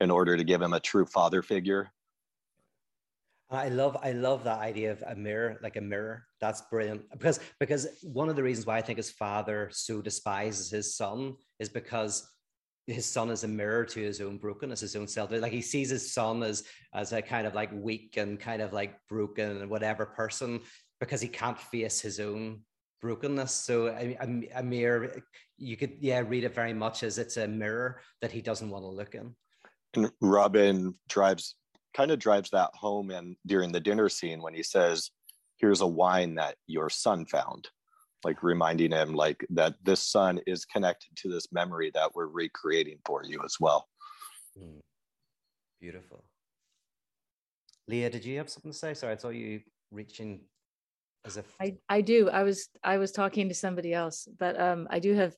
in 0.00 0.10
order 0.10 0.36
to 0.36 0.44
give 0.44 0.62
him 0.62 0.72
a 0.72 0.80
true 0.80 1.04
father 1.04 1.42
figure 1.42 1.90
I 3.50 3.68
love 3.68 3.96
I 4.00 4.12
love 4.12 4.44
that 4.44 4.60
idea 4.60 4.92
of 4.92 5.02
a 5.08 5.16
mirror, 5.16 5.58
like 5.60 5.76
a 5.76 5.80
mirror. 5.80 6.24
That's 6.40 6.62
brilliant 6.62 7.10
because 7.10 7.40
because 7.58 7.88
one 8.02 8.28
of 8.28 8.36
the 8.36 8.44
reasons 8.44 8.64
why 8.64 8.78
I 8.78 8.80
think 8.80 8.96
his 8.96 9.10
father 9.10 9.68
so 9.72 10.00
despises 10.00 10.70
his 10.70 10.96
son 10.96 11.34
is 11.58 11.68
because 11.68 12.30
his 12.86 13.06
son 13.06 13.28
is 13.28 13.42
a 13.42 13.48
mirror 13.48 13.84
to 13.86 14.00
his 14.00 14.20
own 14.20 14.38
brokenness, 14.38 14.80
his 14.80 14.94
own 14.94 15.08
self. 15.08 15.32
Like 15.32 15.52
he 15.52 15.62
sees 15.62 15.90
his 15.90 16.12
son 16.12 16.44
as 16.44 16.62
as 16.94 17.12
a 17.12 17.20
kind 17.20 17.44
of 17.44 17.54
like 17.54 17.70
weak 17.72 18.16
and 18.16 18.38
kind 18.38 18.62
of 18.62 18.72
like 18.72 18.94
broken 19.08 19.62
and 19.62 19.68
whatever 19.68 20.06
person 20.06 20.60
because 21.00 21.20
he 21.20 21.28
can't 21.28 21.58
face 21.58 22.00
his 22.00 22.20
own 22.20 22.60
brokenness. 23.00 23.52
So 23.52 23.88
a, 23.88 24.16
a, 24.20 24.50
a 24.56 24.62
mirror, 24.62 25.22
you 25.60 25.76
could 25.76 25.92
yeah 26.00 26.22
read 26.26 26.44
it 26.44 26.54
very 26.54 26.74
much 26.74 27.02
as 27.02 27.18
it's 27.18 27.36
a 27.36 27.46
mirror 27.46 28.00
that 28.22 28.32
he 28.32 28.40
doesn't 28.40 28.70
want 28.70 28.84
to 28.84 28.88
look 28.88 29.14
in. 29.14 29.34
And 29.94 30.10
Robin 30.20 30.94
drives 31.08 31.54
kind 31.94 32.10
of 32.10 32.18
drives 32.18 32.50
that 32.50 32.70
home 32.74 33.10
and 33.10 33.36
during 33.46 33.72
the 33.72 33.80
dinner 33.80 34.08
scene 34.08 34.40
when 34.40 34.54
he 34.54 34.62
says 34.62 35.10
here's 35.58 35.80
a 35.80 35.86
wine 35.86 36.34
that 36.36 36.54
your 36.66 36.88
son 36.88 37.26
found 37.26 37.68
like 38.24 38.42
reminding 38.42 38.92
him 38.92 39.12
like 39.12 39.44
that 39.50 39.74
this 39.82 40.02
son 40.02 40.40
is 40.46 40.64
connected 40.64 41.08
to 41.16 41.28
this 41.28 41.48
memory 41.52 41.90
that 41.94 42.14
we're 42.14 42.28
recreating 42.28 42.98
for 43.04 43.24
you 43.24 43.40
as 43.44 43.56
well 43.58 43.88
mm. 44.56 44.80
beautiful 45.80 46.24
leah 47.88 48.08
did 48.10 48.24
you 48.24 48.38
have 48.38 48.48
something 48.48 48.70
to 48.70 48.78
say 48.78 48.94
sorry 48.94 49.14
i 49.14 49.16
saw 49.16 49.30
you 49.30 49.60
reaching 49.90 50.40
as 51.24 51.36
if 51.36 51.46
i 51.60 51.76
i 51.88 52.00
do 52.00 52.30
i 52.30 52.44
was 52.44 52.68
i 52.84 52.98
was 52.98 53.10
talking 53.10 53.48
to 53.48 53.54
somebody 53.54 53.92
else 53.92 54.28
but 54.38 54.58
um 54.60 54.86
i 54.90 54.98
do 55.00 55.14
have 55.14 55.34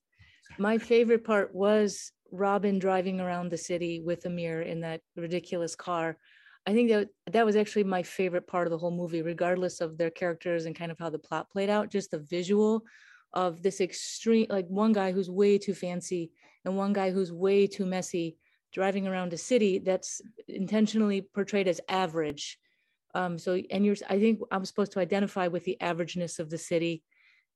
my 0.58 0.78
favorite 0.78 1.24
part 1.24 1.54
was 1.54 2.12
robin 2.30 2.78
driving 2.78 3.20
around 3.20 3.50
the 3.50 3.58
city 3.58 4.00
with 4.00 4.24
amir 4.26 4.62
in 4.62 4.80
that 4.80 5.00
ridiculous 5.16 5.74
car 5.74 6.16
I 6.66 6.72
think 6.72 6.90
that 6.90 7.08
that 7.32 7.44
was 7.44 7.56
actually 7.56 7.84
my 7.84 8.02
favorite 8.02 8.46
part 8.46 8.66
of 8.66 8.70
the 8.70 8.78
whole 8.78 8.92
movie, 8.92 9.22
regardless 9.22 9.80
of 9.80 9.98
their 9.98 10.10
characters 10.10 10.64
and 10.64 10.76
kind 10.76 10.92
of 10.92 10.98
how 10.98 11.10
the 11.10 11.18
plot 11.18 11.50
played 11.50 11.68
out. 11.68 11.90
Just 11.90 12.12
the 12.12 12.18
visual 12.18 12.84
of 13.32 13.62
this 13.62 13.80
extreme, 13.80 14.46
like 14.48 14.66
one 14.68 14.92
guy 14.92 15.10
who's 15.10 15.30
way 15.30 15.58
too 15.58 15.74
fancy 15.74 16.30
and 16.64 16.76
one 16.76 16.92
guy 16.92 17.10
who's 17.10 17.32
way 17.32 17.66
too 17.66 17.86
messy 17.86 18.36
driving 18.72 19.06
around 19.06 19.32
a 19.32 19.38
city 19.38 19.78
that's 19.80 20.20
intentionally 20.48 21.22
portrayed 21.34 21.66
as 21.66 21.80
average. 21.88 22.58
Um, 23.14 23.38
so, 23.38 23.60
and 23.70 23.84
you're, 23.84 23.96
I 24.08 24.18
think 24.20 24.40
I'm 24.50 24.64
supposed 24.64 24.92
to 24.92 25.00
identify 25.00 25.48
with 25.48 25.64
the 25.64 25.76
averageness 25.80 26.38
of 26.38 26.48
the 26.48 26.58
city. 26.58 27.02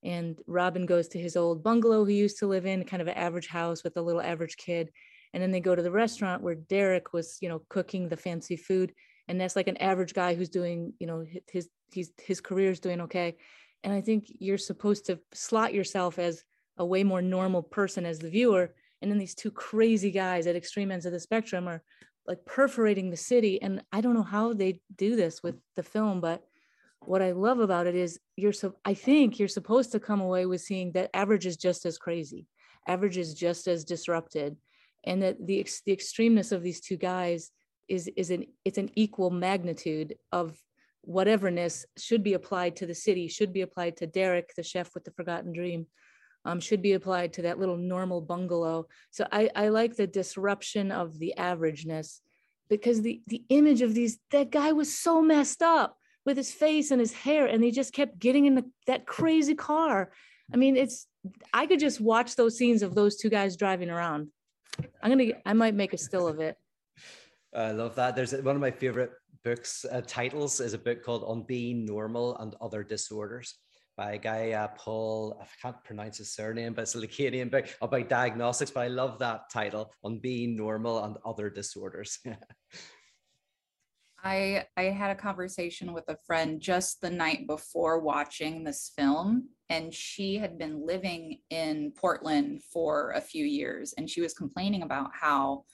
And 0.07 0.39
Robin 0.47 0.87
goes 0.87 1.09
to 1.09 1.19
his 1.19 1.37
old 1.37 1.63
bungalow 1.63 2.05
he 2.05 2.15
used 2.15 2.39
to 2.39 2.47
live 2.47 2.65
in, 2.65 2.85
kind 2.85 3.03
of 3.03 3.09
an 3.09 3.17
average 3.17 3.49
house 3.49 3.85
with 3.85 3.97
a 3.99 4.03
little 4.03 4.23
average 4.23 4.57
kid 4.57 4.91
and 5.37 5.43
then 5.43 5.51
they 5.51 5.61
go 5.61 5.75
to 5.75 5.83
the 5.83 5.91
restaurant 5.91 6.43
where 6.43 6.55
Derek 6.55 7.13
was, 7.13 7.37
you 7.43 7.51
know, 7.51 7.61
cooking 7.69 8.09
the 8.09 8.17
fancy 8.17 8.57
food, 8.57 8.95
and 9.29 9.39
that's 9.39 9.55
like 9.55 9.69
an 9.69 9.77
average 9.77 10.15
guy 10.15 10.35
who's 10.35 10.49
doing, 10.49 10.95
you 10.99 11.07
know, 11.07 11.27
his 11.53 11.69
his 11.93 12.11
his 12.23 12.41
career 12.41 12.71
is 12.71 12.81
doing 12.81 13.03
okay, 13.03 13.37
and 13.85 13.93
I 13.93 14.01
think 14.01 14.33
you're 14.39 14.57
supposed 14.57 15.05
to 15.07 15.19
slot 15.35 15.75
yourself 15.75 16.19
as 16.19 16.43
a 16.79 16.87
way 16.87 17.05
more 17.05 17.21
normal 17.21 17.63
person 17.63 18.07
as 18.07 18.19
the 18.19 18.31
viewer, 18.31 18.75
and 19.03 19.11
then 19.11 19.19
these 19.19 19.35
two 19.35 19.51
crazy 19.51 20.11
guys 20.11 20.47
at 20.47 20.57
extreme 20.57 20.91
ends 20.91 21.05
of 21.05 21.13
the 21.13 21.21
spectrum 21.21 21.69
are 21.69 21.83
like 22.27 22.45
perforating 22.47 23.11
the 23.11 23.17
city, 23.19 23.61
and 23.61 23.83
I 23.93 24.01
don't 24.01 24.15
know 24.15 24.23
how 24.23 24.55
they 24.55 24.81
do 24.97 25.17
this 25.17 25.43
with 25.43 25.57
the 25.75 25.83
film, 25.83 26.23
but 26.23 26.45
what 27.01 27.23
I 27.23 27.33
love 27.33 27.61
about 27.61 27.87
it 27.87 27.95
is 27.95 28.19
you're 28.37 28.53
so 28.53 28.75
I 28.85 28.95
think 28.95 29.39
you're 29.39 29.49
supposed 29.49 29.93
to 29.93 30.01
come 30.01 30.21
away 30.21 30.47
with 30.47 30.61
seeing 30.61 30.93
that 30.93 31.11
average 31.15 31.47
is 31.47 31.57
just 31.57 31.87
as 31.87 31.99
crazy, 31.99 32.47
average 32.87 33.17
is 33.17 33.35
just 33.35 33.69
as 33.69 33.85
disrupted 33.85 34.57
and 35.05 35.23
that 35.23 35.47
the 35.47 35.67
the 35.87 35.97
extremeness 35.97 36.53
of 36.53 36.63
these 36.63 36.81
two 36.81 36.97
guys 36.97 37.51
is 37.89 38.11
is 38.17 38.31
an 38.31 38.45
it's 38.65 38.79
an 38.79 38.91
equal 38.95 39.31
magnitude 39.31 40.17
of 40.33 40.59
whateverness 41.09 41.85
should 41.97 42.25
be 42.25 42.35
applied 42.35 42.75
to 42.75 42.87
the 42.87 42.95
city 42.95 43.29
should 43.29 43.53
be 43.53 43.61
applied 43.61 43.97
to 43.97 44.09
derek 44.09 44.53
the 44.57 44.63
chef 44.63 44.93
with 44.93 45.05
the 45.05 45.13
forgotten 45.13 45.53
dream 45.53 45.87
um, 46.47 46.61
should 46.61 46.81
be 46.81 46.93
applied 46.93 47.33
to 47.35 47.43
that 47.43 47.59
little 47.59 47.77
normal 47.77 48.21
bungalow. 48.21 48.87
So 49.11 49.27
I, 49.33 49.51
I 49.57 49.69
like 49.69 49.97
the 49.97 50.07
disruption 50.07 50.93
of 50.93 51.19
the 51.19 51.35
averageness 51.37 52.21
because 52.71 53.03
the 53.03 53.21
the 53.27 53.45
image 53.49 53.83
of 53.83 53.95
these 53.95 54.19
that 54.31 54.51
guy 54.51 54.73
was 54.73 54.97
so 54.97 55.21
messed 55.21 55.61
up 55.61 55.99
with 56.27 56.37
his 56.37 56.53
face 56.53 56.91
and 56.91 57.01
his 57.01 57.13
hair 57.13 57.47
and 57.47 57.65
he 57.65 57.71
just 57.71 57.95
kept 57.95 58.19
getting 58.19 58.45
in 58.45 58.55
the, 58.55 58.65
that 58.87 59.07
crazy 59.07 59.55
car 59.55 60.11
i 60.53 60.57
mean 60.57 60.77
it's 60.77 61.07
i 61.55 61.67
could 61.67 61.81
just 61.81 62.01
watch 62.01 62.37
those 62.37 62.59
scenes 62.59 62.83
of 62.83 62.95
those 62.95 63.17
two 63.17 63.31
guys 63.31 63.57
driving 63.57 63.89
around 63.89 64.29
I'm 65.03 65.11
gonna. 65.11 65.33
I 65.45 65.53
might 65.53 65.75
make 65.75 65.93
a 65.93 65.99
still 65.99 66.29
of 66.29 66.41
it. 66.41 66.57
I 67.55 67.73
love 67.73 67.95
that. 67.97 68.17
There's 68.17 68.33
one 68.33 68.57
of 68.57 68.61
my 68.61 68.71
favorite 68.71 69.13
books 69.45 69.85
uh, 69.91 70.03
titles 70.07 70.61
is 70.61 70.75
a 70.75 70.79
book 70.79 71.03
called 71.03 71.25
On 71.25 71.45
Being 71.45 71.85
Normal 71.85 72.37
and 72.39 72.55
Other 72.61 72.83
Disorders 72.83 73.55
by 73.97 74.13
a 74.13 74.19
guy 74.19 74.53
uh, 74.53 74.69
Paul. 74.77 75.41
I 75.41 75.47
can't 75.63 75.83
pronounce 75.85 76.19
his 76.19 76.35
surname, 76.35 76.75
but 76.75 76.83
it's 76.83 76.95
a 76.95 76.99
Lacanian 76.99 77.51
book 77.51 77.67
about 77.81 78.09
diagnostics. 78.09 78.71
But 78.71 78.81
I 78.81 78.89
love 78.89 79.19
that 79.21 79.49
title 79.51 79.93
on 80.05 80.19
being 80.19 80.57
normal 80.57 81.05
and 81.05 81.17
other 81.25 81.49
disorders. 81.49 82.19
I 84.23 84.65
I 84.77 84.85
had 84.85 85.11
a 85.11 85.21
conversation 85.21 85.93
with 85.93 86.09
a 86.09 86.17
friend 86.27 86.61
just 86.61 87.01
the 87.01 87.11
night 87.11 87.47
before 87.47 88.01
watching 88.01 88.65
this 88.65 88.93
film 88.97 89.49
and 89.69 89.93
she 89.93 90.39
had 90.39 90.59
been 90.59 90.87
living 90.87 91.41
in 91.51 91.93
Portland 91.97 92.63
for 92.63 93.13
a 93.13 93.21
few 93.21 93.45
years 93.45 93.95
and 93.97 94.09
she 94.09 94.21
was 94.21 94.35
complaining 94.35 94.83
about 94.83 95.11
how 95.13 95.65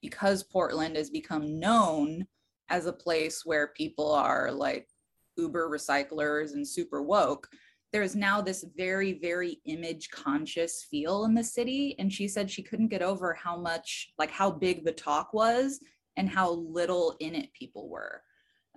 because 0.00 0.42
Portland 0.42 0.96
has 0.96 1.10
become 1.10 1.58
known 1.58 2.26
as 2.68 2.86
a 2.86 2.92
place 2.92 3.42
where 3.44 3.68
people 3.68 4.10
are 4.12 4.50
like 4.50 4.88
uber 5.36 5.68
recyclers 5.68 6.52
and 6.52 6.66
super 6.66 7.02
woke 7.02 7.48
there's 7.92 8.16
now 8.16 8.40
this 8.40 8.64
very 8.76 9.18
very 9.18 9.60
image 9.66 10.10
conscious 10.10 10.86
feel 10.90 11.24
in 11.24 11.34
the 11.34 11.44
city 11.44 11.94
and 11.98 12.12
she 12.12 12.26
said 12.26 12.50
she 12.50 12.62
couldn't 12.62 12.88
get 12.88 13.02
over 13.02 13.34
how 13.34 13.56
much 13.56 14.12
like 14.18 14.30
how 14.30 14.50
big 14.50 14.84
the 14.84 14.92
talk 14.92 15.32
was 15.32 15.80
and 16.16 16.28
how 16.28 16.50
little 16.50 17.16
in 17.20 17.34
it 17.34 17.52
people 17.52 17.88
were 17.88 18.22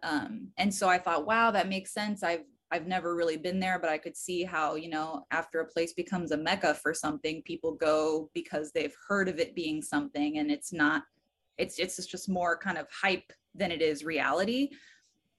um, 0.04 0.50
and 0.58 0.74
so 0.74 0.88
i 0.88 0.98
thought 0.98 1.26
wow 1.26 1.52
that 1.52 1.70
makes 1.70 1.94
sense 1.94 2.24
i've 2.24 2.46
I've 2.72 2.88
never 2.88 3.16
really 3.16 3.38
been 3.38 3.60
there, 3.60 3.80
but 3.80 3.90
I 3.90 3.98
could 3.98 4.16
see 4.16 4.44
how, 4.44 4.76
you 4.76 4.90
know, 4.90 5.26
after 5.32 5.60
a 5.62 5.66
place 5.66 5.94
becomes 5.94 6.32
a 6.32 6.38
mecca 6.38 6.76
for 6.76 6.94
something, 6.94 7.42
people 7.42 7.72
go 7.72 8.30
because 8.34 8.72
they've 8.72 8.96
heard 9.08 9.28
of 9.28 9.40
it 9.40 9.56
being 9.56 9.82
something 9.82 10.38
and 10.38 10.52
it's 10.52 10.72
not 10.72 11.04
it's 11.58 11.78
it's 11.78 12.06
just 12.06 12.30
more 12.30 12.58
kind 12.58 12.78
of 12.78 12.88
hype 12.90 13.34
than 13.56 13.72
it 13.72 13.82
is 13.82 14.06
reality. 14.06 14.70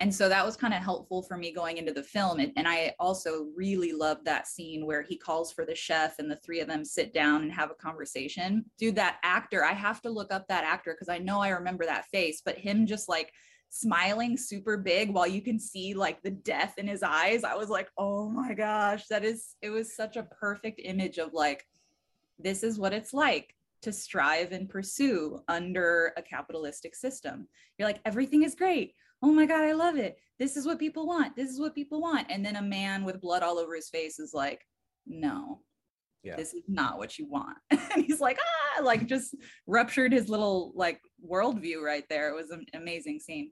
And 0.00 0.14
so 0.14 0.30
that 0.30 0.46
was 0.46 0.56
kind 0.56 0.72
of 0.72 0.82
helpful 0.82 1.22
for 1.22 1.36
me 1.36 1.52
going 1.52 1.76
into 1.76 1.92
the 1.92 2.02
film. 2.02 2.40
And, 2.40 2.52
and 2.56 2.66
I 2.66 2.94
also 2.98 3.48
really 3.54 3.92
loved 3.92 4.24
that 4.24 4.48
scene 4.48 4.86
where 4.86 5.02
he 5.02 5.14
calls 5.16 5.52
for 5.52 5.66
the 5.66 5.74
chef 5.74 6.18
and 6.18 6.30
the 6.30 6.36
three 6.36 6.60
of 6.60 6.68
them 6.68 6.86
sit 6.86 7.12
down 7.12 7.42
and 7.42 7.52
have 7.52 7.70
a 7.70 7.74
conversation. 7.74 8.64
Dude, 8.78 8.96
that 8.96 9.18
actor, 9.22 9.62
I 9.62 9.74
have 9.74 10.00
to 10.02 10.10
look 10.10 10.32
up 10.32 10.48
that 10.48 10.64
actor 10.64 10.94
because 10.94 11.10
I 11.10 11.18
know 11.18 11.40
I 11.40 11.50
remember 11.50 11.84
that 11.84 12.06
face, 12.06 12.40
but 12.42 12.56
him 12.56 12.86
just 12.86 13.10
like 13.10 13.30
smiling 13.68 14.38
super 14.38 14.78
big 14.78 15.12
while 15.12 15.26
you 15.26 15.42
can 15.42 15.60
see 15.60 15.92
like 15.92 16.22
the 16.22 16.30
death 16.30 16.74
in 16.78 16.88
his 16.88 17.02
eyes. 17.02 17.44
I 17.44 17.54
was 17.54 17.68
like, 17.68 17.90
oh 17.98 18.30
my 18.30 18.54
gosh, 18.54 19.06
that 19.08 19.22
is, 19.22 19.54
it 19.60 19.68
was 19.68 19.94
such 19.94 20.16
a 20.16 20.22
perfect 20.22 20.80
image 20.82 21.18
of 21.18 21.34
like, 21.34 21.66
this 22.38 22.62
is 22.62 22.78
what 22.78 22.94
it's 22.94 23.12
like 23.12 23.54
to 23.82 23.92
strive 23.92 24.52
and 24.52 24.68
pursue 24.68 25.42
under 25.46 26.14
a 26.16 26.22
capitalistic 26.22 26.94
system. 26.94 27.46
You're 27.78 27.88
like, 27.88 28.00
everything 28.06 28.44
is 28.44 28.54
great. 28.54 28.94
Oh 29.22 29.32
my 29.32 29.46
God, 29.46 29.62
I 29.62 29.72
love 29.72 29.96
it. 29.96 30.16
This 30.38 30.56
is 30.56 30.66
what 30.66 30.78
people 30.78 31.06
want. 31.06 31.36
This 31.36 31.50
is 31.50 31.60
what 31.60 31.74
people 31.74 32.00
want. 32.00 32.26
And 32.30 32.44
then 32.44 32.56
a 32.56 32.62
man 32.62 33.04
with 33.04 33.20
blood 33.20 33.42
all 33.42 33.58
over 33.58 33.74
his 33.74 33.90
face 33.90 34.18
is 34.18 34.32
like, 34.32 34.66
no, 35.06 35.60
yeah. 36.22 36.36
this 36.36 36.54
is 36.54 36.62
not 36.68 36.98
what 36.98 37.18
you 37.18 37.26
want. 37.26 37.58
and 37.70 38.04
he's 38.04 38.20
like, 38.20 38.38
ah, 38.40 38.82
like 38.82 39.06
just 39.06 39.34
ruptured 39.66 40.12
his 40.12 40.28
little 40.28 40.72
like 40.74 41.00
worldview 41.24 41.82
right 41.82 42.04
there. 42.08 42.30
It 42.30 42.34
was 42.34 42.50
an 42.50 42.64
amazing 42.74 43.20
scene. 43.20 43.50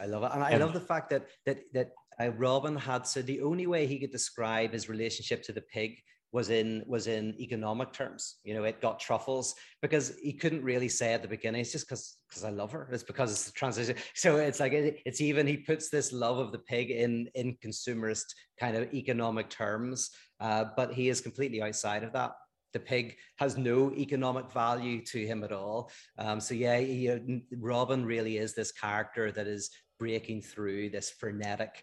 I 0.00 0.06
love 0.06 0.22
it, 0.22 0.30
and 0.32 0.42
I 0.42 0.56
love 0.56 0.74
the 0.74 0.80
fact 0.80 1.10
that 1.10 1.26
that 1.46 1.60
that 1.72 1.90
uh, 2.20 2.30
Robin 2.30 2.76
had 2.76 3.06
said 3.06 3.26
the 3.26 3.40
only 3.40 3.66
way 3.66 3.86
he 3.86 3.98
could 3.98 4.12
describe 4.12 4.72
his 4.72 4.88
relationship 4.88 5.42
to 5.44 5.52
the 5.52 5.62
pig 5.62 5.98
was 6.32 6.50
in 6.50 6.82
was 6.86 7.06
in 7.06 7.34
economic 7.40 7.92
terms. 7.92 8.36
You 8.44 8.54
know, 8.54 8.64
it 8.64 8.80
got 8.80 9.00
truffles 9.00 9.54
because 9.80 10.16
he 10.22 10.32
couldn't 10.32 10.62
really 10.62 10.88
say 10.88 11.14
at 11.14 11.22
the 11.22 11.28
beginning. 11.28 11.60
It's 11.60 11.72
just 11.72 11.88
because 11.88 12.18
because 12.28 12.44
I 12.44 12.50
love 12.50 12.72
her. 12.72 12.88
It's 12.92 13.02
because 13.02 13.30
it's 13.32 13.46
the 13.46 13.52
transition. 13.52 13.96
So 14.14 14.36
it's 14.36 14.60
like 14.60 14.72
it, 14.72 15.00
it's 15.06 15.20
even 15.20 15.46
he 15.46 15.56
puts 15.56 15.88
this 15.88 16.12
love 16.12 16.38
of 16.38 16.52
the 16.52 16.58
pig 16.58 16.90
in 16.90 17.28
in 17.34 17.56
consumerist 17.64 18.26
kind 18.60 18.76
of 18.76 18.92
economic 18.92 19.48
terms, 19.48 20.10
uh, 20.40 20.66
but 20.76 20.92
he 20.92 21.08
is 21.08 21.20
completely 21.20 21.62
outside 21.62 22.04
of 22.04 22.12
that. 22.12 22.32
The 22.74 22.80
pig 22.80 23.16
has 23.38 23.56
no 23.56 23.90
economic 23.92 24.52
value 24.52 25.02
to 25.06 25.26
him 25.26 25.42
at 25.42 25.52
all. 25.52 25.90
Um, 26.18 26.38
so 26.38 26.52
yeah, 26.52 26.78
he, 26.78 27.08
uh, 27.08 27.18
Robin 27.56 28.04
really 28.04 28.36
is 28.36 28.54
this 28.54 28.72
character 28.72 29.32
that 29.32 29.46
is 29.46 29.70
breaking 29.98 30.42
through 30.42 30.90
this 30.90 31.10
frenetic 31.10 31.82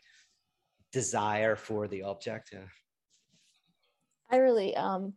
desire 0.93 1.55
for 1.55 1.87
the 1.87 2.03
object. 2.03 2.51
Yeah. 2.53 2.59
I 4.31 4.37
really 4.37 4.75
um, 4.75 5.13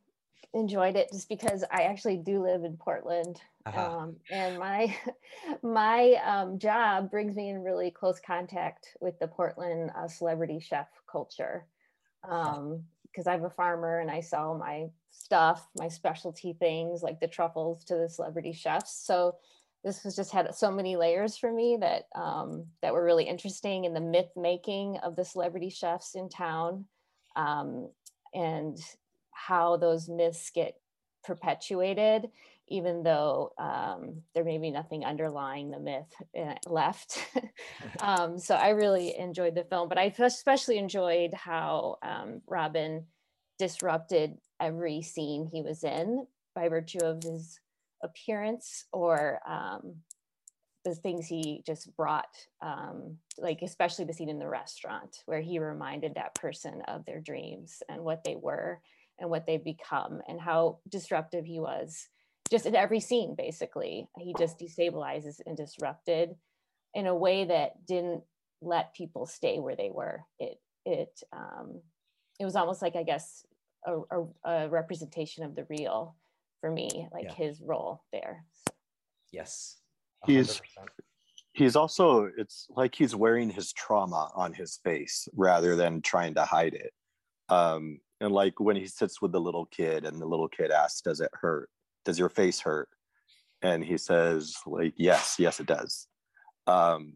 enjoyed 0.55 0.97
it 0.97 1.09
just 1.13 1.29
because 1.29 1.65
I 1.71 1.83
actually 1.83 2.19
do 2.19 2.43
live 2.43 2.65
in 2.65 2.77
Portland, 2.77 3.41
uh-huh. 3.67 3.99
um, 3.99 4.17
and 4.31 4.59
my 4.59 4.95
my 5.63 6.15
um, 6.25 6.59
job 6.59 7.11
brings 7.11 7.37
me 7.37 7.51
in 7.51 7.63
really 7.63 7.91
close 7.91 8.21
contact 8.21 8.89
with 9.01 9.19
the 9.19 9.29
Portland 9.29 9.91
uh, 9.97 10.09
celebrity 10.09 10.61
chef 10.61 10.89
culture. 11.11 11.67
Because 12.23 13.27
um, 13.27 13.29
I'm 13.29 13.45
a 13.45 13.51
farmer 13.51 14.01
and 14.01 14.11
I 14.11 14.21
sell 14.21 14.57
my 14.57 14.89
stuff, 15.11 15.69
my 15.77 15.89
specialty 15.89 16.55
things 16.55 17.03
like 17.03 17.21
the 17.21 17.29
truffles 17.29 17.85
to 17.85 17.97
the 17.97 18.09
celebrity 18.09 18.53
chefs. 18.53 19.05
So 19.05 19.37
this 19.85 20.03
has 20.03 20.17
just 20.17 20.33
had 20.33 20.53
so 20.55 20.71
many 20.71 20.97
layers 20.97 21.37
for 21.37 21.53
me 21.53 21.79
that 21.81 22.09
um, 22.15 22.67
that 22.83 22.93
were 22.93 23.05
really 23.05 23.25
interesting 23.25 23.85
in 23.85 23.95
the 23.95 24.01
myth 24.01 24.31
making 24.37 24.99
of 24.99 25.17
the 25.17 25.25
celebrity 25.25 25.71
chefs 25.71 26.15
in 26.15 26.29
town. 26.29 26.85
Um, 27.37 27.91
and 28.35 28.79
how 29.33 29.77
those 29.77 30.09
myths 30.09 30.51
get 30.55 30.75
perpetuated, 31.25 32.31
even 32.69 33.03
though 33.03 33.53
um, 33.59 34.23
there 34.35 34.45
may 34.45 34.59
be 34.59 34.71
nothing 34.71 35.05
underlying 35.05 35.71
the 35.71 35.81
myth 35.81 36.13
eh, 36.35 36.55
left. 36.67 37.19
um, 38.01 38.39
so 38.39 38.55
I 38.55 38.71
really 38.71 39.17
enjoyed 39.19 39.55
the 39.55 39.65
film, 39.65 39.89
but 39.89 39.99
I 39.99 40.13
especially 40.19 40.79
enjoyed 40.79 41.33
how 41.35 41.97
um, 42.03 42.43
Robin 42.47 43.05
disrupted 43.59 44.39
every 44.61 45.03
scene 45.03 45.49
he 45.53 45.63
was 45.63 45.85
in 45.85 46.27
by 46.55 46.69
virtue 46.69 47.05
of 47.05 47.23
his 47.23 47.61
appearance 48.03 48.85
or 48.93 49.41
um, 49.49 49.97
the 50.97 51.01
things 51.03 51.27
he 51.27 51.63
just 51.67 51.95
brought, 51.97 52.35
um, 52.63 53.19
like 53.39 53.61
especially 53.63 54.05
the 54.05 54.13
scene 54.13 54.29
in 54.29 54.39
the 54.39 54.49
restaurant 54.49 55.23
where 55.27 55.41
he 55.41 55.59
reminded 55.59 56.15
that 56.15 56.35
person 56.35 56.83
of 56.89 57.05
their 57.05 57.21
dreams 57.21 57.83
and 57.89 58.03
what 58.03 58.25
they 58.25 58.37
were 58.37 58.81
and 59.19 59.31
what 59.31 59.47
they've 59.47 59.65
become 59.65 60.21
and 60.29 60.41
how 60.41 60.79
disruptive 60.89 61.45
he 61.45 61.59
was 61.59 62.09
just 62.51 62.67
in 62.67 62.75
every 62.75 63.01
scene 63.01 63.35
basically. 63.37 64.09
He 64.19 64.35
just 64.39 64.59
destabilizes 64.59 65.41
and 65.47 65.57
disrupted 65.57 66.37
in 66.95 67.07
a 67.07 67.15
way 67.15 67.45
that 67.45 67.87
didn't 67.87 68.23
let 68.61 68.95
people 68.95 69.27
stay 69.27 69.59
where 69.59 69.77
they 69.77 69.91
were. 69.93 70.25
It 70.39 70.61
it 70.85 71.23
um 71.33 71.81
it 72.41 72.45
was 72.45 72.57
almost 72.57 72.81
like 72.81 72.95
i 72.97 73.03
guess 73.03 73.45
a, 73.85 73.99
a, 74.11 74.25
a 74.45 74.69
representation 74.69 75.45
of 75.45 75.55
the 75.55 75.67
real 75.69 76.15
for 76.61 76.71
me 76.71 77.09
like 77.13 77.25
yeah. 77.25 77.35
his 77.35 77.61
role 77.61 78.05
there. 78.13 78.45
Yes 79.31 79.78
he's 80.27 80.61
he's 81.53 81.77
also 81.77 82.31
it's 82.37 82.67
like 82.71 82.95
he's 82.95 83.15
wearing 83.15 83.51
his 83.51 83.73
trauma 83.73 84.31
on 84.35 84.53
his 84.53 84.79
face 84.85 85.29
rather 85.35 85.77
than 85.77 86.01
trying 86.03 86.35
to 86.35 86.45
hide 86.45 86.75
it. 86.75 86.93
Um 87.49 88.01
and 88.21 88.33
like 88.33 88.59
when 88.61 88.77
he 88.77 88.87
sits 88.87 89.23
with 89.23 89.33
the 89.33 89.41
little 89.41 89.67
kid 89.67 90.05
and 90.05 90.21
the 90.21 90.27
little 90.27 90.49
kid 90.49 90.71
asks 90.71 91.01
does 91.03 91.21
it 91.21 91.31
hurt? 91.35 91.69
Does 92.05 92.19
your 92.19 92.29
face 92.29 92.61
hurt? 92.61 92.89
And 93.63 93.85
he 93.85 93.99
says 93.99 94.55
like 94.67 94.95
yes 94.97 95.37
yes 95.39 95.61
it 95.61 95.67
does. 95.67 96.07
Um 96.67 97.15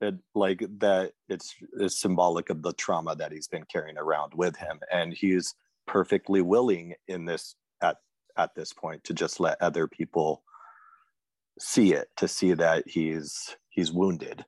it 0.00 0.16
like 0.34 0.62
that 0.80 1.12
it's, 1.28 1.54
it's 1.78 2.00
symbolic 2.00 2.50
of 2.50 2.62
the 2.62 2.72
trauma 2.74 3.14
that 3.16 3.32
he's 3.32 3.48
been 3.48 3.64
carrying 3.72 3.96
around 3.96 4.34
with 4.34 4.56
him. 4.56 4.80
And 4.92 5.14
he's 5.14 5.54
perfectly 5.86 6.42
willing 6.42 6.94
in 7.08 7.24
this 7.24 7.54
at 7.82 7.96
at 8.36 8.54
this 8.54 8.72
point 8.72 9.04
to 9.04 9.14
just 9.14 9.40
let 9.40 9.60
other 9.62 9.86
people 9.86 10.42
see 11.58 11.92
it 11.92 12.08
to 12.16 12.28
see 12.28 12.54
that 12.54 12.84
he's 12.86 13.56
he's 13.70 13.92
wounded. 13.92 14.44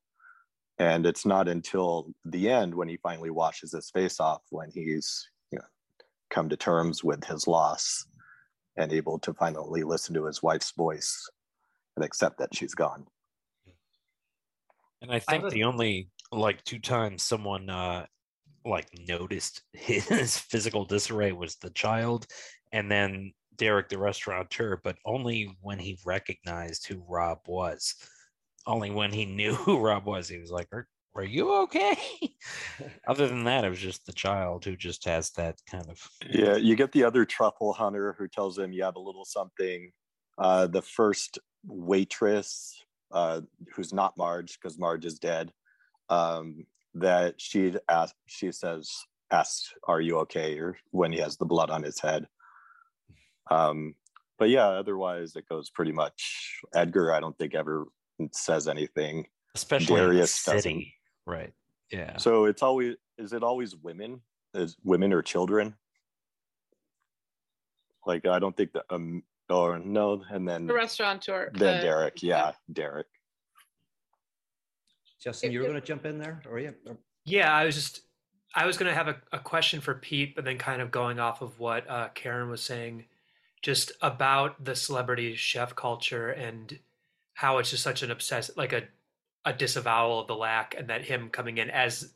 And 0.79 1.07
it's 1.07 1.25
not 1.25 1.49
until 1.49 2.13
the 2.25 2.51
end 2.51 2.75
when 2.75 2.89
he 2.89 2.99
finally 2.99 3.31
washes 3.31 3.73
his 3.73 3.91
face 3.91 4.21
off 4.21 4.43
when 4.51 4.71
he's 4.71 5.29
you 5.51 5.59
know 5.59 5.65
come 6.31 6.49
to 6.49 6.57
terms 6.57 7.03
with 7.03 7.25
his 7.25 7.47
loss 7.47 8.07
and 8.77 8.93
able 8.93 9.19
to 9.21 9.33
finally 9.33 9.85
listen 9.85 10.15
to 10.15 10.27
his 10.27 10.43
wife's 10.43 10.73
voice 10.73 11.29
and 11.97 12.05
accept 12.05 12.39
that 12.39 12.55
she's 12.55 12.75
gone. 12.75 13.07
And 15.03 15.13
i 15.13 15.19
think 15.19 15.45
I 15.45 15.51
the 15.51 15.65
only 15.65 16.09
like 16.33 16.63
two 16.65 16.79
times 16.79 17.23
someone 17.23 17.71
uh 17.71 18.07
like 18.67 18.89
noticed 19.09 19.63
his 19.73 20.39
physical 20.39 20.85
disarray 20.85 21.33
was 21.33 21.57
the 21.57 21.71
child. 21.71 22.27
And 22.73 22.91
then 22.91 23.33
Derek 23.57 23.89
the 23.89 23.99
restaurateur, 23.99 24.81
but 24.83 24.97
only 25.05 25.57
when 25.63 25.79
he 25.79 25.99
recognized 26.05 26.87
who 26.87 27.05
Rob 27.09 27.41
was. 27.47 27.95
Only 28.67 28.91
when 28.91 29.13
he 29.13 29.25
knew 29.27 29.55
who 29.55 29.79
Rob 29.79 30.07
was, 30.07 30.29
he 30.29 30.39
was 30.39 30.51
like, 30.51 30.69
"Are, 30.73 30.89
are 31.15 31.25
you 31.25 31.53
okay?" 31.63 31.97
Other 33.09 33.29
than 33.29 33.45
that, 33.45 33.65
it 33.65 33.71
was 33.71 33.79
just 33.79 34.07
the 34.07 34.13
child 34.13 34.65
who 34.65 34.77
just 34.77 35.05
has 35.05 35.31
that 35.33 35.57
kind 35.71 35.87
of. 35.89 36.01
Yeah, 36.29 36.57
you 36.57 36.77
get 36.77 36.93
the 36.93 37.05
other 37.05 37.25
truffle 37.25 37.73
hunter 37.73 38.15
who 38.19 38.29
tells 38.29 38.59
him 38.59 38.73
you 38.73 38.85
have 38.85 38.97
a 38.97 39.01
little 39.01 39.25
something. 39.25 39.91
Uh, 40.39 40.67
the 40.67 40.83
first 40.83 41.39
waitress, 41.65 42.85
uh, 43.13 43.41
who's 43.75 43.93
not 43.93 44.17
Marge 44.19 44.59
because 44.61 44.79
Marge 44.79 45.07
is 45.07 45.19
dead, 45.19 45.53
um, 46.11 46.67
that 46.95 47.41
she 47.41 47.75
asked, 47.89 48.15
she 48.27 48.53
says, 48.53 48.91
asks, 49.31 49.73
"Are 49.89 50.01
you 50.01 50.19
okay?" 50.19 50.59
Or 50.59 50.77
when 50.91 51.13
he 51.13 51.19
has 51.21 51.37
the 51.37 51.47
blood 51.47 51.71
on 51.71 51.83
his 51.83 52.01
head 52.01 52.27
um, 53.51 53.95
but 54.39 54.51
yeah, 54.51 54.67
otherwise 54.67 55.37
it 55.37 55.49
goes 55.49 55.71
pretty 55.71 55.93
much. 55.93 56.61
Edgar, 56.75 57.13
I 57.13 57.21
don't 57.21 57.37
think 57.39 57.55
ever 57.55 57.87
says 58.33 58.69
anything. 58.69 59.27
Especially 59.55 59.97
Darius 59.97 60.47
in 60.47 60.55
the 60.55 60.61
city, 60.61 60.95
doesn't. 61.27 61.39
right? 61.39 61.53
Yeah. 61.91 62.17
So 62.17 62.45
it's 62.45 62.63
always 62.63 62.97
is 63.19 63.33
it 63.33 63.43
always 63.43 63.75
women? 63.77 64.21
Is 64.55 64.77
women 64.85 65.13
or 65.13 65.23
children? 65.23 65.75
Like 68.05 68.27
I 68.27 68.39
don't 68.39 68.57
think 68.57 68.73
that 68.73 68.85
um 68.91 69.23
or 69.49 69.79
no, 69.79 70.23
and 70.31 70.47
then 70.47 70.67
the 70.67 70.75
restaurateur. 70.75 71.51
Then 71.55 71.83
Derek, 71.83 72.23
yeah, 72.23 72.53
Derek. 72.73 73.07
Justin, 75.23 75.51
you 75.51 75.61
were 75.61 75.67
going 75.67 75.81
to 75.81 75.87
jump 75.87 76.05
in 76.05 76.19
there, 76.19 76.43
or 76.49 76.59
yeah? 76.59 76.71
Yeah, 77.25 77.55
I 77.55 77.65
was 77.65 77.75
just 77.75 78.03
I 78.55 78.67
was 78.67 78.77
going 78.77 78.89
to 78.89 78.95
have 78.95 79.09
a, 79.09 79.17
a, 79.33 79.39
question 79.39 79.81
for 79.81 79.95
Pete, 79.95 80.35
but 80.35 80.45
then 80.45 80.57
kind 80.57 80.81
of 80.81 80.91
going 80.91 81.19
off 81.19 81.43
of 81.43 81.59
what 81.59 81.89
uh, 81.91 82.09
Karen 82.15 82.49
was 82.49 82.63
saying 82.63 83.05
just 83.67 83.91
about 84.01 84.65
the 84.65 84.77
celebrity 84.77 85.35
chef 85.35 85.75
culture 85.75 86.31
and 86.31 86.79
how 87.35 87.59
it's 87.59 87.71
just 87.71 87.83
such 87.83 88.05
an 88.05 88.13
obsessed 88.13 88.57
like 88.57 88.73
a 88.73 88.85
a 89.45 89.53
disavowal 89.53 90.21
of 90.21 90.29
the 90.29 90.37
lack 90.37 90.77
and 90.79 90.89
that 90.89 91.05
him 91.05 91.29
coming 91.31 91.59
in 91.59 91.69
as 91.71 92.13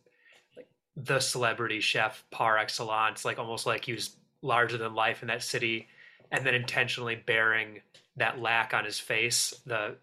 like 0.57 0.69
the 0.95 1.19
celebrity 1.19 1.81
chef 1.81 2.23
par 2.31 2.57
excellence 2.57 3.25
like 3.25 3.41
almost 3.41 3.67
like 3.67 3.85
he 3.85 3.93
was 3.93 4.15
larger 4.43 4.79
than 4.79 4.95
life 4.95 5.23
in 5.23 5.27
that 5.27 5.43
city 5.43 5.89
and 6.31 6.47
then 6.47 6.55
intentionally 6.55 7.17
bearing 7.17 7.81
that 8.15 8.39
lack 8.39 8.73
on 8.73 8.85
his 8.85 9.01
face 9.01 9.53
the 9.67 9.97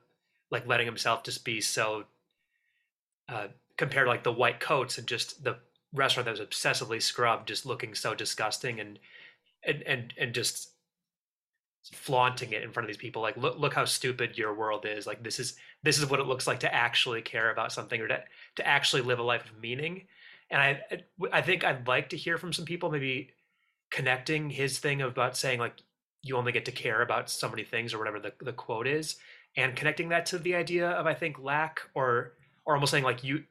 like 0.52 0.68
letting 0.68 0.86
himself 0.86 1.24
just 1.24 1.46
be 1.46 1.62
so 1.62 2.04
uh 3.30 3.48
compared 3.78 4.06
to 4.06 4.12
like 4.12 4.24
the 4.26 4.34
white 4.34 4.60
coats 4.60 4.98
and 4.98 5.08
just 5.08 5.46
the 5.46 5.56
restaurant 5.94 6.26
that 6.26 6.32
was 6.32 6.42
obsessively 6.42 7.02
scrubbed 7.02 7.48
just 7.48 7.66
looking 7.66 7.96
so 7.96 8.14
disgusting 8.14 8.82
and 8.82 9.00
and 9.64 9.82
and, 9.84 10.14
and 10.18 10.34
just 10.34 10.72
flaunting 11.94 12.52
it 12.52 12.64
in 12.64 12.72
front 12.72 12.86
of 12.86 12.88
these 12.88 12.98
people 12.98 13.22
like 13.22 13.38
look 13.38 13.58
look 13.60 13.74
how 13.74 13.86
stupid 13.86 14.38
your 14.38 14.54
world 14.54 14.86
is. 14.86 15.08
Like 15.08 15.24
this 15.24 15.40
is 15.40 15.56
this 15.84 15.98
is 15.98 16.10
what 16.10 16.20
it 16.20 16.28
looks 16.28 16.48
like 16.48 16.60
to 16.62 16.74
actually 16.74 17.22
care 17.22 17.52
about 17.52 17.72
something 17.72 18.00
or 18.02 18.08
to 18.08 18.24
to 18.56 18.68
actually 18.68 19.02
live 19.02 19.20
a 19.20 19.24
life 19.24 19.46
of 19.46 19.62
meaning. 19.62 20.04
And 20.50 20.62
i 20.62 20.82
i 21.34 21.42
think 21.42 21.66
i'd 21.66 21.86
like 21.90 22.08
to 22.10 22.16
hear 22.16 22.38
from 22.38 22.54
some 22.54 22.64
people 22.64 22.90
maybe 22.90 23.32
connecting 23.92 24.50
his 24.50 24.80
thing 24.80 25.02
about 25.02 25.36
saying 25.36 25.60
like 25.60 25.74
you 26.24 26.38
only 26.38 26.54
get 26.54 26.64
to 26.66 26.72
care 26.72 27.02
about 27.02 27.30
so 27.30 27.50
many 27.50 27.66
things 27.66 27.94
or 27.94 27.98
whatever 27.98 28.18
the, 28.18 28.32
the 28.40 28.54
quote 28.54 28.88
is 28.88 29.18
and 29.58 29.76
connecting 29.76 30.08
that 30.08 30.26
to 30.28 30.38
the 30.38 30.56
idea 30.56 30.90
of 30.92 31.06
i 31.06 31.14
think 31.14 31.38
lack 31.38 31.82
or 31.96 32.32
or 32.66 32.76
almost 32.76 32.92
saying 32.92 33.04
like 33.04 33.26
you 33.26 33.44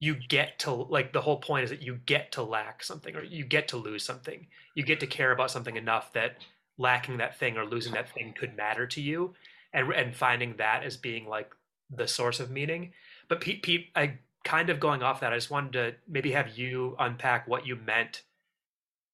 you 0.00 0.14
get 0.14 0.58
to 0.58 0.72
like 0.72 1.12
the 1.12 1.20
whole 1.20 1.36
point 1.36 1.64
is 1.64 1.70
that 1.70 1.82
you 1.82 1.98
get 2.06 2.32
to 2.32 2.42
lack 2.42 2.82
something 2.82 3.14
or 3.14 3.22
you 3.22 3.44
get 3.44 3.68
to 3.68 3.76
lose 3.76 4.02
something. 4.02 4.46
You 4.74 4.82
get 4.82 4.98
to 5.00 5.06
care 5.06 5.30
about 5.30 5.50
something 5.50 5.76
enough 5.76 6.12
that 6.14 6.38
lacking 6.80 7.18
that 7.18 7.38
thing 7.38 7.56
or 7.56 7.64
losing 7.64 7.92
that 7.92 8.12
thing 8.12 8.34
could 8.36 8.56
matter 8.56 8.86
to 8.86 9.00
you 9.00 9.34
and 9.72 9.92
and 9.92 10.16
finding 10.16 10.56
that 10.56 10.82
as 10.82 10.96
being 10.96 11.28
like 11.28 11.54
the 11.90 12.08
source 12.08 12.40
of 12.40 12.50
meaning 12.50 12.92
but 13.28 13.40
pete, 13.40 13.62
pete 13.62 13.88
i 13.94 14.18
kind 14.44 14.70
of 14.70 14.80
going 14.80 15.02
off 15.02 15.20
that, 15.20 15.32
I 15.32 15.36
just 15.36 15.50
wanted 15.50 15.72
to 15.72 15.94
maybe 16.08 16.32
have 16.32 16.56
you 16.56 16.96
unpack 16.98 17.46
what 17.46 17.66
you 17.66 17.76
meant 17.76 18.22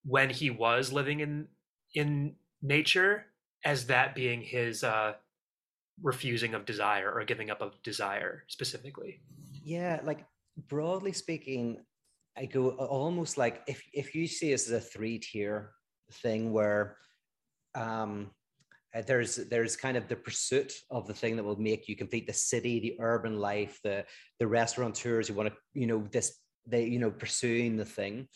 when 0.04 0.30
he 0.30 0.50
was 0.50 0.92
living 0.92 1.20
in 1.20 1.48
in 1.94 2.34
nature 2.62 3.26
as 3.64 3.86
that 3.86 4.14
being 4.14 4.42
his 4.42 4.84
uh, 4.84 5.14
refusing 6.02 6.54
of 6.54 6.64
desire 6.64 7.10
or 7.10 7.24
giving 7.24 7.50
up 7.50 7.60
of 7.60 7.82
desire 7.82 8.44
specifically. 8.48 9.20
Yeah, 9.64 10.00
like 10.04 10.24
broadly 10.68 11.12
speaking, 11.12 11.80
I 12.36 12.46
go 12.46 12.70
almost 12.70 13.36
like 13.36 13.62
if 13.66 13.82
if 13.92 14.14
you 14.14 14.26
see 14.26 14.50
this 14.50 14.66
as 14.66 14.72
a 14.72 14.80
three 14.80 15.18
tier 15.18 15.72
thing 16.12 16.52
where 16.52 16.98
um, 17.76 18.30
uh, 18.94 19.02
there's 19.06 19.36
there's 19.36 19.76
kind 19.76 19.96
of 19.96 20.08
the 20.08 20.16
pursuit 20.16 20.72
of 20.90 21.06
the 21.06 21.14
thing 21.14 21.36
that 21.36 21.44
will 21.44 21.60
make 21.60 21.88
you 21.88 21.96
complete 21.96 22.26
the 22.26 22.32
city, 22.32 22.80
the 22.80 22.96
urban 23.00 23.38
life, 23.38 23.78
the 23.84 24.04
the 24.40 24.46
restaurateurs 24.46 25.28
who 25.28 25.34
want 25.34 25.48
to 25.48 25.54
you 25.74 25.86
know 25.86 26.06
this 26.10 26.40
they 26.66 26.84
you 26.84 26.98
know 26.98 27.10
pursuing 27.10 27.76
the 27.76 27.84
thing. 27.84 28.28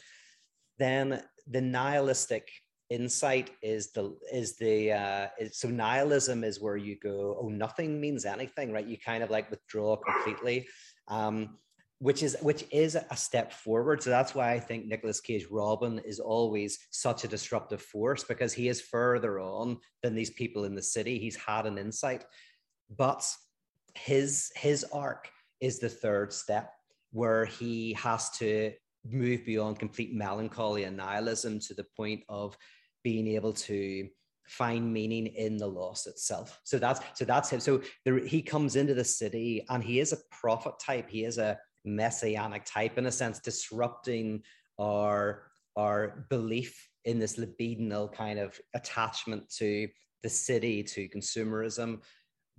Then 0.78 1.22
the 1.46 1.60
nihilistic 1.60 2.48
insight 2.90 3.50
is 3.62 3.92
the 3.92 4.16
is 4.32 4.56
the 4.56 4.92
uh, 4.92 5.28
is, 5.38 5.58
so 5.58 5.68
nihilism 5.68 6.44
is 6.44 6.60
where 6.60 6.76
you 6.76 6.96
go 7.00 7.38
oh 7.40 7.48
nothing 7.48 8.00
means 8.00 8.24
anything 8.24 8.72
right 8.72 8.86
you 8.86 8.98
kind 8.98 9.22
of 9.22 9.30
like 9.30 9.48
withdraw 9.48 9.96
completely 9.96 10.66
um, 11.06 11.56
which 12.00 12.22
is 12.22 12.34
which 12.40 12.64
is 12.72 12.96
a 12.96 13.16
step 13.16 13.52
forward. 13.52 14.02
So 14.02 14.08
that's 14.08 14.34
why 14.34 14.52
I 14.52 14.58
think 14.58 14.86
Nicolas 14.86 15.20
Cage 15.20 15.46
Robin 15.50 16.00
is 16.04 16.18
always 16.18 16.78
such 16.90 17.24
a 17.24 17.28
disruptive 17.28 17.82
force 17.82 18.24
because 18.24 18.54
he 18.54 18.68
is 18.68 18.80
further 18.80 19.38
on 19.38 19.78
than 20.02 20.14
these 20.14 20.30
people 20.30 20.64
in 20.64 20.74
the 20.74 20.82
city. 20.82 21.18
He's 21.18 21.36
had 21.36 21.66
an 21.66 21.76
insight, 21.76 22.24
but 22.96 23.30
his 23.94 24.50
his 24.56 24.84
arc 24.92 25.28
is 25.60 25.78
the 25.78 25.90
third 25.90 26.32
step 26.32 26.72
where 27.12 27.44
he 27.44 27.92
has 27.94 28.30
to 28.30 28.72
move 29.04 29.44
beyond 29.44 29.78
complete 29.78 30.14
melancholy 30.14 30.84
and 30.84 30.96
nihilism 30.96 31.58
to 31.58 31.74
the 31.74 31.86
point 31.96 32.22
of 32.30 32.56
being 33.02 33.26
able 33.26 33.52
to 33.52 34.08
find 34.46 34.90
meaning 34.92 35.26
in 35.26 35.58
the 35.58 35.66
loss 35.66 36.06
itself. 36.06 36.60
So 36.64 36.78
that's 36.78 37.00
so 37.12 37.26
that's 37.26 37.50
him. 37.50 37.60
So 37.60 37.82
there, 38.06 38.18
he 38.18 38.40
comes 38.40 38.76
into 38.76 38.94
the 38.94 39.04
city 39.04 39.66
and 39.68 39.84
he 39.84 40.00
is 40.00 40.14
a 40.14 40.18
prophet 40.30 40.74
type. 40.80 41.10
He 41.10 41.24
is 41.24 41.36
a 41.36 41.58
messianic 41.84 42.64
type 42.64 42.98
in 42.98 43.06
a 43.06 43.12
sense, 43.12 43.38
disrupting 43.40 44.42
our 44.78 45.50
our 45.76 46.26
belief 46.28 46.88
in 47.04 47.18
this 47.18 47.36
libidinal 47.36 48.12
kind 48.12 48.38
of 48.38 48.58
attachment 48.74 49.48
to 49.48 49.88
the 50.22 50.28
city, 50.28 50.82
to 50.82 51.08
consumerism. 51.08 52.00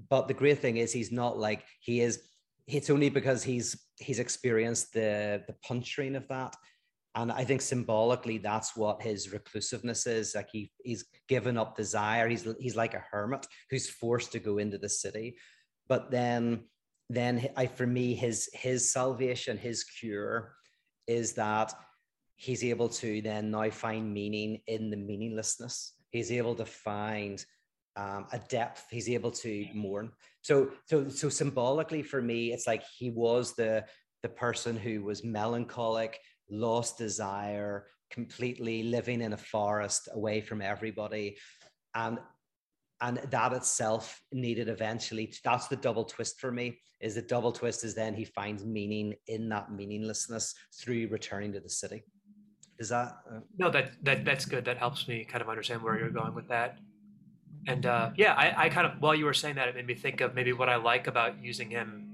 But 0.09 0.27
the 0.27 0.33
great 0.33 0.59
thing 0.59 0.77
is 0.77 0.91
he's 0.91 1.11
not 1.11 1.37
like 1.37 1.63
he 1.79 2.01
is, 2.01 2.23
it's 2.67 2.89
only 2.89 3.09
because 3.09 3.43
he's 3.43 3.79
he's 3.97 4.19
experienced 4.19 4.93
the 4.93 5.43
the 5.47 5.55
puncturing 5.63 6.15
of 6.15 6.27
that. 6.29 6.55
And 7.13 7.31
I 7.31 7.43
think 7.43 7.61
symbolically 7.61 8.37
that's 8.37 8.75
what 8.75 9.01
his 9.01 9.33
reclusiveness 9.33 10.07
is. 10.07 10.33
Like 10.33 10.49
he 10.51 10.71
he's 10.83 11.05
given 11.27 11.57
up 11.57 11.75
desire. 11.75 12.27
He's 12.27 12.47
he's 12.59 12.75
like 12.75 12.93
a 12.93 13.03
hermit 13.11 13.45
who's 13.69 13.89
forced 13.89 14.31
to 14.31 14.39
go 14.39 14.57
into 14.57 14.77
the 14.77 14.89
city. 14.89 15.35
But 15.87 16.09
then 16.09 16.65
then 17.15 17.47
I, 17.55 17.65
for 17.67 17.87
me, 17.87 18.15
his 18.15 18.49
his 18.53 18.91
salvation, 18.91 19.57
his 19.57 19.83
cure, 19.83 20.55
is 21.07 21.33
that 21.33 21.73
he's 22.35 22.63
able 22.63 22.89
to 22.89 23.21
then 23.21 23.51
now 23.51 23.69
find 23.69 24.13
meaning 24.13 24.61
in 24.67 24.89
the 24.89 24.97
meaninglessness. 24.97 25.93
He's 26.09 26.31
able 26.31 26.55
to 26.55 26.65
find 26.65 27.43
um, 27.95 28.27
a 28.31 28.39
depth. 28.49 28.85
He's 28.89 29.09
able 29.09 29.31
to 29.31 29.65
mourn. 29.73 30.11
So, 30.41 30.71
so, 30.85 31.07
so 31.09 31.29
symbolically 31.29 32.01
for 32.01 32.21
me, 32.21 32.51
it's 32.51 32.67
like 32.67 32.83
he 32.97 33.11
was 33.11 33.53
the 33.53 33.85
the 34.23 34.29
person 34.29 34.77
who 34.77 35.03
was 35.03 35.23
melancholic, 35.23 36.19
lost 36.49 36.97
desire, 36.97 37.87
completely 38.11 38.83
living 38.83 39.21
in 39.21 39.33
a 39.33 39.37
forest 39.37 40.09
away 40.13 40.41
from 40.41 40.61
everybody, 40.61 41.37
and 41.95 42.19
and 43.01 43.17
that 43.17 43.53
itself 43.53 44.21
needed 44.31 44.69
eventually 44.69 45.33
that's 45.43 45.67
the 45.67 45.75
double 45.75 46.05
twist 46.05 46.39
for 46.39 46.51
me 46.51 46.77
is 47.01 47.15
the 47.15 47.21
double 47.21 47.51
twist 47.51 47.83
is 47.83 47.95
then 47.95 48.13
he 48.13 48.23
finds 48.23 48.63
meaning 48.63 49.15
in 49.27 49.49
that 49.49 49.71
meaninglessness 49.71 50.53
through 50.79 51.07
returning 51.07 51.51
to 51.53 51.59
the 51.59 51.69
city. 51.69 52.03
Is 52.79 52.89
that 52.89 53.17
uh... 53.29 53.39
no 53.57 53.69
that 53.71 53.91
that 54.03 54.23
that's 54.23 54.45
good. 54.45 54.65
That 54.65 54.77
helps 54.77 55.07
me 55.07 55.25
kind 55.25 55.41
of 55.41 55.49
understand 55.49 55.81
where 55.81 55.97
you're 55.97 56.09
going 56.09 56.33
with 56.33 56.47
that. 56.49 56.77
And 57.67 57.85
uh, 57.85 58.11
yeah 58.15 58.33
I, 58.33 58.65
I 58.65 58.69
kind 58.69 58.87
of 58.87 58.93
while 59.01 59.15
you 59.15 59.25
were 59.25 59.33
saying 59.33 59.55
that 59.55 59.67
it 59.67 59.75
made 59.75 59.87
me 59.87 59.95
think 59.95 60.21
of 60.21 60.33
maybe 60.33 60.51
what 60.51 60.67
i 60.67 60.77
like 60.77 61.05
about 61.05 61.43
using 61.43 61.69
him 61.69 62.07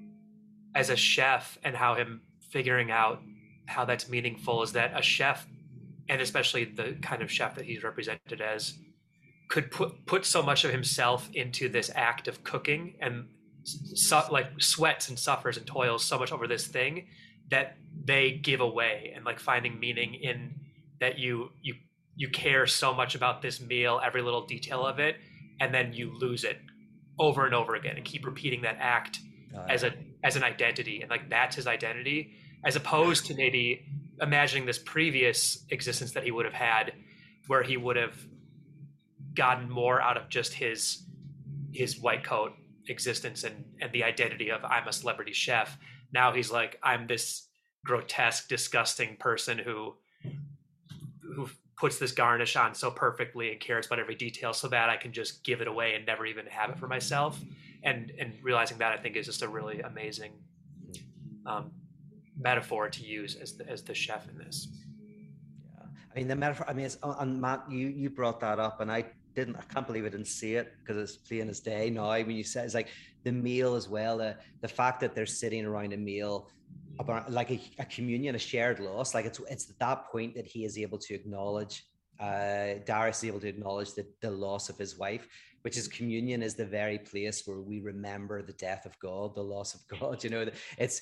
as 0.75 0.89
a 0.89 0.95
chef 0.95 1.57
and 1.63 1.73
how 1.73 1.95
him 1.95 2.19
figuring 2.49 2.91
out 2.91 3.21
how 3.65 3.85
that's 3.85 4.09
meaningful 4.09 4.61
is 4.61 4.73
that 4.73 4.91
a 4.93 5.01
chef 5.01 5.47
and 6.09 6.21
especially 6.21 6.65
the 6.65 6.97
kind 7.01 7.21
of 7.21 7.31
chef 7.31 7.55
that 7.55 7.63
he's 7.63 7.81
represented 7.81 8.41
as 8.41 8.77
could 9.47 9.71
put 9.71 10.05
put 10.05 10.25
so 10.25 10.41
much 10.41 10.63
of 10.65 10.71
himself 10.71 11.29
into 11.33 11.69
this 11.69 11.89
act 11.95 12.27
of 12.27 12.43
cooking 12.43 12.95
and 13.01 13.27
like 14.31 14.49
sweats 14.59 15.09
and 15.09 15.19
suffers 15.19 15.57
and 15.57 15.65
toils 15.65 16.03
so 16.03 16.17
much 16.17 16.31
over 16.31 16.47
this 16.47 16.67
thing 16.67 17.07
that 17.49 17.77
they 18.05 18.31
give 18.31 18.61
away 18.61 19.11
and 19.15 19.25
like 19.25 19.39
finding 19.39 19.79
meaning 19.79 20.13
in 20.15 20.53
that 20.99 21.17
you 21.17 21.51
you 21.61 21.75
you 22.15 22.29
care 22.29 22.65
so 22.65 22.93
much 22.93 23.15
about 23.15 23.41
this 23.41 23.61
meal 23.61 23.99
every 24.03 24.21
little 24.21 24.45
detail 24.45 24.85
of 24.85 24.99
it 24.99 25.17
and 25.59 25.73
then 25.73 25.93
you 25.93 26.17
lose 26.17 26.43
it 26.43 26.59
over 27.19 27.45
and 27.45 27.55
over 27.55 27.75
again 27.75 27.95
and 27.95 28.05
keep 28.05 28.25
repeating 28.25 28.61
that 28.61 28.77
act 28.79 29.19
oh, 29.55 29.65
as 29.69 29.83
a 29.83 29.93
as 30.23 30.35
an 30.35 30.43
identity. 30.43 31.01
And 31.01 31.09
like 31.09 31.29
that's 31.29 31.55
his 31.55 31.67
identity 31.67 32.33
as 32.63 32.75
opposed 32.75 33.25
to 33.27 33.35
maybe 33.35 33.85
imagining 34.21 34.65
this 34.65 34.79
previous 34.79 35.63
existence 35.69 36.11
that 36.13 36.23
he 36.23 36.31
would 36.31 36.45
have 36.45 36.53
had 36.53 36.93
where 37.47 37.63
he 37.63 37.77
would 37.77 37.95
have 37.95 38.15
gotten 39.37 39.69
more 39.69 40.01
out 40.01 40.17
of 40.17 40.27
just 40.27 40.53
his 40.53 41.03
his 41.71 41.99
white 41.99 42.23
coat 42.23 42.53
existence 42.89 43.43
and 43.43 43.63
and 43.79 43.91
the 43.93 44.03
identity 44.03 44.49
of 44.51 44.65
I'm 44.65 44.87
a 44.87 44.93
celebrity 44.93 45.33
chef. 45.33 45.77
Now 46.11 46.33
he's 46.33 46.51
like 46.51 46.79
I'm 46.83 47.07
this 47.07 47.47
grotesque, 47.85 48.49
disgusting 48.49 49.15
person 49.17 49.57
who 49.57 49.95
who 51.21 51.49
puts 51.77 51.99
this 51.99 52.11
garnish 52.11 52.55
on 52.55 52.73
so 52.73 52.89
perfectly 52.89 53.51
and 53.51 53.59
cares 53.59 53.85
about 53.85 53.99
every 53.99 54.15
detail 54.15 54.51
so 54.51 54.67
that 54.67 54.89
I 54.89 54.97
can 54.97 55.13
just 55.13 55.43
give 55.43 55.61
it 55.61 55.67
away 55.67 55.93
and 55.93 56.05
never 56.05 56.25
even 56.25 56.47
have 56.47 56.71
it 56.71 56.79
for 56.79 56.87
myself. 56.87 57.39
And 57.83 58.11
and 58.19 58.33
realizing 58.41 58.79
that 58.79 58.91
I 58.91 58.97
think 58.97 59.15
is 59.15 59.27
just 59.27 59.43
a 59.43 59.47
really 59.47 59.81
amazing 59.81 60.31
um, 61.45 61.71
metaphor 62.39 62.89
to 62.89 63.03
use 63.03 63.35
as 63.35 63.55
the, 63.55 63.69
as 63.69 63.83
the 63.83 63.93
chef 63.93 64.27
in 64.29 64.37
this. 64.37 64.67
Yeah, 64.99 65.85
I 66.11 66.17
mean 66.17 66.27
the 66.27 66.35
metaphor. 66.35 66.65
I 66.67 66.73
mean, 66.73 66.85
it's, 66.85 66.97
on 67.03 67.39
Matt, 67.39 67.69
you 67.69 67.87
you 67.87 68.09
brought 68.09 68.39
that 68.39 68.59
up, 68.59 68.81
and 68.81 68.91
I 68.91 69.05
didn't 69.37 69.55
I 69.55 69.65
can't 69.73 69.87
believe 69.87 70.05
I 70.05 70.09
didn't 70.09 70.33
see 70.41 70.55
it 70.55 70.73
because 70.79 70.97
it's 70.97 71.17
plain 71.27 71.49
as 71.49 71.59
day 71.59 71.89
now. 71.89 72.09
When 72.09 72.31
you 72.31 72.43
said 72.43 72.65
it's 72.65 72.73
like 72.73 72.89
the 73.23 73.31
meal 73.31 73.75
as 73.75 73.87
well, 73.87 74.17
the 74.17 74.35
the 74.61 74.67
fact 74.67 74.99
that 75.01 75.13
they're 75.15 75.25
sitting 75.43 75.63
around 75.65 75.93
a 75.93 75.97
meal 75.97 76.49
about 76.99 77.31
like 77.31 77.51
a, 77.51 77.59
a 77.79 77.85
communion, 77.85 78.35
a 78.35 78.39
shared 78.39 78.79
loss. 78.79 79.13
Like 79.13 79.25
it's 79.25 79.39
it's 79.49 79.69
at 79.69 79.79
that 79.79 79.99
point 80.11 80.35
that 80.35 80.47
he 80.53 80.65
is 80.65 80.77
able 80.77 80.97
to 81.07 81.13
acknowledge 81.13 81.83
uh, 82.19 82.79
Darius 82.85 83.19
is 83.19 83.25
able 83.25 83.39
to 83.41 83.47
acknowledge 83.47 83.93
the, 83.93 84.05
the 84.21 84.31
loss 84.31 84.69
of 84.69 84.77
his 84.77 84.97
wife, 84.97 85.27
which 85.67 85.75
is 85.75 85.89
communion 85.89 86.41
is 86.41 86.55
the 86.55 86.65
very 86.65 86.97
place 86.97 87.45
where 87.45 87.59
we 87.59 87.81
remember 87.81 88.41
the 88.41 88.53
death 88.53 88.85
of 88.85 88.97
God, 88.99 89.35
the 89.35 89.43
loss 89.43 89.75
of 89.75 89.81
God. 89.99 90.23
You 90.23 90.29
know, 90.29 90.49
it's 90.77 91.01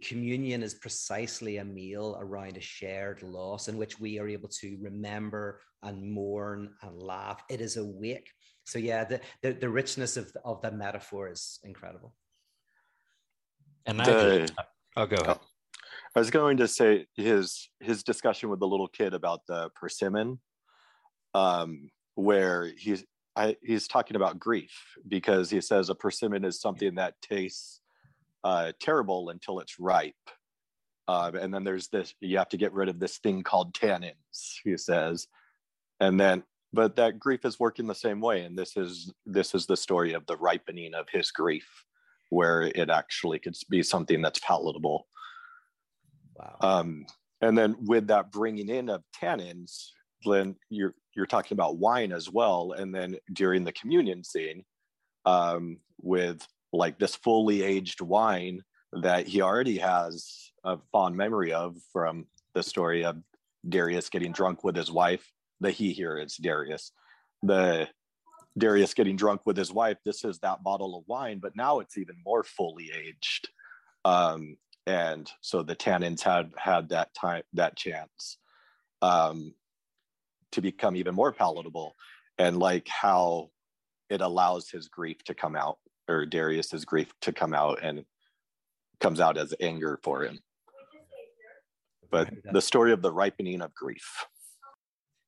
communion 0.00 0.62
is 0.62 0.74
precisely 0.74 1.56
a 1.56 1.64
meal 1.64 2.16
around 2.20 2.56
a 2.56 2.60
shared 2.60 3.20
loss 3.24 3.66
in 3.66 3.76
which 3.76 3.98
we 3.98 4.20
are 4.20 4.28
able 4.28 4.48
to 4.60 4.78
remember 4.80 5.60
and 5.82 6.08
mourn 6.08 6.70
and 6.82 7.02
laugh. 7.02 7.42
It 7.50 7.60
is 7.60 7.76
a 7.76 7.84
wake. 7.84 8.30
So 8.62 8.78
yeah, 8.78 9.02
the, 9.02 9.20
the, 9.42 9.54
the 9.54 9.68
richness 9.68 10.16
of, 10.16 10.30
of 10.44 10.62
the 10.62 10.70
metaphor 10.70 11.28
is 11.28 11.58
incredible. 11.64 12.14
And 13.86 14.00
I, 14.00 14.46
I'll 14.96 15.08
go 15.08 15.16
ahead. 15.16 15.40
I 16.14 16.20
was 16.20 16.30
going 16.30 16.58
to 16.58 16.68
say 16.68 17.06
his 17.16 17.68
his 17.80 18.04
discussion 18.04 18.50
with 18.50 18.60
the 18.60 18.68
little 18.68 18.86
kid 18.86 19.14
about 19.14 19.40
the 19.48 19.70
persimmon, 19.74 20.38
um, 21.34 21.90
where 22.14 22.72
he's 22.78 23.04
I, 23.36 23.56
he's 23.62 23.88
talking 23.88 24.16
about 24.16 24.38
grief 24.38 24.72
because 25.08 25.50
he 25.50 25.60
says 25.60 25.90
a 25.90 25.94
persimmon 25.94 26.44
is 26.44 26.60
something 26.60 26.94
that 26.96 27.14
tastes 27.20 27.80
uh, 28.44 28.72
terrible 28.80 29.30
until 29.30 29.60
it's 29.60 29.80
ripe, 29.80 30.14
um, 31.08 31.34
and 31.34 31.52
then 31.52 31.64
there's 31.64 31.88
this 31.88 32.14
you 32.20 32.38
have 32.38 32.48
to 32.50 32.56
get 32.56 32.72
rid 32.72 32.88
of 32.88 33.00
this 33.00 33.18
thing 33.18 33.42
called 33.42 33.74
tannins. 33.74 34.58
He 34.62 34.76
says, 34.76 35.26
and 36.00 36.20
then 36.20 36.44
but 36.72 36.96
that 36.96 37.18
grief 37.18 37.44
is 37.44 37.60
working 37.60 37.86
the 37.86 37.94
same 37.94 38.20
way, 38.20 38.42
and 38.42 38.56
this 38.56 38.76
is 38.76 39.12
this 39.26 39.54
is 39.54 39.66
the 39.66 39.76
story 39.76 40.12
of 40.12 40.26
the 40.26 40.36
ripening 40.36 40.94
of 40.94 41.06
his 41.10 41.30
grief, 41.30 41.66
where 42.30 42.62
it 42.62 42.90
actually 42.90 43.38
could 43.38 43.56
be 43.70 43.82
something 43.82 44.22
that's 44.22 44.40
palatable 44.40 45.06
Wow. 46.36 46.56
Um, 46.60 47.06
and 47.40 47.56
then 47.56 47.76
with 47.80 48.08
that 48.08 48.32
bringing 48.32 48.68
in 48.68 48.88
of 48.88 49.02
tannins, 49.20 49.88
Glenn, 50.22 50.56
you're 50.70 50.94
you're 51.16 51.26
talking 51.26 51.54
about 51.54 51.78
wine 51.78 52.12
as 52.12 52.30
well. 52.30 52.72
And 52.72 52.94
then 52.94 53.16
during 53.32 53.64
the 53.64 53.72
communion 53.72 54.24
scene, 54.24 54.64
um, 55.24 55.78
with 56.00 56.46
like 56.72 56.98
this 56.98 57.16
fully 57.16 57.62
aged 57.62 58.00
wine 58.00 58.62
that 58.92 59.26
he 59.26 59.40
already 59.40 59.78
has 59.78 60.50
a 60.64 60.78
fond 60.92 61.16
memory 61.16 61.52
of 61.52 61.76
from 61.92 62.26
the 62.54 62.62
story 62.62 63.04
of 63.04 63.16
Darius 63.68 64.08
getting 64.08 64.32
drunk 64.32 64.64
with 64.64 64.76
his 64.76 64.90
wife. 64.90 65.32
The 65.60 65.70
he 65.70 65.92
here 65.92 66.18
is 66.18 66.36
Darius. 66.36 66.92
The 67.42 67.88
Darius 68.56 68.94
getting 68.94 69.16
drunk 69.16 69.42
with 69.46 69.56
his 69.56 69.72
wife. 69.72 69.98
This 70.04 70.24
is 70.24 70.38
that 70.40 70.62
bottle 70.62 70.96
of 70.96 71.04
wine, 71.06 71.38
but 71.38 71.56
now 71.56 71.80
it's 71.80 71.98
even 71.98 72.16
more 72.24 72.44
fully 72.44 72.90
aged. 72.94 73.48
Um, 74.04 74.56
and 74.86 75.30
so 75.40 75.62
the 75.62 75.74
tannins 75.74 76.20
had 76.20 76.52
had 76.56 76.90
that 76.90 77.14
time 77.14 77.42
that 77.54 77.76
chance 77.76 78.38
um, 79.04 79.54
to 80.54 80.60
become 80.60 80.96
even 80.96 81.14
more 81.14 81.32
palatable 81.32 81.94
and 82.38 82.58
like 82.58 82.88
how 82.88 83.50
it 84.10 84.20
allows 84.20 84.70
his 84.70 84.88
grief 84.88 85.22
to 85.24 85.34
come 85.34 85.56
out 85.56 85.78
or 86.08 86.24
darius's 86.24 86.84
grief 86.84 87.12
to 87.20 87.32
come 87.32 87.54
out 87.54 87.78
and 87.82 88.04
comes 89.00 89.20
out 89.20 89.36
as 89.36 89.54
anger 89.60 89.98
for 90.02 90.22
him 90.22 90.38
but 92.10 92.30
the 92.52 92.60
story 92.60 92.92
of 92.92 93.02
the 93.02 93.12
ripening 93.12 93.60
of 93.60 93.74
grief 93.74 94.26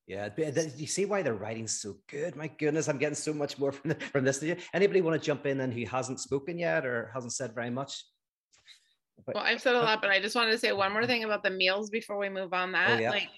yeah, 0.09 0.29
do 0.29 0.71
you 0.77 0.87
see 0.87 1.05
why 1.05 1.23
the 1.23 1.35
writing's 1.35 1.81
so 1.81 1.97
good. 2.09 2.37
My 2.37 2.47
goodness, 2.47 2.89
I'm 2.89 2.97
getting 2.97 3.17
so 3.17 3.35
much 3.35 3.59
more 3.59 3.73
from, 3.73 3.91
the, 3.91 3.97
from 3.97 4.25
this. 4.25 4.41
Anybody 4.73 5.01
want 5.01 5.21
to 5.21 5.27
jump 5.27 5.47
in 5.47 5.59
and 5.61 5.75
who 5.75 5.85
hasn't 5.85 6.21
spoken 6.21 6.61
yet 6.61 6.87
or 6.87 7.11
hasn't 7.13 7.33
said 7.33 7.57
very 7.57 7.71
much? 7.71 8.05
But, 9.25 9.35
well, 9.35 9.45
I've 9.45 9.61
said 9.61 9.75
a 9.75 9.81
uh, 9.81 9.83
lot, 9.83 10.01
but 10.01 10.11
I 10.11 10.21
just 10.21 10.37
wanted 10.37 10.53
to 10.53 10.59
say 10.59 10.71
one 10.71 10.93
more 10.93 11.07
thing 11.07 11.25
about 11.25 11.43
the 11.43 11.51
meals 11.51 11.91
before 11.91 12.19
we 12.19 12.29
move 12.29 12.53
on. 12.53 12.71
That 12.71 12.91
oh, 12.91 12.99
yeah. 13.01 13.11
like 13.11 13.29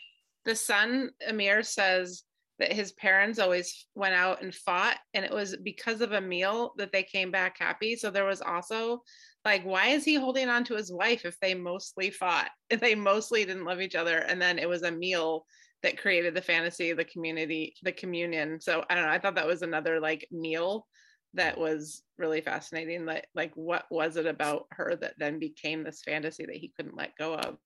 the 0.49 0.57
son 0.57 1.11
Amir 1.29 1.63
says 1.63 2.25
that 2.59 2.73
his 2.73 2.93
parents 2.93 3.39
always 3.39 3.87
went 3.95 4.15
out 4.15 4.43
and 4.43 4.55
fought, 4.55 4.97
and 5.13 5.23
it 5.23 5.31
was 5.31 5.55
because 5.63 6.01
of 6.01 6.13
a 6.13 6.21
meal 6.23 6.73
that 6.79 6.91
they 6.91 7.03
came 7.03 7.31
back 7.31 7.59
happy. 7.59 7.95
So 7.95 8.11
there 8.11 8.25
was 8.25 8.41
also 8.41 9.03
like, 9.45 9.63
why 9.63 9.89
is 9.89 10.07
he 10.07 10.15
holding 10.15 10.49
on 10.49 10.65
to 10.65 10.75
his 10.75 10.91
wife 10.91 11.27
if 11.27 11.39
they 11.41 11.55
mostly 11.55 12.11
fought, 12.11 12.49
if 12.71 12.81
they 12.81 12.95
mostly 12.95 13.45
didn't 13.45 13.67
love 13.67 13.83
each 13.83 13.95
other, 13.95 14.21
and 14.21 14.41
then 14.41 14.59
it 14.59 14.69
was 14.69 14.83
a 14.85 14.91
meal 14.91 15.45
that 15.83 15.99
created 15.99 16.35
the 16.35 16.43
fantasy, 16.43 16.95
the 16.95 17.05
community, 17.05 17.75
the 17.83 17.93
communion. 17.93 18.59
So 18.59 18.83
I 18.89 18.95
don't 18.95 19.05
know. 19.05 19.13
I 19.13 19.19
thought 19.19 19.35
that 19.35 19.47
was 19.47 19.61
another 19.61 20.01
like 20.01 20.27
meal 20.33 20.87
that 21.35 21.59
was 21.59 22.03
really 22.17 22.41
fascinating 22.41 23.05
like 23.05 23.29
like 23.35 23.53
what 23.55 23.85
was 23.91 24.17
it 24.17 24.25
about 24.25 24.67
her 24.71 24.97
that 24.97 25.13
then 25.19 25.39
became 25.39 25.85
this 25.85 26.03
fantasy 26.03 26.47
that 26.47 26.57
he 26.57 26.73
couldn't 26.75 26.97
let 26.97 27.15
go 27.17 27.35
of 27.35 27.59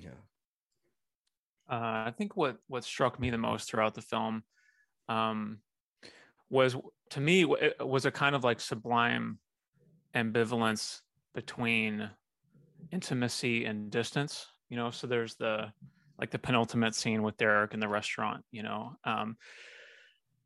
yeah 0.00 0.10
uh, 1.70 2.04
i 2.06 2.12
think 2.16 2.36
what 2.36 2.56
what 2.68 2.84
struck 2.84 3.18
me 3.20 3.30
the 3.30 3.38
most 3.38 3.68
throughout 3.68 3.94
the 3.94 4.02
film 4.02 4.42
um, 5.08 5.58
was 6.48 6.76
to 7.10 7.20
me 7.20 7.44
it 7.60 7.86
was 7.86 8.04
a 8.04 8.10
kind 8.10 8.34
of 8.34 8.44
like 8.44 8.60
sublime 8.60 9.38
ambivalence 10.14 11.00
between 11.34 12.10
intimacy 12.92 13.64
and 13.64 13.90
distance 13.90 14.46
you 14.68 14.76
know 14.76 14.90
so 14.90 15.06
there's 15.06 15.36
the 15.36 15.72
like 16.18 16.30
the 16.30 16.38
penultimate 16.38 16.94
scene 16.94 17.22
with 17.22 17.36
derek 17.36 17.74
in 17.74 17.80
the 17.80 17.88
restaurant 17.88 18.44
you 18.50 18.62
know 18.62 18.92
um, 19.04 19.36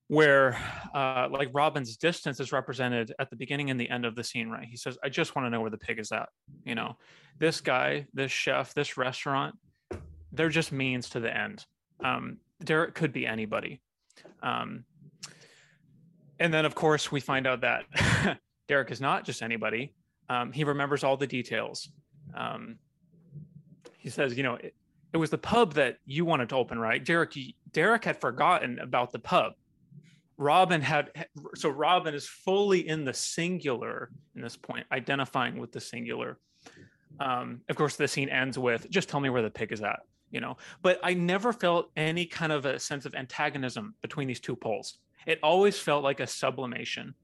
where 0.09 0.59
uh, 0.95 1.29
like 1.31 1.49
Robin's 1.53 1.97
distance 1.97 2.39
is 2.41 2.53
represented 2.53 3.13
at 3.19 3.31
the 3.31 3.37
beginning 3.37 3.71
and 3.71 3.81
the 3.81 3.89
end 3.89 4.05
of 4.05 4.15
the 4.15 4.25
scene, 4.25 4.49
right? 4.49 4.67
He 4.69 4.77
says, 4.77 4.99
I 5.03 5.09
just 5.09 5.35
want 5.35 5.47
to 5.47 5.51
know 5.51 5.61
where 5.61 5.71
the 5.71 5.79
pig 5.79 5.99
is 5.99 6.13
at. 6.13 6.29
You 6.65 6.75
know, 6.75 6.97
this 7.39 7.61
guy, 7.61 8.07
this 8.13 8.31
chef, 8.31 8.75
this 8.75 8.97
restaurant, 8.97 9.57
they're 10.35 10.49
just 10.49 10.73
means 10.73 11.09
to 11.11 11.21
the 11.21 11.35
end. 11.35 11.65
Um, 12.03 12.39
Derek 12.63 12.95
could 12.95 13.13
be 13.13 13.27
anybody. 13.27 13.81
Um, 14.43 14.85
and 16.39 16.53
then, 16.53 16.65
of 16.65 16.75
course, 16.75 17.13
we 17.13 17.21
find 17.21 17.47
out 17.47 17.61
that 17.63 17.85
Derek 18.69 18.91
is 18.91 19.01
not 19.01 19.25
just 19.25 19.43
anybody. 19.43 19.95
Um, 20.29 20.53
he 20.53 20.65
remembers 20.65 21.05
all 21.05 21.17
the 21.17 21.27
details. 21.27 21.89
Um, 22.35 22.77
he 23.99 24.11
says, 24.11 24.37
you 24.37 24.43
know, 24.43 24.55
it, 24.55 24.75
it 25.13 25.17
was 25.17 25.31
the 25.31 25.39
pub 25.39 25.75
that 25.75 25.99
you 26.05 26.25
wanted 26.25 26.49
to 26.49 26.57
open, 26.57 26.79
right? 26.79 27.05
Derek, 27.05 27.35
Derek 27.73 28.05
had 28.05 28.21
forgotten 28.21 28.79
about 28.81 29.13
the 29.13 29.19
pub 29.19 29.55
Robin 30.37 30.81
had 30.81 31.11
so 31.55 31.69
Robin 31.69 32.15
is 32.15 32.27
fully 32.27 32.89
in 32.89 33.05
the 33.05 33.15
singular 33.15 34.11
in 34.35 34.43
this 34.43 34.57
point, 34.57 34.87
identifying 34.91 35.59
with 35.59 35.73
the 35.73 35.81
singular. 35.81 36.39
Um, 37.21 37.61
of 37.69 37.77
course, 37.77 37.97
the 37.97 38.09
scene 38.09 38.29
ends 38.29 38.59
with 38.59 38.91
just 38.91 39.09
tell 39.09 39.21
me 39.21 39.31
where 39.31 39.43
the 39.43 39.51
pig 39.51 39.71
is 39.73 39.81
at, 39.81 40.01
you 40.31 40.41
know. 40.41 40.57
But 40.83 40.99
I 41.03 41.15
never 41.15 41.53
felt 41.53 41.91
any 41.97 42.27
kind 42.27 42.53
of 42.53 42.67
a 42.67 42.79
sense 42.79 43.07
of 43.07 43.15
antagonism 43.15 43.95
between 44.03 44.29
these 44.29 44.41
two 44.41 44.57
poles. 44.57 44.99
It 45.27 45.39
always 45.43 45.79
felt 45.79 46.05
like 46.05 46.21
a 46.21 46.27
sublimation, 46.27 47.15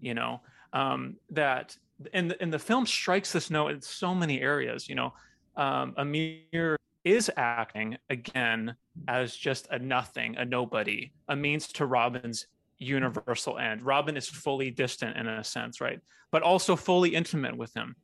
you 0.00 0.14
know, 0.14 0.40
um, 0.72 1.16
that 1.30 1.76
and 2.12 2.34
and 2.40 2.52
the 2.52 2.58
film 2.58 2.86
strikes 2.86 3.32
this 3.32 3.50
note 3.50 3.70
in 3.70 3.80
so 3.80 4.14
many 4.14 4.40
areas, 4.40 4.88
you 4.88 4.94
know. 4.94 5.12
Um, 5.56 5.94
Amir 5.96 6.76
is 7.04 7.30
acting 7.36 7.96
again 8.10 8.74
as 9.06 9.36
just 9.36 9.68
a 9.70 9.78
nothing, 9.78 10.36
a 10.36 10.44
nobody, 10.44 11.12
a 11.28 11.36
means 11.36 11.68
to 11.68 11.86
Robin's 11.86 12.46
universal 12.78 13.58
end. 13.58 13.82
Robin 13.82 14.16
is 14.16 14.28
fully 14.28 14.70
distant 14.70 15.16
in 15.16 15.28
a 15.28 15.44
sense, 15.44 15.80
right? 15.80 16.00
But 16.30 16.42
also 16.42 16.76
fully 16.76 17.14
intimate 17.14 17.56
with 17.56 17.74
him. 17.74 17.94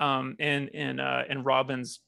Um, 0.00 0.36
in 0.38 0.68
in 0.68 1.00
uh, 1.00 1.24
in 1.28 1.42
Robin's 1.42 2.00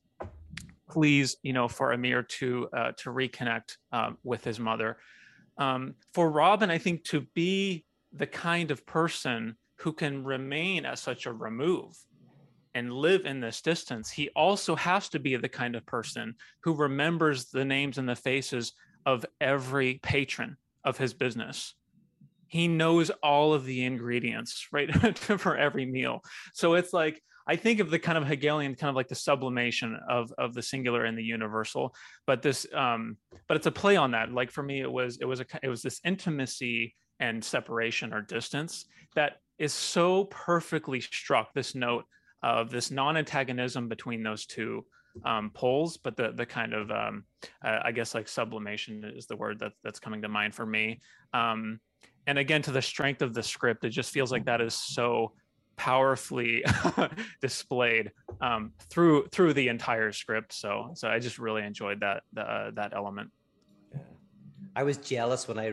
pleas, 0.90 1.36
you 1.42 1.52
know, 1.52 1.68
for 1.68 1.92
Amir 1.92 2.22
to 2.22 2.68
uh, 2.76 2.92
to 2.98 3.10
reconnect 3.10 3.76
uh, 3.92 4.10
with 4.24 4.44
his 4.44 4.58
mother. 4.58 4.98
Um, 5.58 5.94
for 6.14 6.30
Robin, 6.30 6.70
I 6.70 6.78
think 6.78 7.04
to 7.04 7.26
be 7.34 7.84
the 8.12 8.26
kind 8.26 8.70
of 8.70 8.86
person 8.86 9.56
who 9.76 9.92
can 9.92 10.24
remain 10.24 10.84
at 10.84 10.98
such 10.98 11.26
a 11.26 11.32
remove 11.32 11.96
and 12.74 12.92
live 12.92 13.26
in 13.26 13.40
this 13.40 13.60
distance, 13.60 14.10
he 14.10 14.28
also 14.36 14.76
has 14.76 15.08
to 15.10 15.18
be 15.18 15.36
the 15.36 15.48
kind 15.48 15.74
of 15.74 15.84
person 15.86 16.34
who 16.62 16.74
remembers 16.74 17.46
the 17.46 17.64
names 17.64 17.98
and 17.98 18.08
the 18.08 18.16
faces 18.16 18.72
of 19.06 19.26
every 19.40 20.00
patron 20.02 20.56
of 20.84 20.96
his 20.98 21.14
business 21.14 21.74
he 22.50 22.66
knows 22.66 23.10
all 23.22 23.54
of 23.54 23.64
the 23.64 23.84
ingredients 23.84 24.66
right 24.72 24.92
for 25.18 25.56
every 25.56 25.86
meal 25.86 26.22
so 26.52 26.74
it's 26.74 26.92
like 26.92 27.22
i 27.50 27.56
think 27.56 27.80
of 27.80 27.90
the 27.90 27.98
kind 27.98 28.16
of 28.16 28.26
hegelian 28.26 28.74
kind 28.74 28.88
of 28.88 28.96
like 28.96 29.08
the 29.08 29.14
sublimation 29.14 29.98
of 30.08 30.32
of 30.38 30.54
the 30.54 30.62
singular 30.62 31.04
and 31.04 31.18
the 31.18 31.22
universal 31.22 31.94
but 32.26 32.42
this 32.42 32.66
um 32.74 33.16
but 33.48 33.56
it's 33.56 33.66
a 33.66 33.70
play 33.70 33.96
on 33.96 34.12
that 34.12 34.32
like 34.32 34.50
for 34.50 34.62
me 34.62 34.80
it 34.80 34.90
was 34.90 35.18
it 35.20 35.26
was 35.26 35.40
a 35.40 35.46
it 35.62 35.68
was 35.68 35.82
this 35.82 36.00
intimacy 36.04 36.94
and 37.18 37.44
separation 37.44 38.14
or 38.14 38.22
distance 38.22 38.86
that 39.14 39.38
is 39.58 39.72
so 39.72 40.24
perfectly 40.24 41.00
struck 41.00 41.52
this 41.52 41.74
note 41.74 42.04
of 42.42 42.70
this 42.70 42.90
non-antagonism 42.90 43.88
between 43.88 44.22
those 44.22 44.46
two 44.46 44.84
um, 45.24 45.50
poles, 45.50 45.96
but 45.96 46.16
the 46.16 46.32
the 46.32 46.46
kind 46.46 46.72
of 46.72 46.90
um, 46.90 47.24
uh, 47.64 47.80
I 47.84 47.92
guess 47.92 48.14
like 48.14 48.28
sublimation 48.28 49.04
is 49.04 49.26
the 49.26 49.36
word 49.36 49.58
that 49.58 49.72
that's 49.82 50.00
coming 50.00 50.22
to 50.22 50.28
mind 50.28 50.54
for 50.54 50.64
me. 50.64 51.00
Um, 51.34 51.80
and 52.26 52.38
again 52.38 52.62
to 52.62 52.72
the 52.72 52.82
strength 52.82 53.22
of 53.22 53.34
the 53.34 53.42
script 53.42 53.84
it 53.84 53.90
just 53.90 54.10
feels 54.10 54.30
like 54.30 54.44
that 54.44 54.60
is 54.60 54.74
so 54.74 55.32
powerfully 55.80 56.62
displayed 57.40 58.12
um, 58.42 58.72
through 58.90 59.26
through 59.32 59.54
the 59.54 59.68
entire 59.68 60.12
script 60.12 60.52
so 60.52 60.90
so 60.94 61.08
i 61.08 61.18
just 61.18 61.38
really 61.38 61.62
enjoyed 61.62 62.00
that 62.00 62.22
uh, 62.36 62.70
that 62.74 62.92
element 62.94 63.30
i 64.76 64.82
was 64.82 64.98
jealous 64.98 65.48
when 65.48 65.58
i 65.58 65.72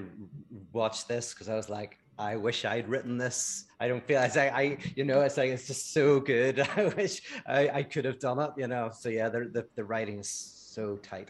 watched 0.72 1.10
this 1.10 1.34
because 1.34 1.50
i 1.50 1.56
was 1.56 1.70
like 1.70 1.98
I 2.20 2.36
wish 2.36 2.66
I'd 2.66 2.90
written 2.90 3.20
this. 3.20 3.66
I 3.80 3.88
don't 3.88 4.04
feel 4.04 4.18
as 4.18 4.38
I, 4.38 4.48
I, 4.48 4.78
you 4.96 5.06
know, 5.06 5.22
it's 5.22 5.38
like 5.38 5.52
it's 5.52 5.68
just 5.68 5.94
so 5.94 6.20
good. 6.20 6.60
I 6.76 6.92
wish 6.98 7.22
I, 7.46 7.70
I 7.70 7.84
could 7.84 8.06
have 8.06 8.18
done 8.18 8.40
it, 8.40 8.50
you 8.58 8.68
know. 8.68 8.90
So 8.92 9.10
yeah, 9.10 9.30
the 9.30 9.42
the, 9.54 9.68
the 9.76 9.84
writing 9.84 10.18
is 10.18 10.28
so 10.28 10.96
tight. 11.04 11.30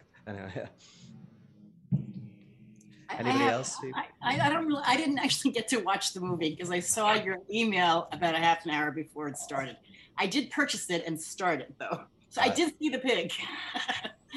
Anybody 3.10 3.30
I 3.30 3.44
have, 3.44 3.54
else? 3.54 3.78
I, 4.22 4.40
I, 4.40 4.50
don't 4.50 4.68
really, 4.68 4.84
I 4.86 4.98
didn't 4.98 5.20
actually 5.20 5.52
get 5.52 5.68
to 5.70 5.78
watch 5.78 6.14
the 6.14 6.20
movie 6.20 6.50
because 6.50 6.72
I 6.72 6.80
saw 6.80 7.14
your 7.14 7.38
email 7.52 8.08
about 8.12 8.36
a 8.36 8.38
half 8.38 8.66
an 8.66 8.72
hour 8.72 8.92
before 8.92 9.28
it 9.28 9.38
started. 9.38 9.78
I 10.18 10.28
did 10.28 10.50
purchase 10.52 10.90
it 10.90 11.04
and 11.06 11.20
start 11.20 11.62
it 11.62 11.74
though. 11.80 12.02
So 12.30 12.42
I 12.42 12.50
did 12.50 12.74
see 12.78 12.90
the 12.90 13.00
pig. 13.00 13.32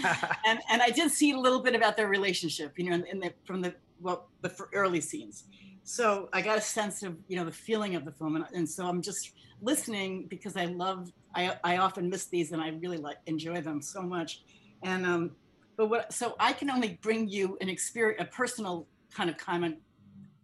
and, 0.46 0.60
and 0.70 0.82
I 0.82 0.90
did 0.90 1.10
see 1.10 1.32
a 1.32 1.38
little 1.38 1.60
bit 1.60 1.74
about 1.74 1.96
their 1.96 2.08
relationship, 2.08 2.78
you 2.78 2.88
know, 2.88 2.94
in, 2.96 3.06
in 3.06 3.20
the, 3.20 3.32
from 3.44 3.60
the, 3.60 3.74
well, 4.00 4.28
the 4.42 4.54
early 4.72 5.00
scenes. 5.00 5.44
So 5.82 6.28
I 6.32 6.40
got 6.40 6.58
a 6.58 6.60
sense 6.60 7.02
of, 7.02 7.16
you 7.28 7.36
know, 7.36 7.44
the 7.44 7.52
feeling 7.52 7.96
of 7.96 8.04
the 8.04 8.12
film. 8.12 8.36
And, 8.36 8.44
and 8.54 8.68
so 8.68 8.86
I'm 8.86 9.02
just 9.02 9.32
listening 9.60 10.26
because 10.28 10.56
I 10.56 10.66
love, 10.66 11.10
I, 11.34 11.56
I 11.64 11.78
often 11.78 12.08
miss 12.08 12.26
these 12.26 12.52
and 12.52 12.62
I 12.62 12.68
really 12.68 12.98
like 12.98 13.18
enjoy 13.26 13.60
them 13.60 13.82
so 13.82 14.02
much. 14.02 14.42
And 14.82 15.04
um, 15.04 15.30
but 15.80 15.88
what, 15.88 16.12
so 16.12 16.34
I 16.38 16.52
can 16.52 16.68
only 16.68 16.98
bring 17.00 17.26
you 17.26 17.56
an 17.62 17.70
experience, 17.70 18.20
a 18.20 18.26
personal 18.26 18.86
kind 19.14 19.30
of 19.30 19.38
comment, 19.38 19.78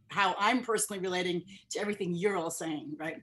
how 0.08 0.34
I'm 0.38 0.62
personally 0.62 0.98
relating 0.98 1.42
to 1.72 1.78
everything 1.78 2.14
you're 2.14 2.38
all 2.38 2.50
saying, 2.50 2.96
right? 2.98 3.18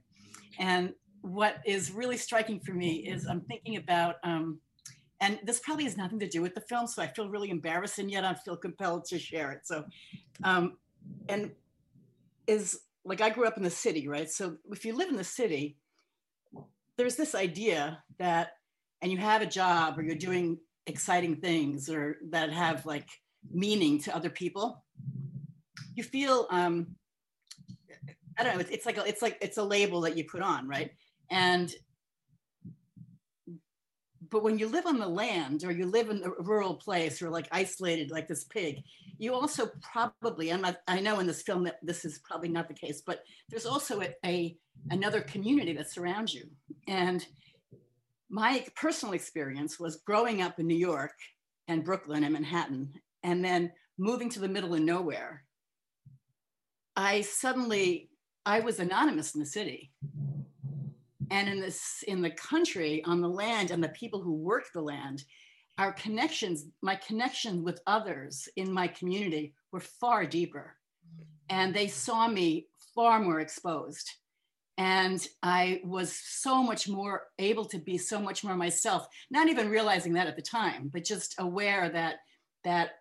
And 0.59 0.93
what 1.21 1.55
is 1.65 1.89
really 1.89 2.17
striking 2.17 2.59
for 2.59 2.73
me 2.73 2.97
is 2.97 3.25
I'm 3.25 3.41
thinking 3.41 3.77
about, 3.77 4.17
um, 4.23 4.59
and 5.21 5.39
this 5.43 5.59
probably 5.61 5.85
has 5.85 5.97
nothing 5.97 6.19
to 6.19 6.29
do 6.29 6.43
with 6.43 6.53
the 6.53 6.61
film, 6.61 6.85
so 6.85 7.01
I 7.01 7.07
feel 7.07 7.31
really 7.31 7.49
embarrassed, 7.49 7.97
and 7.97 8.11
yet 8.11 8.23
I 8.23 8.35
feel 8.35 8.57
compelled 8.57 9.05
to 9.05 9.17
share 9.17 9.51
it. 9.51 9.61
So, 9.65 9.83
um, 10.43 10.77
and 11.29 11.49
is 12.45 12.81
like 13.03 13.21
I 13.21 13.31
grew 13.31 13.47
up 13.47 13.57
in 13.57 13.63
the 13.63 13.71
city, 13.71 14.07
right? 14.07 14.29
So 14.29 14.57
if 14.69 14.85
you 14.85 14.95
live 14.95 15.09
in 15.09 15.15
the 15.15 15.23
city, 15.23 15.77
there's 16.95 17.15
this 17.15 17.33
idea 17.33 18.03
that, 18.19 18.51
and 19.01 19.11
you 19.11 19.17
have 19.17 19.41
a 19.41 19.47
job 19.47 19.97
or 19.97 20.03
you're 20.03 20.13
doing 20.13 20.59
exciting 20.87 21.37
things 21.37 21.89
or 21.89 22.17
that 22.29 22.51
have 22.51 22.85
like 22.85 23.07
meaning 23.51 23.99
to 24.01 24.15
other 24.15 24.29
people, 24.29 24.83
you 25.95 26.03
feel, 26.03 26.47
um, 26.49 26.95
I 28.37 28.43
don't 28.43 28.55
know, 28.55 28.61
it's, 28.61 28.71
it's 28.71 28.85
like, 28.85 28.97
a, 28.97 29.05
it's 29.07 29.21
like, 29.21 29.37
it's 29.41 29.57
a 29.57 29.63
label 29.63 30.01
that 30.01 30.17
you 30.17 30.23
put 30.25 30.41
on, 30.41 30.67
right? 30.67 30.91
And 31.29 31.73
but 34.33 34.43
when 34.43 34.57
you 34.57 34.67
live 34.67 34.87
on 34.87 34.97
the 34.97 35.07
land 35.07 35.63
or 35.63 35.71
you 35.71 35.85
live 35.85 36.09
in 36.09 36.23
a 36.23 36.41
rural 36.41 36.73
place 36.73 37.21
or 37.21 37.29
like 37.29 37.47
isolated 37.51 38.09
like 38.09 38.27
this 38.27 38.43
pig 38.43 38.81
you 39.19 39.31
also 39.31 39.69
probably 39.79 40.51
i'm 40.51 40.61
not 40.61 40.77
i 40.87 40.99
know 40.99 41.19
in 41.19 41.27
this 41.27 41.43
film 41.43 41.63
that 41.63 41.77
this 41.83 42.03
is 42.03 42.17
probably 42.17 42.49
not 42.49 42.67
the 42.67 42.73
case 42.73 43.03
but 43.05 43.23
there's 43.49 43.67
also 43.67 44.01
a, 44.01 44.09
a 44.25 44.57
another 44.89 45.21
community 45.21 45.71
that 45.73 45.91
surrounds 45.91 46.33
you 46.33 46.45
and 46.87 47.27
my 48.33 48.65
personal 48.75 49.13
experience 49.13 49.79
was 49.79 50.01
growing 50.07 50.41
up 50.41 50.59
in 50.59 50.65
new 50.65 50.75
york 50.75 51.13
and 51.67 51.85
brooklyn 51.85 52.23
and 52.23 52.33
manhattan 52.33 52.91
and 53.21 53.45
then 53.45 53.71
moving 53.99 54.27
to 54.27 54.39
the 54.39 54.47
middle 54.47 54.73
of 54.73 54.81
nowhere 54.81 55.43
i 56.95 57.21
suddenly 57.21 58.09
i 58.45 58.59
was 58.59 58.79
anonymous 58.79 59.35
in 59.35 59.39
the 59.39 59.45
city. 59.45 59.91
And 61.31 61.49
in 61.49 61.59
this 61.59 62.03
in 62.07 62.21
the 62.21 62.31
country 62.31 63.03
on 63.05 63.21
the 63.21 63.29
land 63.29 63.71
and 63.71 63.83
the 63.83 63.89
people 63.89 64.21
who 64.21 64.33
work 64.33 64.65
the 64.73 64.81
land 64.81 65.23
our 65.77 65.93
connections 65.93 66.65
my 66.81 66.95
connections 66.95 67.63
with 67.63 67.81
others 67.87 68.47
in 68.55 68.71
my 68.71 68.87
community 68.87 69.53
were 69.71 69.79
far 69.79 70.25
deeper. 70.25 70.75
And 71.49 71.73
they 71.73 71.87
saw 71.87 72.27
me 72.27 72.67
far 72.95 73.19
more 73.19 73.39
exposed 73.39 74.09
and 74.77 75.27
i 75.43 75.81
was 75.83 76.19
so 76.25 76.63
much 76.63 76.87
more 76.87 77.23
able 77.39 77.65
to 77.65 77.77
be 77.77 77.97
so 77.97 78.19
much 78.19 78.43
more 78.43 78.55
myself 78.55 79.07
not 79.29 79.47
even 79.47 79.69
realizing 79.69 80.13
that 80.13 80.27
at 80.27 80.35
the 80.35 80.41
time 80.41 80.89
but 80.91 81.03
just 81.03 81.35
aware 81.37 81.89
that 81.89 82.15
that 82.63 82.91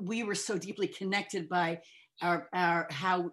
we 0.00 0.22
were 0.22 0.34
so 0.34 0.56
deeply 0.56 0.86
connected 0.86 1.48
by 1.48 1.78
our 2.22 2.48
our 2.54 2.86
how 2.90 3.30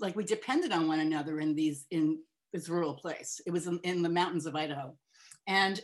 like 0.00 0.14
we 0.16 0.24
depended 0.24 0.72
on 0.72 0.86
one 0.86 1.00
another 1.00 1.40
in 1.40 1.54
these 1.54 1.86
in 1.90 2.18
this 2.52 2.68
rural 2.68 2.94
place. 2.94 3.40
It 3.46 3.50
was 3.50 3.66
in, 3.66 3.80
in 3.82 4.02
the 4.02 4.08
mountains 4.08 4.46
of 4.46 4.54
Idaho. 4.54 4.96
And 5.46 5.80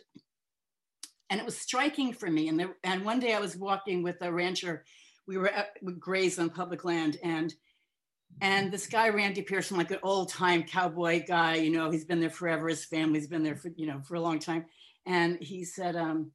and 1.31 1.39
it 1.39 1.45
was 1.45 1.59
striking 1.59 2.14
for 2.14 2.31
me. 2.31 2.49
And, 2.49 2.59
there, 2.59 2.75
and 2.85 3.05
one 3.05 3.21
day 3.21 3.35
I 3.35 3.41
was 3.41 3.55
walking 3.55 4.03
with 4.03 4.16
a 4.23 4.33
rancher. 4.33 4.85
We 5.27 5.37
were 5.37 5.51
at, 5.51 5.73
we 5.83 5.93
grazed 5.93 6.39
on 6.39 6.49
public 6.49 6.87
land, 6.87 7.19
and 7.23 7.53
and 8.41 8.70
this 8.72 8.87
guy 8.87 9.09
Randy 9.09 9.43
Pearson, 9.43 9.76
like 9.76 9.91
an 9.91 9.99
old 10.03 10.31
time 10.31 10.62
cowboy 10.62 11.24
guy, 11.26 11.57
you 11.57 11.70
know, 11.70 11.91
he's 11.91 12.05
been 12.05 12.20
there 12.20 12.31
forever. 12.31 12.68
His 12.68 12.85
family's 12.85 13.26
been 13.26 13.43
there 13.43 13.57
for 13.57 13.70
you 13.76 13.87
know 13.87 14.01
for 14.07 14.14
a 14.14 14.20
long 14.20 14.39
time. 14.39 14.66
And 15.07 15.39
he 15.41 15.64
said, 15.64 15.97
um, 15.97 16.31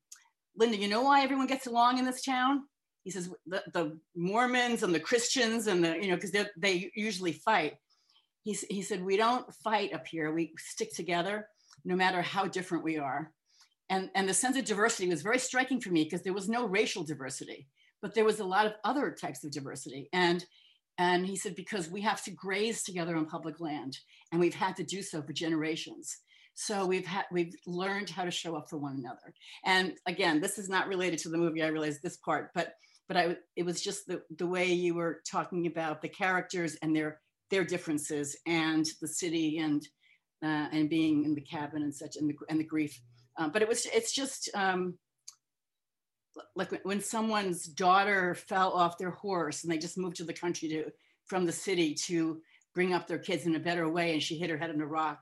"Linda, 0.58 0.78
you 0.78 0.88
know 0.88 1.04
why 1.04 1.24
everyone 1.24 1.48
gets 1.48 1.68
along 1.68 2.00
in 2.00 2.06
this 2.06 2.24
town?" 2.24 2.64
He 3.04 3.12
says, 3.12 3.30
"The, 3.46 3.64
the 3.74 4.00
Mormons 4.16 4.84
and 4.84 4.94
the 4.94 5.00
Christians 5.00 5.68
and 5.68 5.84
the 5.84 5.96
you 5.96 6.10
know 6.10 6.16
because 6.16 6.36
they 6.58 6.92
usually 6.96 7.34
fight." 7.34 7.76
he, 8.44 8.58
he 8.70 8.82
said, 8.82 9.04
we 9.04 9.18
don't 9.18 9.52
fight 9.56 9.94
up 9.94 10.06
here. 10.06 10.32
We 10.32 10.54
stick 10.58 10.94
together 10.94 11.48
no 11.86 11.96
matter 11.96 12.22
how 12.22 12.46
different 12.46 12.84
we 12.84 12.98
are. 12.98 13.32
And, 13.90 14.10
and 14.16 14.28
the 14.28 14.34
sense 14.34 14.58
of 14.58 14.66
diversity 14.66 15.10
was 15.10 15.22
very 15.22 15.40
striking 15.40 15.80
for 15.80 15.90
me 15.90 16.04
because 16.04 16.24
there 16.24 16.34
was 16.34 16.50
no 16.50 16.66
racial 16.66 17.04
diversity, 17.04 17.68
but 18.02 18.14
there 18.14 18.26
was 18.26 18.40
a 18.40 18.46
lot 18.46 18.66
of 18.66 18.74
other 18.84 19.12
types 19.12 19.44
of 19.44 19.52
diversity. 19.52 20.10
And, 20.14 20.46
and 20.98 21.26
he 21.26 21.36
said, 21.36 21.56
because 21.56 21.90
we 21.90 22.02
have 22.02 22.24
to 22.24 22.32
graze 22.32 22.84
together 22.84 23.16
on 23.16 23.26
public 23.26 23.60
land 23.60 23.98
and 24.32 24.40
we've 24.40 24.56
had 24.56 24.76
to 24.78 24.84
do 24.84 25.02
so 25.02 25.22
for 25.22 25.34
generations. 25.34 26.18
So 26.56 26.86
we've 26.86 27.06
had 27.06 27.26
we've 27.32 27.56
learned 27.66 28.10
how 28.10 28.26
to 28.26 28.32
show 28.32 28.56
up 28.56 28.70
for 28.70 28.78
one 28.78 28.98
another. 28.98 29.34
And 29.66 29.94
again, 30.06 30.40
this 30.40 30.60
is 30.60 30.70
not 30.70 30.88
related 30.88 31.20
to 31.20 31.30
the 31.30 31.38
movie. 31.38 31.64
I 31.64 31.68
realize 31.68 32.00
this 32.00 32.18
part, 32.18 32.52
but 32.54 32.76
but 33.08 33.18
I 33.18 33.38
it 33.56 33.66
was 33.66 33.82
just 33.82 34.06
the 34.06 34.22
the 34.38 34.46
way 34.46 34.72
you 34.72 34.94
were 34.94 35.22
talking 35.30 35.66
about 35.66 36.02
the 36.02 36.10
characters 36.10 36.78
and 36.84 36.96
their 36.96 37.20
their 37.50 37.64
differences 37.64 38.38
and 38.46 38.86
the 39.02 39.08
city 39.08 39.58
and 39.58 39.82
uh, 40.44 40.68
and 40.72 40.90
being 40.90 41.24
in 41.24 41.34
the 41.34 41.42
cabin 41.42 41.82
and 41.82 41.96
such 41.96 42.18
and 42.18 42.30
the, 42.30 42.36
and 42.50 42.60
the 42.60 42.64
grief. 42.64 43.00
Uh, 43.38 43.50
but 43.50 43.64
it 43.64 43.68
was 43.68 43.88
it's 43.88 44.14
just 44.14 44.52
um, 44.54 44.96
like 46.56 46.80
when 46.84 47.02
someone's 47.02 47.66
daughter 47.66 48.36
fell 48.36 48.72
off 48.72 48.98
their 48.98 49.12
horse 49.12 49.64
and 49.64 49.72
they 49.72 49.78
just 49.78 49.98
moved 49.98 50.18
to 50.18 50.24
the 50.24 50.34
country 50.34 50.68
to 50.70 50.86
from 51.26 51.46
the 51.46 51.52
city 51.52 51.94
to 51.94 52.42
bring 52.74 52.94
up 52.94 53.08
their 53.08 53.20
kids 53.20 53.46
in 53.46 53.56
a 53.56 53.60
better 53.60 53.88
way 53.90 54.14
and 54.14 54.24
she 54.24 54.38
hit 54.38 54.50
her 54.50 54.58
head 54.58 54.72
on 54.72 54.82
a 54.82 54.86
rock 54.86 55.20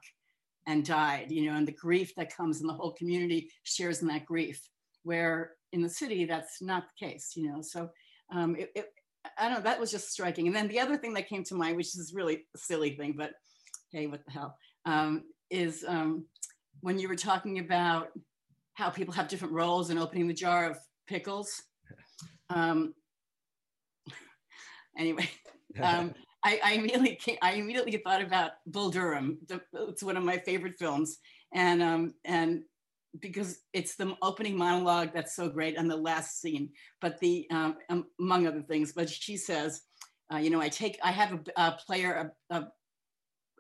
and 0.68 0.86
died 0.86 1.30
you 1.30 1.46
know 1.46 1.58
and 1.58 1.68
the 1.68 1.74
grief 1.74 2.14
that 2.16 2.36
comes 2.36 2.62
and 2.62 2.70
the 2.70 2.74
whole 2.74 2.94
community 2.94 3.50
shares 3.64 4.02
in 4.02 4.08
that 4.08 4.26
grief 4.26 4.70
where 5.04 5.52
in 5.74 5.82
the 5.82 5.90
city 5.90 6.26
that's 6.26 6.62
not 6.62 6.84
the 6.88 7.06
case 7.06 7.34
you 7.36 7.52
know 7.52 7.62
so 7.62 7.90
um, 8.32 8.56
it, 8.56 8.72
it, 8.76 8.86
I 9.38 9.50
don't 9.50 9.58
know, 9.58 9.62
that 9.62 9.80
was 9.80 9.92
just 9.92 10.12
striking. 10.12 10.48
And 10.48 10.56
then 10.56 10.68
the 10.68 10.80
other 10.80 10.98
thing 10.98 11.14
that 11.14 11.30
came 11.30 11.44
to 11.46 11.56
mind, 11.56 11.78
which 11.78 11.96
is 11.96 12.14
really 12.16 12.46
a 12.56 12.58
silly 12.58 12.96
thing, 12.96 13.14
but 13.18 13.32
hey, 13.92 14.08
what 14.08 14.26
the 14.26 14.32
hell, 14.32 14.58
um, 14.86 15.24
is 15.50 15.86
um, 15.88 16.26
when 16.82 16.98
you 16.98 17.08
were 17.08 17.16
talking 17.16 17.60
about 17.60 18.10
how 18.74 18.90
people 18.90 19.14
have 19.14 19.28
different 19.28 19.54
roles 19.54 19.90
in 19.90 19.98
opening 19.98 20.28
the 20.28 20.34
jar 20.34 20.72
of 20.72 20.78
pickles. 21.12 21.62
Um, 22.50 22.94
anyway, 24.98 25.30
um, 25.82 26.14
I, 26.44 26.60
I, 26.64 26.74
immediately 26.74 27.16
came, 27.16 27.38
I 27.42 27.54
immediately 27.54 27.98
thought 27.98 28.22
about 28.22 28.52
Bull 28.66 28.90
Durham. 28.90 29.38
The, 29.48 29.62
it's 29.90 30.02
one 30.02 30.18
of 30.18 30.24
my 30.24 30.38
favorite 30.38 30.76
films, 30.80 31.18
and 31.54 31.84
um, 31.84 32.14
and 32.24 32.64
because 33.20 33.60
it's 33.74 33.96
the 33.96 34.16
opening 34.22 34.58
monologue 34.58 35.10
that's 35.14 35.36
so 35.36 35.50
great 35.50 35.78
and 35.78 35.92
the 35.92 35.96
last 35.98 36.40
scene 36.40 36.70
but 37.02 37.20
the 37.20 37.46
um, 37.52 37.76
among 38.22 38.48
other 38.48 38.62
things 38.62 38.94
but 38.94 39.10
she 39.10 39.36
says 39.36 39.82
uh, 40.34 40.38
you 40.38 40.50
know 40.50 40.62
i 40.62 40.70
take 40.70 40.98
i 41.04 41.12
have 41.12 41.34
a, 41.34 41.62
a 41.62 41.78
player 41.86 42.32
a, 42.50 42.56
a, 42.56 42.68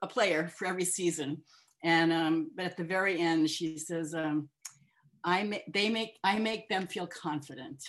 a, 0.04 0.08
player 0.08 0.50
for 0.56 0.68
every 0.68 0.86
season 0.86 1.38
and 1.84 2.14
um, 2.14 2.50
but 2.56 2.66
at 2.66 2.78
the 2.78 2.84
very 2.86 3.20
end 3.20 3.50
she 3.50 3.78
says 3.78 4.14
um, 4.14 4.48
i 5.24 5.44
ma- 5.44 5.58
they 5.74 5.90
make 5.90 6.18
i 6.24 6.38
make 6.38 6.68
them 6.70 6.88
feel 6.88 7.08
confident 7.08 7.84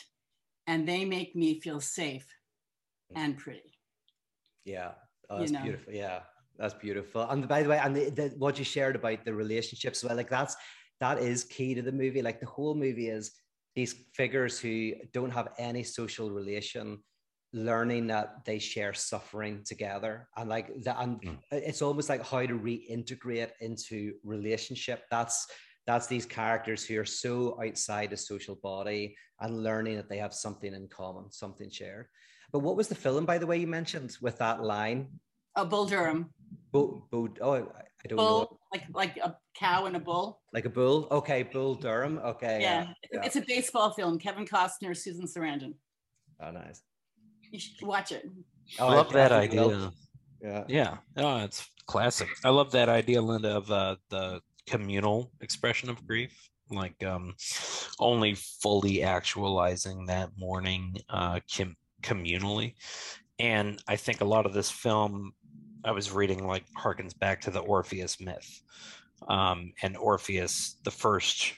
and 0.66 0.88
they 0.88 1.04
make 1.04 1.34
me 1.34 1.60
feel 1.60 1.80
safe 1.80 2.26
and 3.14 3.36
pretty 3.36 3.72
yeah 4.64 4.92
oh, 5.30 5.38
that's 5.38 5.50
you 5.50 5.56
know? 5.56 5.62
beautiful 5.62 5.92
yeah 5.92 6.20
that's 6.58 6.74
beautiful 6.74 7.22
and 7.30 7.48
by 7.48 7.62
the 7.62 7.68
way 7.68 7.78
and 7.78 7.96
the, 7.96 8.10
the, 8.10 8.28
what 8.38 8.58
you 8.58 8.64
shared 8.64 8.96
about 8.96 9.24
the 9.24 9.34
relationships 9.34 10.04
well 10.04 10.16
like 10.16 10.30
that's 10.30 10.56
that 11.02 11.18
is 11.18 11.42
key 11.42 11.74
to 11.74 11.82
the 11.82 11.90
movie. 11.90 12.22
Like 12.22 12.38
the 12.38 12.46
whole 12.46 12.76
movie 12.76 13.08
is 13.08 13.32
these 13.74 13.92
figures 14.14 14.60
who 14.60 14.92
don't 15.12 15.32
have 15.32 15.48
any 15.58 15.82
social 15.82 16.30
relation 16.30 17.00
learning 17.52 18.06
that 18.06 18.44
they 18.46 18.60
share 18.60 18.94
suffering 18.94 19.64
together 19.64 20.28
and 20.36 20.48
like 20.48 20.68
that 20.84 20.96
and 21.00 21.20
mm. 21.20 21.36
it's 21.50 21.82
almost 21.82 22.08
like 22.08 22.24
how 22.24 22.46
to 22.46 22.58
reintegrate 22.58 23.50
into 23.60 24.14
relationship 24.24 25.04
that's 25.10 25.46
that's 25.86 26.06
these 26.06 26.26
characters 26.26 26.84
who 26.84 26.98
are 26.98 27.04
so 27.04 27.58
outside 27.64 28.10
the 28.10 28.16
social 28.16 28.56
body 28.56 29.16
and 29.40 29.62
learning 29.62 29.96
that 29.96 30.08
they 30.08 30.18
have 30.18 30.34
something 30.34 30.74
in 30.74 30.88
common 30.88 31.30
something 31.30 31.70
shared 31.70 32.06
but 32.52 32.60
what 32.60 32.76
was 32.76 32.88
the 32.88 32.94
film 32.94 33.24
by 33.24 33.38
the 33.38 33.46
way 33.46 33.58
you 33.58 33.66
mentioned 33.66 34.16
with 34.20 34.38
that 34.38 34.62
line 34.62 35.08
oh 35.56 35.64
bull 35.64 35.86
durham 35.86 36.30
bull, 36.70 37.06
bull 37.10 37.28
oh 37.40 37.54
i 37.54 38.08
don't 38.08 38.16
bull, 38.16 38.40
know 38.40 38.58
like 38.72 38.84
like 38.94 39.16
a 39.18 39.36
cow 39.54 39.86
and 39.86 39.96
a 39.96 40.00
bull. 40.00 40.40
Like 40.52 40.64
a 40.64 40.70
bull? 40.70 41.08
Okay, 41.10 41.42
Bull 41.42 41.74
Durham. 41.74 42.18
Okay. 42.24 42.60
Yeah. 42.60 42.88
yeah. 43.12 43.22
It's 43.24 43.36
a 43.36 43.42
baseball 43.46 43.92
film. 43.92 44.18
Kevin 44.18 44.46
Costner, 44.46 44.96
Susan 44.96 45.26
Sarandon. 45.26 45.74
Oh, 46.40 46.50
nice. 46.50 46.82
You 47.50 47.58
should 47.58 47.86
watch 47.86 48.12
it. 48.12 48.24
Oh, 48.78 48.88
I 48.88 48.94
love 48.94 49.10
I 49.10 49.12
that 49.12 49.32
idea. 49.32 49.92
Yeah. 50.42 50.64
Yeah. 50.68 50.96
Oh, 51.16 51.44
it's 51.44 51.68
classic. 51.86 52.28
I 52.44 52.50
love 52.50 52.72
that 52.72 52.88
idea, 52.88 53.20
Linda, 53.22 53.56
of 53.56 53.70
uh, 53.70 53.96
the 54.10 54.40
communal 54.66 55.30
expression 55.40 55.90
of 55.90 56.06
grief. 56.06 56.48
Like 56.70 57.02
um, 57.04 57.34
only 58.00 58.34
fully 58.34 59.02
actualizing 59.02 60.06
that 60.06 60.30
mourning 60.38 60.96
uh, 61.10 61.40
com- 61.54 61.76
communally. 62.02 62.74
And 63.38 63.82
I 63.88 63.96
think 63.96 64.20
a 64.20 64.26
lot 64.26 64.46
of 64.46 64.54
this 64.54 64.70
film 64.70 65.32
I 65.84 65.90
was 65.90 66.12
reading 66.12 66.46
like 66.46 66.64
harkens 66.78 67.18
back 67.18 67.40
to 67.42 67.50
the 67.50 67.60
Orpheus 67.60 68.20
myth. 68.20 68.62
Um, 69.28 69.72
and 69.82 69.96
Orpheus, 69.96 70.76
the 70.84 70.90
first 70.90 71.54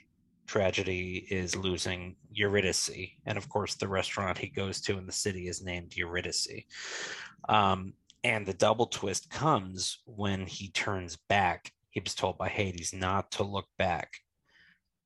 tragedy 0.47 1.27
is 1.31 1.57
losing 1.57 2.17
Eurydice. 2.33 3.11
And 3.27 3.37
of 3.37 3.49
course, 3.49 3.75
the 3.75 3.89
restaurant 3.89 4.39
he 4.39 4.49
goes 4.49 4.81
to 4.83 4.99
in 4.99 5.07
the 5.07 5.13
city 5.13 5.49
is 5.49 5.63
named 5.63 5.97
Eurydice. 5.97 6.65
Um, 7.49 7.95
and 8.23 8.47
the 8.47 8.55
double 8.55 8.87
twist 8.87 9.29
comes 9.31 9.99
when 10.07 10.47
he 10.47 10.71
turns 10.71 11.19
back. 11.29 11.73
He 11.95 12.01
was 12.01 12.15
told 12.15 12.37
by 12.37 12.49
Hades 12.51 12.93
not 12.93 13.33
to 13.33 13.43
look 13.43 13.67
back 13.79 14.11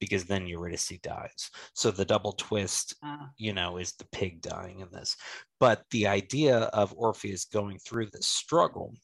because 0.00 0.24
then 0.24 0.46
Eurydice 0.48 0.98
dies. 1.02 1.50
So 1.74 1.92
the 1.92 2.04
double 2.04 2.32
twist, 2.32 2.96
uh. 3.04 3.28
you 3.36 3.52
know, 3.52 3.78
is 3.78 3.92
the 3.92 4.06
pig 4.10 4.42
dying 4.42 4.80
in 4.80 4.88
this. 4.90 5.16
But 5.60 5.84
the 5.92 6.08
idea 6.08 6.58
of 6.72 6.92
Orpheus 6.96 7.44
going 7.44 7.78
through 7.78 8.08
this 8.10 8.26
struggle 8.26 8.94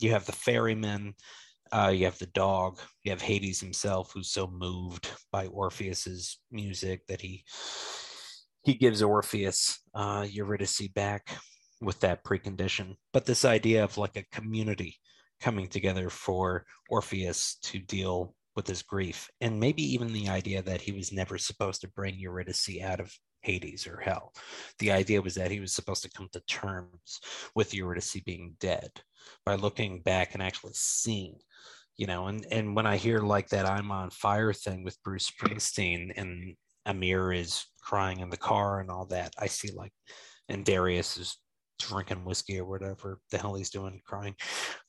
you 0.00 0.12
have 0.12 0.26
the 0.26 0.32
ferryman 0.32 1.14
Uh, 1.70 1.92
you 1.94 2.06
have 2.06 2.18
the 2.18 2.32
dog. 2.32 2.80
You 3.04 3.10
have 3.10 3.20
Hades 3.20 3.60
himself, 3.60 4.12
who's 4.14 4.30
so 4.30 4.46
moved 4.46 5.10
by 5.30 5.48
Orpheus's 5.48 6.38
music 6.50 7.06
that 7.08 7.20
he 7.20 7.44
he 8.62 8.74
gives 8.74 9.02
Orpheus 9.02 9.80
uh, 9.94 10.26
Eurydice 10.30 10.88
back 10.94 11.28
with 11.82 12.00
that 12.00 12.24
precondition. 12.24 12.96
But 13.12 13.26
this 13.26 13.44
idea 13.44 13.84
of 13.84 13.98
like 13.98 14.16
a 14.16 14.24
community 14.36 14.96
coming 15.40 15.68
together 15.68 16.10
for 16.10 16.64
Orpheus 16.88 17.56
to 17.62 17.78
deal 17.78 18.34
with 18.56 18.66
his 18.66 18.82
grief, 18.82 19.28
and 19.40 19.60
maybe 19.60 19.82
even 19.82 20.12
the 20.12 20.28
idea 20.28 20.62
that 20.62 20.80
he 20.80 20.92
was 20.92 21.12
never 21.12 21.38
supposed 21.38 21.80
to 21.82 21.88
bring 21.88 22.18
Eurydice 22.18 22.80
out 22.82 23.00
of 23.00 23.12
Hades 23.42 23.86
or 23.86 23.98
hell. 23.98 24.32
The 24.80 24.90
idea 24.90 25.22
was 25.22 25.34
that 25.36 25.50
he 25.50 25.60
was 25.60 25.72
supposed 25.72 26.02
to 26.02 26.10
come 26.10 26.28
to 26.32 26.40
terms 26.48 27.20
with 27.54 27.72
Eurydice 27.72 28.16
being 28.26 28.56
dead 28.58 28.90
by 29.46 29.54
looking 29.54 30.00
back 30.00 30.34
and 30.34 30.42
actually 30.42 30.72
seeing 30.74 31.38
you 31.98 32.06
know 32.06 32.28
and 32.28 32.46
and 32.50 32.74
when 32.74 32.86
i 32.86 32.96
hear 32.96 33.18
like 33.18 33.48
that 33.48 33.68
i'm 33.68 33.90
on 33.90 34.08
fire 34.08 34.52
thing 34.52 34.82
with 34.84 35.02
bruce 35.02 35.30
springsteen 35.30 36.10
and 36.16 36.54
amir 36.86 37.32
is 37.32 37.66
crying 37.82 38.20
in 38.20 38.30
the 38.30 38.36
car 38.36 38.80
and 38.80 38.90
all 38.90 39.04
that 39.04 39.34
i 39.38 39.46
see 39.46 39.70
like 39.74 39.92
and 40.48 40.64
darius 40.64 41.18
is 41.18 41.36
drinking 41.78 42.24
whiskey 42.24 42.58
or 42.58 42.64
whatever 42.64 43.20
the 43.30 43.38
hell 43.38 43.54
he's 43.54 43.70
doing 43.70 44.00
crying. 44.04 44.34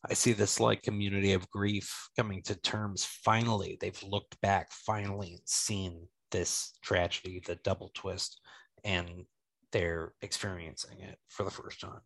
I 0.09 0.13
see 0.13 0.33
this 0.33 0.59
like 0.59 0.81
community 0.81 1.33
of 1.33 1.49
grief 1.49 2.09
coming 2.17 2.41
to 2.43 2.55
terms. 2.61 3.05
Finally 3.05 3.77
they've 3.79 4.03
looked 4.03 4.39
back 4.41 4.71
finally 4.71 5.39
seen 5.45 6.07
this 6.31 6.73
tragedy 6.83 7.41
the 7.45 7.55
double 7.63 7.91
twist 7.93 8.39
and 8.83 9.25
they're 9.71 10.13
experiencing 10.21 10.99
it 10.99 11.17
for 11.29 11.43
the 11.43 11.51
first 11.51 11.81
time. 11.81 12.01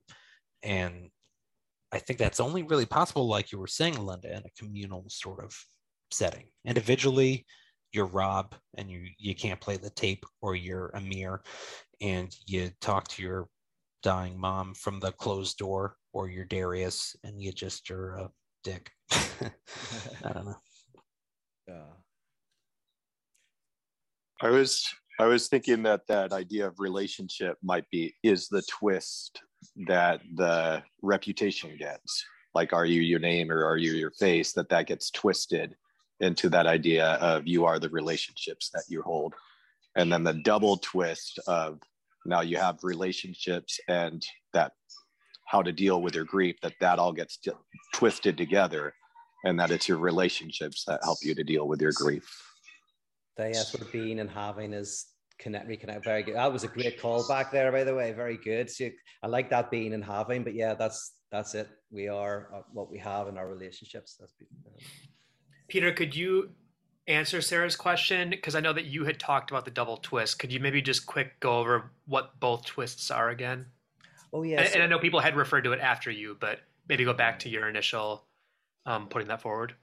And 0.63 1.09
I 1.91 1.99
think 1.99 2.17
that's 2.19 2.39
only 2.39 2.63
really 2.63 2.85
possible, 2.85 3.27
like 3.27 3.51
you 3.51 3.59
were 3.59 3.67
saying, 3.67 4.03
Linda, 4.03 4.35
in 4.35 4.39
a 4.39 4.51
communal 4.57 5.05
sort 5.09 5.43
of 5.43 5.55
setting. 6.11 6.45
Individually, 6.65 7.45
you're 7.91 8.07
Rob 8.07 8.55
and 8.77 8.89
you 8.89 9.05
you 9.19 9.35
can't 9.35 9.61
play 9.61 9.77
the 9.77 9.91
tape, 9.91 10.25
or 10.41 10.55
you're 10.55 10.89
Amir 10.95 11.43
and 12.01 12.35
you 12.47 12.71
talk 12.81 13.07
to 13.09 13.21
your 13.21 13.47
dying 14.03 14.39
mom 14.39 14.73
from 14.75 14.99
the 14.99 15.11
closed 15.13 15.57
door, 15.57 15.95
or 16.11 16.29
you're 16.29 16.45
Darius 16.45 17.15
and 17.23 17.41
you 17.41 17.51
just 17.51 17.89
are 17.89 18.15
a 18.15 18.29
dick. 18.63 18.91
I 19.11 20.33
don't 20.33 20.45
know. 20.45 20.57
Yeah. 21.67 21.83
I 24.41 24.49
was 24.49 24.85
I 25.19 25.25
was 25.25 25.47
thinking 25.47 25.83
that 25.83 26.07
that 26.07 26.33
idea 26.33 26.67
of 26.67 26.79
relationship 26.79 27.57
might 27.63 27.89
be 27.89 28.13
is 28.23 28.47
the 28.47 28.63
twist 28.63 29.41
that 29.87 30.21
the 30.35 30.83
reputation 31.01 31.77
gets 31.77 32.25
like 32.53 32.73
are 32.73 32.85
you 32.85 33.01
your 33.01 33.19
name 33.19 33.51
or 33.51 33.63
are 33.65 33.77
you 33.77 33.93
your 33.93 34.11
face 34.11 34.51
that 34.53 34.69
that 34.69 34.87
gets 34.87 35.09
twisted 35.11 35.75
into 36.19 36.49
that 36.49 36.67
idea 36.67 37.13
of 37.13 37.43
you 37.45 37.65
are 37.65 37.79
the 37.79 37.89
relationships 37.89 38.69
that 38.73 38.83
you 38.89 39.01
hold 39.01 39.33
and 39.95 40.11
then 40.11 40.23
the 40.23 40.41
double 40.43 40.77
twist 40.77 41.39
of 41.47 41.79
now 42.25 42.41
you 42.41 42.57
have 42.57 42.79
relationships 42.83 43.79
and 43.87 44.25
that 44.53 44.71
how 45.45 45.61
to 45.61 45.71
deal 45.71 46.01
with 46.01 46.15
your 46.15 46.23
grief 46.23 46.55
that 46.61 46.73
that 46.79 46.99
all 46.99 47.13
gets 47.13 47.37
t- 47.37 47.51
twisted 47.93 48.37
together 48.37 48.93
and 49.45 49.59
that 49.59 49.71
it's 49.71 49.87
your 49.87 49.97
relationships 49.97 50.83
that 50.87 51.01
help 51.03 51.17
you 51.21 51.35
to 51.35 51.43
deal 51.43 51.67
with 51.67 51.81
your 51.81 51.91
grief. 51.91 52.25
The 53.37 53.47
yeah, 53.47 53.63
sort 53.63 53.81
of 53.81 53.91
being 53.91 54.19
and 54.19 54.29
having 54.29 54.73
is 54.73 55.07
connect 55.39 55.67
reconnect. 55.67 56.03
Very 56.03 56.23
good. 56.23 56.35
That 56.35 56.51
was 56.51 56.63
a 56.63 56.67
great 56.67 56.99
call 57.01 57.27
back 57.27 57.51
there 57.51 57.71
by 57.71 57.83
the 57.83 57.93
way. 57.93 58.13
Very 58.13 58.37
good. 58.37 58.69
So 58.69 58.89
i 59.21 59.27
like 59.27 59.49
that 59.49 59.69
being 59.69 59.93
and 59.93 60.03
having 60.03 60.43
but 60.43 60.53
yeah 60.53 60.73
that's 60.75 61.13
that's 61.31 61.55
it. 61.55 61.69
We 61.91 62.07
are 62.07 62.49
uh, 62.55 62.61
what 62.71 62.91
we 62.91 62.99
have 62.99 63.27
in 63.27 63.37
our 63.37 63.47
relationships. 63.47 64.15
That's 64.19 64.33
peter 65.67 65.91
could 65.91 66.15
you 66.15 66.49
answer 67.07 67.41
sarah's 67.41 67.75
question? 67.75 68.29
Because 68.29 68.55
i 68.55 68.59
know 68.59 68.73
that 68.73 68.85
you 68.85 69.05
had 69.05 69.19
talked 69.19 69.51
about 69.51 69.65
the 69.65 69.71
double 69.71 69.97
twist. 69.97 70.39
Could 70.39 70.51
you 70.51 70.59
maybe 70.59 70.81
just 70.81 71.05
quick 71.05 71.39
go 71.39 71.57
over 71.59 71.91
what 72.05 72.39
both 72.39 72.65
twists 72.65 73.11
are 73.11 73.29
again? 73.29 73.65
Oh 74.31 74.43
yeah 74.43 74.61
and, 74.61 74.75
and 74.75 74.83
i 74.83 74.87
know 74.87 74.99
people 74.99 75.19
had 75.19 75.35
referred 75.35 75.63
to 75.63 75.73
it 75.73 75.79
after 75.79 76.11
you 76.11 76.37
but 76.39 76.59
maybe 76.87 77.05
go 77.05 77.13
back 77.13 77.39
to 77.39 77.49
your 77.49 77.69
initial 77.69 78.27
um, 78.85 79.07
putting 79.07 79.29
that 79.29 79.41
forward. 79.41 79.75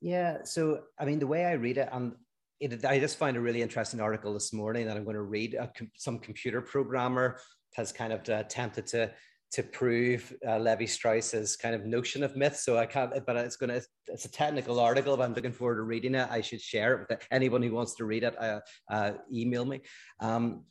Yeah 0.00 0.44
so 0.44 0.82
i 0.98 1.04
mean 1.04 1.18
the 1.18 1.26
way 1.26 1.44
i 1.44 1.52
read 1.52 1.78
it 1.78 1.88
and 1.92 2.14
it, 2.60 2.84
I 2.84 3.00
just 3.00 3.16
found 3.16 3.36
a 3.36 3.40
really 3.40 3.62
interesting 3.62 4.00
article 4.00 4.34
this 4.34 4.52
morning 4.52 4.86
that 4.86 4.96
I'm 4.96 5.04
going 5.04 5.16
to 5.16 5.22
read. 5.22 5.56
Com- 5.76 5.90
some 5.96 6.18
computer 6.18 6.60
programmer 6.60 7.38
has 7.74 7.90
kind 7.90 8.12
of 8.12 8.28
uh, 8.28 8.34
attempted 8.34 8.86
to 8.88 9.10
to 9.52 9.62
prove 9.62 10.32
uh, 10.46 10.52
Lévi-Strauss's 10.52 11.56
kind 11.56 11.74
of 11.74 11.84
notion 11.84 12.22
of 12.22 12.36
myth. 12.36 12.56
So 12.56 12.78
I 12.78 12.86
can't, 12.86 13.12
but 13.26 13.36
it's 13.36 13.56
going 13.56 13.70
to, 13.70 13.82
it's 14.06 14.24
a 14.24 14.30
technical 14.30 14.78
article, 14.78 15.16
but 15.16 15.24
I'm 15.24 15.34
looking 15.34 15.52
forward 15.52 15.76
to 15.76 15.82
reading 15.82 16.14
it. 16.14 16.28
I 16.30 16.40
should 16.40 16.60
share 16.60 16.94
it 16.94 17.06
with 17.08 17.26
anyone 17.30 17.62
who 17.62 17.74
wants 17.74 17.94
to 17.96 18.04
read 18.04 18.22
it. 18.22 18.40
Uh, 18.40 18.60
uh, 18.88 19.12
email 19.32 19.64
me. 19.64 19.80
Um, 20.20 20.64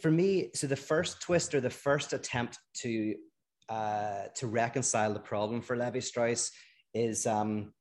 for 0.00 0.10
me, 0.10 0.50
so 0.54 0.66
the 0.66 0.76
first 0.76 1.20
twist 1.20 1.54
or 1.54 1.60
the 1.60 1.70
first 1.70 2.12
attempt 2.12 2.58
to 2.74 3.14
uh, 3.68 4.26
to 4.36 4.46
reconcile 4.46 5.12
the 5.12 5.18
problem 5.18 5.60
for 5.60 5.76
Lévi-Strauss 5.76 6.52
is 6.94 7.26
um, 7.26 7.72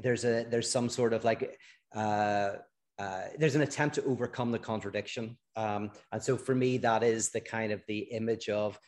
there's 0.00 0.24
a 0.24 0.44
there's 0.44 0.70
some 0.70 0.88
sort 0.88 1.12
of 1.12 1.24
like 1.24 1.58
uh, 1.94 2.52
uh, 2.98 3.22
there's 3.38 3.54
an 3.54 3.62
attempt 3.62 3.96
to 3.96 4.04
overcome 4.04 4.50
the 4.52 4.58
contradiction. 4.58 5.36
Um, 5.56 5.90
and 6.12 6.22
so 6.22 6.36
for 6.36 6.54
me, 6.54 6.78
that 6.78 7.02
is 7.02 7.30
the 7.30 7.40
kind 7.40 7.72
of 7.72 7.82
the 7.88 7.98
image 7.98 8.48
of 8.48 8.78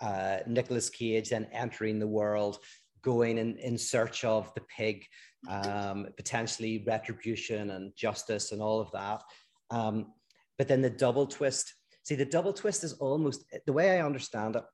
uh, 0.00 0.38
Nicolas 0.46 0.90
Cage 0.90 1.30
then 1.30 1.46
entering 1.52 1.98
the 1.98 2.06
world, 2.06 2.58
going 3.02 3.38
in, 3.38 3.56
in 3.58 3.76
search 3.78 4.24
of 4.24 4.52
the 4.54 4.62
pig, 4.76 5.04
um, 5.48 6.06
potentially 6.16 6.84
retribution 6.86 7.70
and 7.70 7.92
justice 7.96 8.52
and 8.52 8.62
all 8.62 8.80
of 8.80 8.90
that. 8.92 9.22
Um, 9.70 10.12
but 10.58 10.68
then 10.68 10.82
the 10.82 10.90
double 10.90 11.26
twist. 11.26 11.74
See, 12.04 12.14
the 12.14 12.24
double 12.24 12.52
twist 12.52 12.84
is 12.84 12.94
almost 12.94 13.44
the 13.66 13.72
way 13.72 13.98
I 13.98 14.04
understand 14.04 14.56
it 14.56 14.64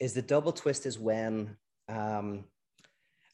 is 0.00 0.12
the 0.12 0.22
double 0.22 0.52
twist 0.52 0.86
is 0.86 0.98
when 0.98 1.56
um, 1.88 2.44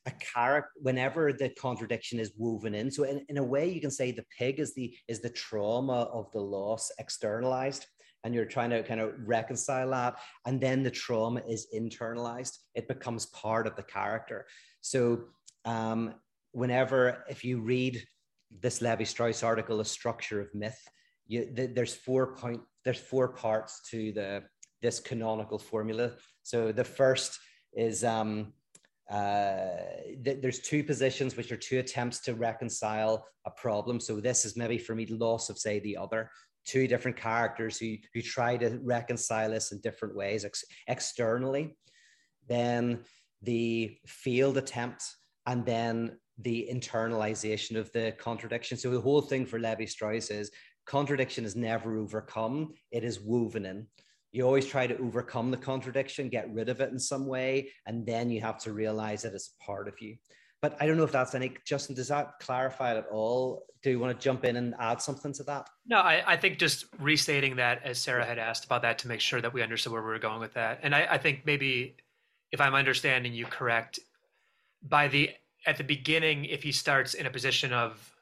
a 0.07 0.11
character 0.13 0.71
whenever 0.77 1.33
the 1.33 1.51
contradiction 1.51 2.19
is 2.19 2.33
woven 2.37 2.75
in 2.75 2.91
so 2.91 3.05
in, 3.05 3.25
in 3.29 3.37
a 3.37 3.43
way 3.43 3.71
you 3.71 3.81
can 3.81 3.91
say 3.91 4.11
the 4.11 4.25
pig 4.37 4.59
is 4.59 4.75
the 4.75 4.95
is 5.09 5.21
the 5.21 5.29
trauma 5.29 6.03
of 6.13 6.31
the 6.33 6.41
loss 6.41 6.91
externalized 6.99 7.87
and 8.25 8.35
you're 8.35 8.45
trying 8.45 8.71
to 8.71 8.83
kind 8.83 9.01
of 9.01 9.13
reconcile 9.25 9.91
that 9.91 10.17
and 10.47 10.61
then 10.61 10.83
the 10.83 10.91
trauma 10.91 11.41
is 11.49 11.67
internalized 11.75 12.59
it 12.75 12.87
becomes 12.89 13.27
part 13.27 13.67
of 13.67 13.77
the 13.77 13.83
character. 13.83 14.47
So 14.81 15.25
um, 15.65 16.15
whenever 16.53 17.25
if 17.29 17.45
you 17.45 17.61
read 17.61 18.03
this 18.61 18.81
Lévi-Strauss 18.81 19.43
article 19.43 19.79
the 19.79 19.85
structure 19.85 20.41
of 20.41 20.55
myth 20.55 20.81
you, 21.27 21.49
the, 21.55 21.67
there's 21.67 21.95
four 21.95 22.35
point 22.35 22.61
there's 22.85 22.99
four 22.99 23.29
parts 23.29 23.83
to 23.91 24.13
the 24.13 24.43
this 24.83 25.01
canonical 25.01 25.59
formula. 25.59 26.13
So 26.43 26.73
the 26.73 26.85
first 26.85 27.39
is 27.75 28.03
um, 28.03 28.53
uh, 29.11 29.67
th- 30.25 30.39
there's 30.41 30.61
two 30.61 30.83
positions 30.83 31.37
which 31.37 31.53
are 31.53 31.57
two 31.57 31.79
attempts 31.79 32.21
to 32.21 32.35
reconcile 32.35 33.27
a 33.47 33.51
problem. 33.51 34.01
So 34.01 34.21
this 34.21 34.45
is 34.45 34.57
maybe 34.57 34.79
for 34.79 34.95
me 34.95 35.07
loss 35.07 35.51
of 35.51 35.59
say 35.59 35.81
the 35.81 35.97
other 35.97 36.31
two 36.65 36.87
different 36.87 37.17
characters 37.17 37.79
who 37.79 37.97
who 38.15 38.23
try 38.23 38.57
to 38.57 38.79
reconcile 38.83 39.51
this 39.51 39.73
in 39.73 39.81
different 39.81 40.17
ways 40.17 40.45
ex- 40.45 40.65
externally. 40.89 41.77
Then 42.49 43.05
the 43.43 43.97
failed 44.07 44.59
attempt, 44.59 45.05
and 45.47 45.65
then 45.65 46.19
the 46.39 46.69
internalization 46.73 47.77
of 47.77 47.93
the 47.93 48.15
contradiction. 48.19 48.77
So 48.77 48.91
the 48.91 49.01
whole 49.01 49.23
thing 49.23 49.47
for 49.47 49.59
Lévi-Strauss 49.59 50.31
is 50.31 50.51
contradiction 50.87 51.45
is 51.45 51.57
never 51.57 51.99
overcome; 51.99 52.75
it 52.91 53.05
is 53.05 53.21
woven 53.21 53.67
in 53.67 53.87
you 54.33 54.45
always 54.45 54.67
try 54.67 54.87
to 54.87 54.99
overcome 54.99 55.51
the 55.51 55.57
contradiction, 55.57 56.29
get 56.29 56.53
rid 56.53 56.69
of 56.69 56.81
it 56.81 56.93
in 56.93 56.99
some 56.99 57.27
way, 57.27 57.73
and 57.87 58.07
then 58.07 58.31
you 58.31 58.41
have 58.41 58.59
to 58.59 58.73
realize 58.73 59.23
that 59.23 59.35
it's 59.35 59.55
a 59.61 59.65
part 59.65 59.89
of 59.89 59.95
you. 60.01 60.17
But 60.63 60.77
I 60.79 60.87
don't 60.87 60.97
know 60.97 61.05
if 61.05 61.13
that's 61.13 61.35
any, 61.35 61.55
Justin, 61.65 61.95
does 61.95 62.09
that 62.09 62.39
clarify 62.39 62.95
it 62.95 62.99
at 62.99 63.07
all? 63.11 63.65
Do 63.83 63.91
you 63.91 63.99
want 63.99 64.19
to 64.19 64.23
jump 64.23 64.45
in 64.45 64.57
and 64.57 64.75
add 64.79 65.01
something 65.01 65.33
to 65.35 65.43
that? 65.45 65.71
No, 65.87 65.97
I, 65.97 66.23
I 66.27 66.37
think 66.37 66.59
just 66.59 66.85
restating 66.99 67.57
that 67.57 67.83
as 67.83 67.99
Sarah 67.99 68.27
had 68.27 68.39
asked 68.39 68.67
about 68.67 68.83
that 68.83 68.99
to 68.99 69.09
make 69.09 69.21
sure 69.21 69.41
that 69.41 69.55
we 69.55 69.63
understood 69.63 69.93
where 69.93 70.03
we 70.03 70.09
were 70.09 70.19
going 70.19 70.41
with 70.41 70.53
that. 70.55 70.81
And 70.83 70.95
I, 70.95 71.07
I 71.13 71.19
think 71.19 71.47
maybe 71.47 71.97
if 72.53 72.61
I'm 72.61 72.75
understanding 72.75 73.33
you 73.33 73.47
correct, 73.47 74.01
by 74.83 75.09
the 75.09 75.31
at 75.67 75.77
the 75.77 75.85
beginning, 75.85 76.45
if 76.47 76.63
he 76.63 76.73
starts 76.73 77.15
in 77.15 77.27
a 77.27 77.31
position 77.31 77.73
of 77.73 78.15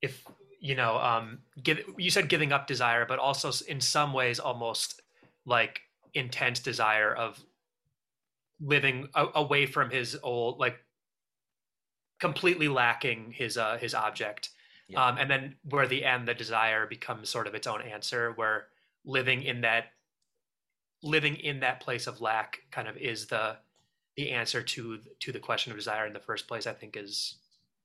if 0.00 0.24
you 0.62 0.76
know, 0.76 0.96
um, 0.98 1.40
give 1.62 1.80
you 1.96 2.08
said 2.10 2.28
giving 2.28 2.52
up 2.52 2.66
desire, 2.66 3.04
but 3.04 3.18
also 3.18 3.50
in 3.66 3.80
some 3.80 4.12
ways 4.12 4.38
almost 4.38 5.02
like 5.44 5.80
intense 6.14 6.60
desire 6.60 7.12
of 7.12 7.38
living 8.60 9.08
away 9.14 9.66
from 9.66 9.90
his 9.90 10.16
old 10.22 10.58
like 10.60 10.76
completely 12.22 12.68
lacking 12.68 13.32
his 13.32 13.58
uh 13.58 13.76
his 13.78 13.94
object 13.94 14.50
yeah. 14.86 15.04
um 15.04 15.18
and 15.18 15.28
then 15.28 15.56
where 15.68 15.88
the 15.88 16.04
end 16.04 16.28
the 16.28 16.34
desire 16.34 16.86
becomes 16.86 17.28
sort 17.28 17.48
of 17.48 17.54
its 17.56 17.66
own 17.66 17.82
answer 17.82 18.30
where 18.36 18.68
living 19.04 19.42
in 19.42 19.62
that 19.62 19.86
living 21.02 21.34
in 21.34 21.58
that 21.58 21.80
place 21.80 22.06
of 22.06 22.20
lack 22.20 22.60
kind 22.70 22.86
of 22.86 22.96
is 22.96 23.26
the 23.26 23.56
the 24.16 24.30
answer 24.30 24.62
to 24.62 25.00
to 25.18 25.32
the 25.32 25.40
question 25.40 25.72
of 25.72 25.76
desire 25.76 26.06
in 26.06 26.12
the 26.12 26.20
first 26.20 26.46
place 26.46 26.64
i 26.64 26.72
think 26.72 26.96
is 26.96 27.38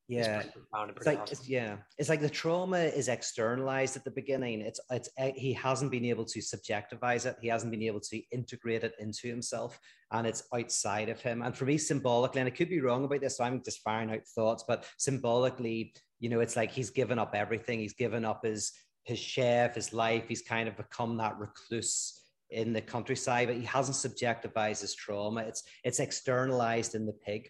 yeah. 0.07 0.43
it's 0.43 1.05
like 1.05 1.19
awesome. 1.19 1.33
it's, 1.33 1.49
yeah. 1.49 1.77
It's 1.97 2.09
like 2.09 2.21
the 2.21 2.29
trauma 2.29 2.77
is 2.77 3.09
externalized 3.09 3.97
at 3.97 4.05
the 4.05 4.11
beginning. 4.11 4.61
It's 4.61 4.79
it's 4.89 5.09
eh, 5.17 5.33
he 5.35 5.51
hasn't 5.53 5.91
been 5.91 6.05
able 6.05 6.25
to 6.25 6.39
subjectivize 6.39 7.25
it. 7.25 7.35
He 7.41 7.49
hasn't 7.49 7.71
been 7.71 7.83
able 7.83 7.99
to 7.99 8.21
integrate 8.31 8.83
it 8.83 8.93
into 8.99 9.27
himself 9.27 9.79
and 10.11 10.25
it's 10.25 10.43
outside 10.53 11.09
of 11.09 11.19
him. 11.19 11.41
And 11.41 11.55
for 11.55 11.65
me 11.65 11.77
symbolically 11.77 12.39
and 12.39 12.47
i 12.47 12.51
could 12.51 12.69
be 12.69 12.79
wrong 12.79 13.03
about 13.03 13.21
this 13.21 13.37
so 13.37 13.43
i'm 13.43 13.61
just 13.63 13.81
firing 13.81 14.11
out 14.11 14.25
thoughts 14.33 14.63
but 14.67 14.85
symbolically 14.97 15.93
you 16.19 16.29
know 16.29 16.39
it's 16.39 16.55
like 16.55 16.71
he's 16.71 16.89
given 16.89 17.19
up 17.19 17.35
everything. 17.35 17.79
He's 17.79 17.93
given 17.93 18.25
up 18.25 18.45
his 18.45 18.71
his 19.03 19.19
chef 19.19 19.75
his 19.75 19.93
life. 19.93 20.25
He's 20.27 20.41
kind 20.41 20.67
of 20.67 20.77
become 20.77 21.17
that 21.17 21.37
recluse 21.37 22.23
in 22.49 22.71
the 22.71 22.81
countryside 22.81 23.49
but 23.49 23.57
he 23.57 23.65
hasn't 23.65 23.97
subjectivized 23.97 24.81
his 24.81 24.95
trauma. 24.95 25.41
It's 25.41 25.63
it's 25.83 25.99
externalized 25.99 26.95
in 26.95 27.05
the 27.05 27.13
pig 27.13 27.49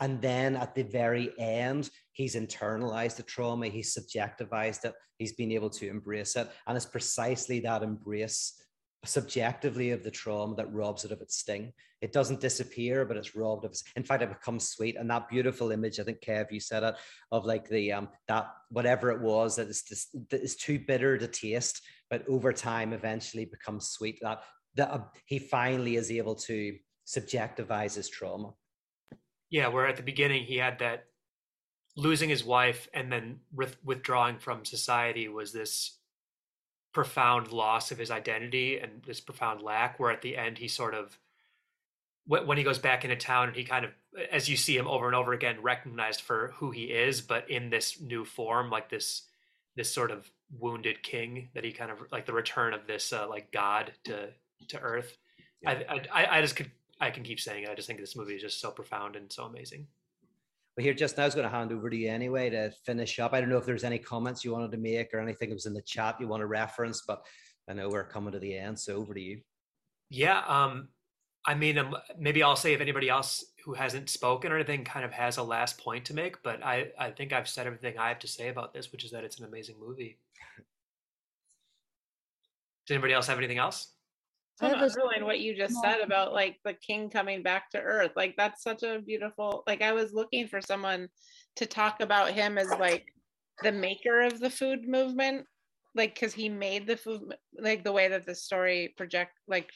and 0.00 0.20
then 0.20 0.56
at 0.56 0.74
the 0.74 0.82
very 0.82 1.32
end, 1.38 1.90
he's 2.12 2.34
internalized 2.34 3.16
the 3.16 3.22
trauma, 3.22 3.68
he's 3.68 3.96
subjectivized 3.96 4.84
it, 4.84 4.94
he's 5.18 5.32
been 5.32 5.52
able 5.52 5.70
to 5.70 5.88
embrace 5.88 6.36
it. 6.36 6.48
And 6.66 6.76
it's 6.76 6.86
precisely 6.86 7.60
that 7.60 7.82
embrace 7.82 8.60
subjectively 9.04 9.92
of 9.92 10.02
the 10.02 10.10
trauma 10.10 10.56
that 10.56 10.72
robs 10.72 11.04
it 11.04 11.12
of 11.12 11.20
its 11.20 11.36
sting. 11.36 11.72
It 12.02 12.12
doesn't 12.12 12.40
disappear, 12.40 13.04
but 13.04 13.16
it's 13.16 13.34
robbed 13.34 13.64
of 13.64 13.70
its. 13.70 13.84
In 13.94 14.02
fact, 14.02 14.22
it 14.22 14.28
becomes 14.28 14.68
sweet. 14.68 14.96
And 14.96 15.08
that 15.10 15.28
beautiful 15.28 15.70
image, 15.70 15.98
I 15.98 16.04
think 16.04 16.20
Kev, 16.20 16.50
you 16.50 16.60
said 16.60 16.82
it, 16.82 16.96
of 17.32 17.46
like 17.46 17.68
the 17.68 17.92
um 17.92 18.08
that 18.28 18.48
whatever 18.68 19.10
it 19.10 19.20
was 19.20 19.56
that 19.56 19.68
is 19.68 19.82
just 19.82 20.14
that 20.30 20.42
is 20.42 20.56
too 20.56 20.78
bitter 20.78 21.16
to 21.16 21.26
taste, 21.26 21.80
but 22.10 22.28
over 22.28 22.52
time 22.52 22.92
eventually 22.92 23.46
becomes 23.46 23.88
sweet. 23.88 24.18
That 24.20 24.42
that 24.74 24.90
uh, 24.90 25.00
he 25.24 25.38
finally 25.38 25.96
is 25.96 26.10
able 26.10 26.34
to 26.34 26.76
subjectivize 27.06 27.94
his 27.94 28.10
trauma. 28.10 28.52
Yeah, 29.50 29.68
where 29.68 29.86
at 29.86 29.96
the 29.96 30.02
beginning 30.02 30.44
he 30.44 30.56
had 30.56 30.78
that 30.80 31.06
losing 31.96 32.28
his 32.28 32.44
wife 32.44 32.88
and 32.92 33.10
then 33.10 33.40
withdrawing 33.84 34.38
from 34.38 34.64
society 34.64 35.28
was 35.28 35.52
this 35.52 35.98
profound 36.92 37.52
loss 37.52 37.90
of 37.90 37.98
his 37.98 38.10
identity 38.10 38.78
and 38.78 39.02
this 39.06 39.20
profound 39.20 39.62
lack. 39.62 39.98
Where 39.98 40.10
at 40.10 40.22
the 40.22 40.36
end 40.36 40.58
he 40.58 40.68
sort 40.68 40.94
of 40.94 41.18
when 42.26 42.58
he 42.58 42.64
goes 42.64 42.78
back 42.78 43.04
into 43.04 43.16
town 43.16 43.48
and 43.48 43.56
he 43.56 43.64
kind 43.64 43.84
of 43.84 43.92
as 44.32 44.48
you 44.48 44.56
see 44.56 44.76
him 44.76 44.88
over 44.88 45.06
and 45.06 45.14
over 45.14 45.32
again 45.32 45.62
recognized 45.62 46.20
for 46.20 46.52
who 46.56 46.70
he 46.70 46.84
is 46.84 47.20
but 47.20 47.48
in 47.48 47.70
this 47.70 48.00
new 48.00 48.24
form 48.24 48.70
like 48.70 48.90
this 48.90 49.22
this 49.76 49.92
sort 49.92 50.10
of 50.10 50.30
wounded 50.58 51.02
king 51.02 51.48
that 51.54 51.64
he 51.64 51.72
kind 51.72 51.90
of 51.90 51.98
like 52.10 52.26
the 52.26 52.32
return 52.32 52.72
of 52.72 52.86
this 52.86 53.12
uh, 53.12 53.28
like 53.28 53.52
god 53.52 53.92
to 54.04 54.28
to 54.68 54.78
earth 54.80 55.16
yeah. 55.62 55.82
I, 55.88 56.00
I 56.12 56.38
i 56.38 56.40
just 56.40 56.56
could 56.56 56.70
I 57.00 57.10
can 57.10 57.22
keep 57.22 57.40
saying 57.40 57.64
it. 57.64 57.70
I 57.70 57.74
just 57.74 57.86
think 57.86 58.00
this 58.00 58.16
movie 58.16 58.34
is 58.34 58.42
just 58.42 58.60
so 58.60 58.70
profound 58.70 59.16
and 59.16 59.30
so 59.30 59.44
amazing. 59.44 59.86
Well, 60.76 60.84
here 60.84 60.94
just 60.94 61.16
now 61.16 61.24
I 61.24 61.26
was 61.26 61.34
going 61.34 61.48
to 61.48 61.54
hand 61.54 61.72
over 61.72 61.88
to 61.88 61.96
you 61.96 62.10
anyway 62.10 62.50
to 62.50 62.70
finish 62.84 63.18
up. 63.18 63.32
I 63.32 63.40
don't 63.40 63.48
know 63.48 63.56
if 63.56 63.64
there's 63.64 63.84
any 63.84 63.98
comments 63.98 64.44
you 64.44 64.52
wanted 64.52 64.72
to 64.72 64.78
make 64.78 65.12
or 65.14 65.20
anything 65.20 65.48
that 65.48 65.54
was 65.54 65.66
in 65.66 65.74
the 65.74 65.82
chat 65.82 66.20
you 66.20 66.28
want 66.28 66.42
to 66.42 66.46
reference, 66.46 67.02
but 67.06 67.24
I 67.68 67.72
know 67.72 67.88
we're 67.88 68.04
coming 68.04 68.32
to 68.32 68.38
the 68.38 68.56
end, 68.56 68.78
so 68.78 68.96
over 68.96 69.14
to 69.14 69.20
you. 69.20 69.40
Yeah, 70.10 70.42
um, 70.46 70.88
I 71.46 71.54
mean, 71.54 71.78
um, 71.78 71.96
maybe 72.18 72.42
I'll 72.42 72.56
say 72.56 72.74
if 72.74 72.80
anybody 72.80 73.08
else 73.08 73.44
who 73.64 73.74
hasn't 73.74 74.10
spoken 74.10 74.52
or 74.52 74.56
anything 74.56 74.84
kind 74.84 75.04
of 75.04 75.12
has 75.12 75.38
a 75.38 75.42
last 75.42 75.78
point 75.78 76.04
to 76.06 76.14
make, 76.14 76.42
but 76.42 76.64
I, 76.64 76.88
I 76.98 77.10
think 77.10 77.32
I've 77.32 77.48
said 77.48 77.66
everything 77.66 77.98
I 77.98 78.08
have 78.08 78.18
to 78.20 78.28
say 78.28 78.48
about 78.48 78.74
this, 78.74 78.92
which 78.92 79.04
is 79.04 79.10
that 79.12 79.24
it's 79.24 79.38
an 79.38 79.46
amazing 79.46 79.76
movie. 79.80 80.18
Does 82.86 82.94
anybody 82.94 83.14
else 83.14 83.26
have 83.26 83.38
anything 83.38 83.58
else? 83.58 83.88
So 84.58 84.66
underline 84.66 85.24
what 85.24 85.40
you 85.40 85.54
just 85.54 85.80
said 85.82 86.00
about 86.00 86.32
like 86.32 86.56
the 86.64 86.72
king 86.72 87.10
coming 87.10 87.42
back 87.42 87.70
to 87.70 87.80
earth. 87.80 88.12
Like 88.16 88.34
that's 88.38 88.62
such 88.62 88.82
a 88.82 89.00
beautiful 89.00 89.62
like 89.66 89.82
I 89.82 89.92
was 89.92 90.14
looking 90.14 90.48
for 90.48 90.62
someone 90.62 91.08
to 91.56 91.66
talk 91.66 92.00
about 92.00 92.32
him 92.32 92.56
as 92.56 92.70
like 92.80 93.04
the 93.62 93.72
maker 93.72 94.22
of 94.22 94.40
the 94.40 94.48
food 94.48 94.88
movement. 94.88 95.44
Like 95.94 96.14
because 96.14 96.32
he 96.32 96.48
made 96.48 96.86
the 96.86 96.96
food 96.96 97.34
like 97.58 97.84
the 97.84 97.92
way 97.92 98.08
that 98.08 98.24
the 98.24 98.34
story 98.34 98.94
project 98.96 99.32
like 99.46 99.70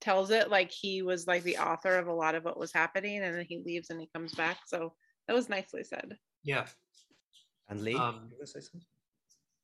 tells 0.00 0.30
it, 0.30 0.50
like 0.50 0.70
he 0.70 1.00
was 1.00 1.26
like 1.26 1.42
the 1.42 1.56
author 1.56 1.96
of 1.96 2.06
a 2.06 2.12
lot 2.12 2.34
of 2.34 2.44
what 2.44 2.58
was 2.58 2.72
happening 2.72 3.22
and 3.22 3.34
then 3.34 3.46
he 3.48 3.62
leaves 3.64 3.88
and 3.88 4.00
he 4.00 4.10
comes 4.14 4.34
back. 4.34 4.58
So 4.66 4.92
that 5.26 5.34
was 5.34 5.48
nicely 5.48 5.84
said. 5.84 6.16
Yeah. 6.44 6.66
And 7.70 7.80
Lee, 7.80 7.94
um, 7.94 8.30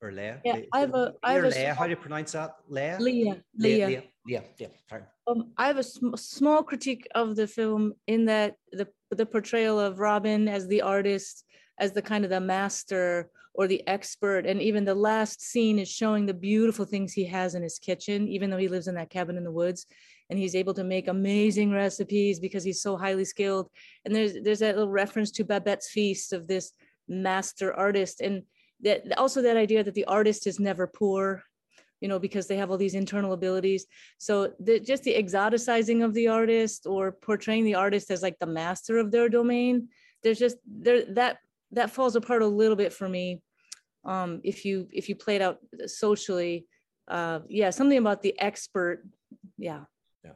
or 0.00 0.12
Leah? 0.12 0.40
Yeah, 0.44 0.60
I 0.72 0.80
have 0.80 0.94
a. 0.94 1.14
I 1.22 1.34
have 1.34 1.44
a 1.44 1.48
Leah. 1.48 1.74
How 1.74 1.84
do 1.84 1.90
you 1.90 1.96
pronounce 1.96 2.32
that? 2.32 2.56
Leah. 2.68 2.98
Leah. 3.00 3.42
Leah. 3.56 3.86
Leah. 3.86 4.02
Yeah. 4.26 4.40
Yeah. 4.58 4.68
Sorry. 4.88 5.02
Um, 5.26 5.52
I 5.56 5.66
have 5.66 5.78
a 5.78 5.82
sm- 5.82 6.14
small 6.16 6.62
critique 6.62 7.06
of 7.14 7.36
the 7.36 7.46
film 7.46 7.94
in 8.06 8.24
that 8.26 8.56
the 8.72 8.88
the 9.10 9.26
portrayal 9.26 9.78
of 9.78 9.98
Robin 9.98 10.48
as 10.48 10.66
the 10.66 10.82
artist, 10.82 11.44
as 11.78 11.92
the 11.92 12.02
kind 12.02 12.24
of 12.24 12.30
the 12.30 12.40
master 12.40 13.30
or 13.54 13.66
the 13.68 13.86
expert, 13.86 14.46
and 14.46 14.60
even 14.60 14.84
the 14.84 14.94
last 14.94 15.40
scene 15.40 15.78
is 15.78 15.88
showing 15.88 16.26
the 16.26 16.34
beautiful 16.34 16.84
things 16.84 17.12
he 17.12 17.24
has 17.24 17.54
in 17.54 17.62
his 17.62 17.78
kitchen, 17.78 18.26
even 18.26 18.50
though 18.50 18.56
he 18.56 18.68
lives 18.68 18.88
in 18.88 18.96
that 18.96 19.10
cabin 19.10 19.36
in 19.36 19.44
the 19.44 19.52
woods 19.52 19.86
and 20.30 20.38
he's 20.38 20.54
able 20.54 20.74
to 20.74 20.84
make 20.84 21.08
amazing 21.08 21.70
recipes 21.70 22.40
because 22.40 22.64
he's 22.64 22.82
so 22.82 22.96
highly 22.96 23.24
skilled. 23.24 23.68
And 24.04 24.14
there's 24.14 24.34
there's 24.42 24.60
that 24.60 24.76
little 24.76 24.90
reference 24.90 25.30
to 25.32 25.44
Babette's 25.44 25.90
feast 25.90 26.32
of 26.32 26.46
this 26.46 26.72
master 27.08 27.74
artist. 27.74 28.20
And 28.20 28.42
that 28.82 29.18
also 29.18 29.42
that 29.42 29.56
idea 29.56 29.82
that 29.82 29.94
the 29.94 30.04
artist 30.04 30.46
is 30.46 30.60
never 30.60 30.86
poor 30.86 31.42
you 32.00 32.08
know 32.08 32.18
because 32.18 32.46
they 32.46 32.56
have 32.56 32.70
all 32.70 32.76
these 32.76 32.94
internal 32.94 33.32
abilities. 33.32 33.86
So 34.18 34.52
the, 34.60 34.78
just 34.78 35.04
the 35.04 35.14
exoticizing 35.14 36.04
of 36.04 36.12
the 36.12 36.28
artist 36.28 36.86
or 36.86 37.12
portraying 37.12 37.64
the 37.64 37.76
artist 37.76 38.10
as 38.10 38.20
like 38.20 38.38
the 38.38 38.46
master 38.46 38.98
of 38.98 39.10
their 39.10 39.30
domain 39.30 39.88
there's 40.22 40.38
just 40.38 40.56
there 40.66 41.04
that 41.14 41.38
that 41.72 41.90
falls 41.90 42.16
apart 42.16 42.42
a 42.42 42.46
little 42.46 42.76
bit 42.76 42.92
for 42.92 43.08
me 43.08 43.40
um 44.04 44.40
if 44.42 44.64
you 44.64 44.88
if 44.90 45.08
you 45.08 45.14
play 45.14 45.36
it 45.36 45.42
out 45.42 45.58
socially. 45.86 46.66
Uh 47.06 47.40
yeah 47.48 47.70
something 47.70 47.98
about 47.98 48.22
the 48.22 48.38
expert 48.40 49.06
yeah. 49.58 49.84
Yeah. 50.24 50.32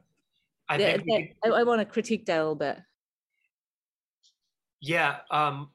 I, 0.68 0.76
that, 0.78 1.04
that, 1.06 1.22
I, 1.44 1.48
I 1.48 1.62
want 1.64 1.80
to 1.80 1.86
critique 1.86 2.26
that 2.26 2.38
a 2.38 2.44
little 2.44 2.54
bit. 2.54 2.78
Yeah 4.80 5.16
um 5.30 5.70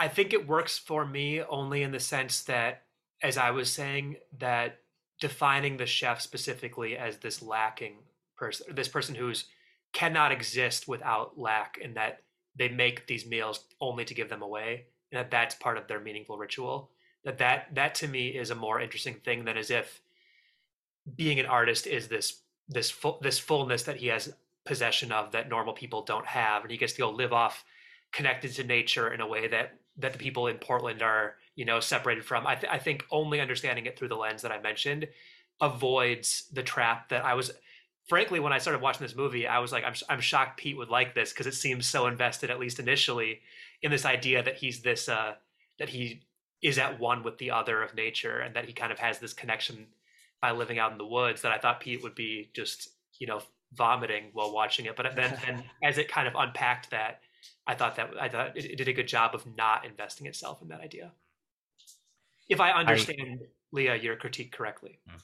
I 0.00 0.08
think 0.08 0.32
it 0.32 0.48
works 0.48 0.78
for 0.78 1.04
me 1.04 1.42
only 1.42 1.82
in 1.82 1.92
the 1.92 2.00
sense 2.00 2.44
that, 2.44 2.84
as 3.22 3.36
I 3.36 3.50
was 3.50 3.70
saying, 3.70 4.16
that 4.38 4.78
defining 5.20 5.76
the 5.76 5.84
chef 5.84 6.22
specifically 6.22 6.96
as 6.96 7.18
this 7.18 7.42
lacking 7.42 7.96
person, 8.34 8.74
this 8.74 8.88
person 8.88 9.14
who's 9.14 9.44
cannot 9.92 10.32
exist 10.32 10.88
without 10.88 11.38
lack, 11.38 11.78
and 11.84 11.94
that 11.96 12.22
they 12.56 12.70
make 12.70 13.06
these 13.06 13.26
meals 13.26 13.66
only 13.78 14.06
to 14.06 14.14
give 14.14 14.30
them 14.30 14.40
away, 14.40 14.86
and 15.12 15.18
that 15.18 15.30
that's 15.30 15.54
part 15.56 15.76
of 15.76 15.86
their 15.86 16.00
meaningful 16.00 16.38
ritual. 16.38 16.90
That 17.24 17.36
that 17.36 17.74
that 17.74 17.94
to 17.96 18.08
me 18.08 18.28
is 18.28 18.48
a 18.48 18.54
more 18.54 18.80
interesting 18.80 19.16
thing 19.16 19.44
than 19.44 19.58
as 19.58 19.70
if 19.70 20.00
being 21.14 21.38
an 21.38 21.44
artist 21.44 21.86
is 21.86 22.08
this 22.08 22.40
this 22.70 22.90
this 23.20 23.38
fullness 23.38 23.82
that 23.82 23.96
he 23.96 24.06
has 24.06 24.32
possession 24.64 25.12
of 25.12 25.32
that 25.32 25.50
normal 25.50 25.74
people 25.74 26.06
don't 26.06 26.26
have, 26.26 26.62
and 26.62 26.70
he 26.70 26.78
gets 26.78 26.94
to 26.94 27.00
go 27.00 27.10
live 27.10 27.34
off 27.34 27.66
connected 28.12 28.54
to 28.54 28.64
nature 28.64 29.12
in 29.12 29.20
a 29.20 29.28
way 29.28 29.46
that 29.46 29.74
that 30.00 30.12
the 30.12 30.18
people 30.18 30.46
in 30.46 30.58
Portland 30.58 31.02
are, 31.02 31.36
you 31.56 31.64
know, 31.64 31.80
separated 31.80 32.24
from. 32.24 32.46
I, 32.46 32.54
th- 32.54 32.72
I 32.72 32.78
think 32.78 33.04
only 33.10 33.40
understanding 33.40 33.86
it 33.86 33.98
through 33.98 34.08
the 34.08 34.16
lens 34.16 34.42
that 34.42 34.52
I 34.52 34.60
mentioned 34.60 35.08
avoids 35.60 36.44
the 36.52 36.62
trap 36.62 37.08
that 37.10 37.24
I 37.24 37.34
was. 37.34 37.50
Frankly, 38.08 38.40
when 38.40 38.52
I 38.52 38.58
started 38.58 38.82
watching 38.82 39.06
this 39.06 39.14
movie, 39.14 39.46
I 39.46 39.60
was 39.60 39.70
like, 39.70 39.84
I'm, 39.84 39.94
I'm 40.08 40.20
shocked 40.20 40.58
Pete 40.58 40.76
would 40.76 40.88
like 40.88 41.14
this 41.14 41.32
because 41.32 41.46
it 41.46 41.54
seems 41.54 41.86
so 41.86 42.06
invested, 42.06 42.50
at 42.50 42.58
least 42.58 42.80
initially, 42.80 43.40
in 43.82 43.90
this 43.90 44.04
idea 44.04 44.42
that 44.42 44.56
he's 44.56 44.80
this, 44.80 45.08
uh, 45.08 45.34
that 45.78 45.88
he 45.88 46.22
is 46.60 46.78
at 46.78 46.98
one 46.98 47.22
with 47.22 47.38
the 47.38 47.52
other 47.52 47.82
of 47.82 47.94
nature 47.94 48.40
and 48.40 48.54
that 48.56 48.64
he 48.64 48.72
kind 48.72 48.90
of 48.90 48.98
has 48.98 49.18
this 49.18 49.32
connection 49.32 49.86
by 50.42 50.50
living 50.50 50.78
out 50.78 50.92
in 50.92 50.98
the 50.98 51.06
woods 51.06 51.42
that 51.42 51.52
I 51.52 51.58
thought 51.58 51.80
Pete 51.80 52.02
would 52.02 52.14
be 52.14 52.50
just, 52.52 52.88
you 53.18 53.26
know, 53.26 53.42
vomiting 53.72 54.24
while 54.32 54.52
watching 54.52 54.86
it. 54.86 54.96
But 54.96 55.14
then, 55.14 55.38
and 55.46 55.62
as 55.82 55.98
it 55.98 56.08
kind 56.08 56.26
of 56.26 56.34
unpacked 56.36 56.90
that, 56.90 57.20
I 57.66 57.74
thought 57.74 57.96
that 57.96 58.10
I 58.20 58.28
thought 58.28 58.56
it, 58.56 58.64
it, 58.64 58.76
did 58.76 58.88
a 58.88 58.92
good 58.92 59.08
job 59.08 59.34
of 59.34 59.44
not 59.56 59.84
investing 59.84 60.26
itself 60.26 60.62
in 60.62 60.68
that 60.68 60.80
idea. 60.80 61.12
If 62.48 62.60
I 62.60 62.72
understand 62.72 63.40
I, 63.42 63.46
Leah 63.72 63.96
your 63.96 64.16
critique 64.16 64.52
correctly. 64.52 64.98
Hmm. 65.08 65.16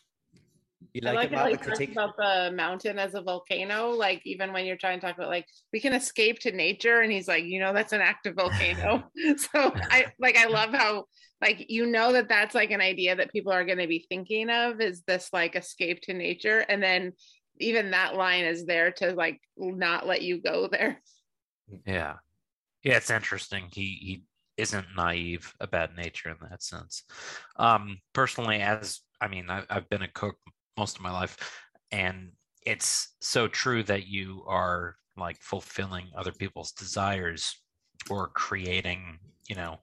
You 0.92 1.02
like, 1.02 1.32
I 1.32 1.44
like 1.44 1.52
it, 1.52 1.58
how 1.60 1.64
critique? 1.66 1.92
about 1.92 2.16
the 2.16 2.52
mountain 2.54 2.98
as 2.98 3.14
a 3.14 3.20
volcano. 3.20 3.90
Like 3.90 4.22
even 4.24 4.52
when 4.52 4.64
you're 4.64 4.76
trying 4.76 4.98
to 4.98 5.06
talk 5.06 5.16
about 5.16 5.28
like 5.28 5.46
we 5.72 5.80
can 5.80 5.92
escape 5.92 6.38
to 6.40 6.52
nature, 6.52 7.00
and 7.00 7.12
he's 7.12 7.28
like, 7.28 7.44
you 7.44 7.60
know, 7.60 7.72
that's 7.72 7.92
an 7.92 8.00
active 8.00 8.34
volcano. 8.34 9.04
so 9.36 9.72
I 9.90 10.06
like 10.18 10.36
I 10.36 10.46
love 10.46 10.70
how 10.70 11.04
like 11.42 11.66
you 11.68 11.86
know 11.86 12.12
that 12.12 12.28
that's 12.28 12.54
like 12.54 12.70
an 12.70 12.80
idea 12.80 13.16
that 13.16 13.32
people 13.32 13.52
are 13.52 13.64
going 13.64 13.78
to 13.78 13.86
be 13.86 14.06
thinking 14.08 14.48
of 14.48 14.80
is 14.80 15.02
this 15.06 15.30
like 15.32 15.54
escape 15.54 16.00
to 16.02 16.14
nature, 16.14 16.60
and 16.60 16.82
then 16.82 17.12
even 17.58 17.90
that 17.90 18.14
line 18.14 18.44
is 18.44 18.64
there 18.64 18.90
to 18.92 19.12
like 19.12 19.40
not 19.56 20.06
let 20.06 20.22
you 20.22 20.40
go 20.40 20.68
there. 20.70 21.02
Yeah. 21.86 22.16
Yeah, 22.84 22.96
it's 22.96 23.10
interesting. 23.10 23.68
He 23.72 23.98
he 24.02 24.24
isn't 24.58 24.86
naive 24.96 25.54
about 25.60 25.96
nature 25.96 26.30
in 26.30 26.36
that 26.50 26.62
sense. 26.62 27.04
Um, 27.56 27.98
personally, 28.14 28.60
as 28.62 29.00
I 29.20 29.28
mean, 29.28 29.50
I, 29.50 29.64
I've 29.70 29.88
been 29.90 30.02
a 30.02 30.08
cook 30.08 30.36
most 30.78 30.96
of 30.96 31.02
my 31.02 31.12
life, 31.12 31.36
and 31.92 32.32
it's 32.66 33.14
so 33.20 33.48
true 33.48 33.82
that 33.84 34.08
you 34.08 34.44
are 34.48 34.96
like 35.16 35.42
fulfilling 35.42 36.08
other 36.16 36.32
people's 36.32 36.72
desires 36.72 37.56
or 38.10 38.28
creating 38.28 39.18
you 39.48 39.56
know, 39.56 39.78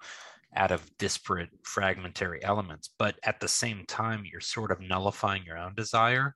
out 0.56 0.72
of 0.72 0.90
disparate 0.98 1.50
fragmentary 1.64 2.44
elements. 2.44 2.90
But 3.00 3.16
at 3.24 3.40
the 3.40 3.48
same 3.48 3.86
time, 3.88 4.26
you're 4.32 4.42
sort 4.42 4.72
of 4.72 4.82
nullifying 4.82 5.44
your 5.46 5.58
own 5.58 5.76
desire. 5.76 6.36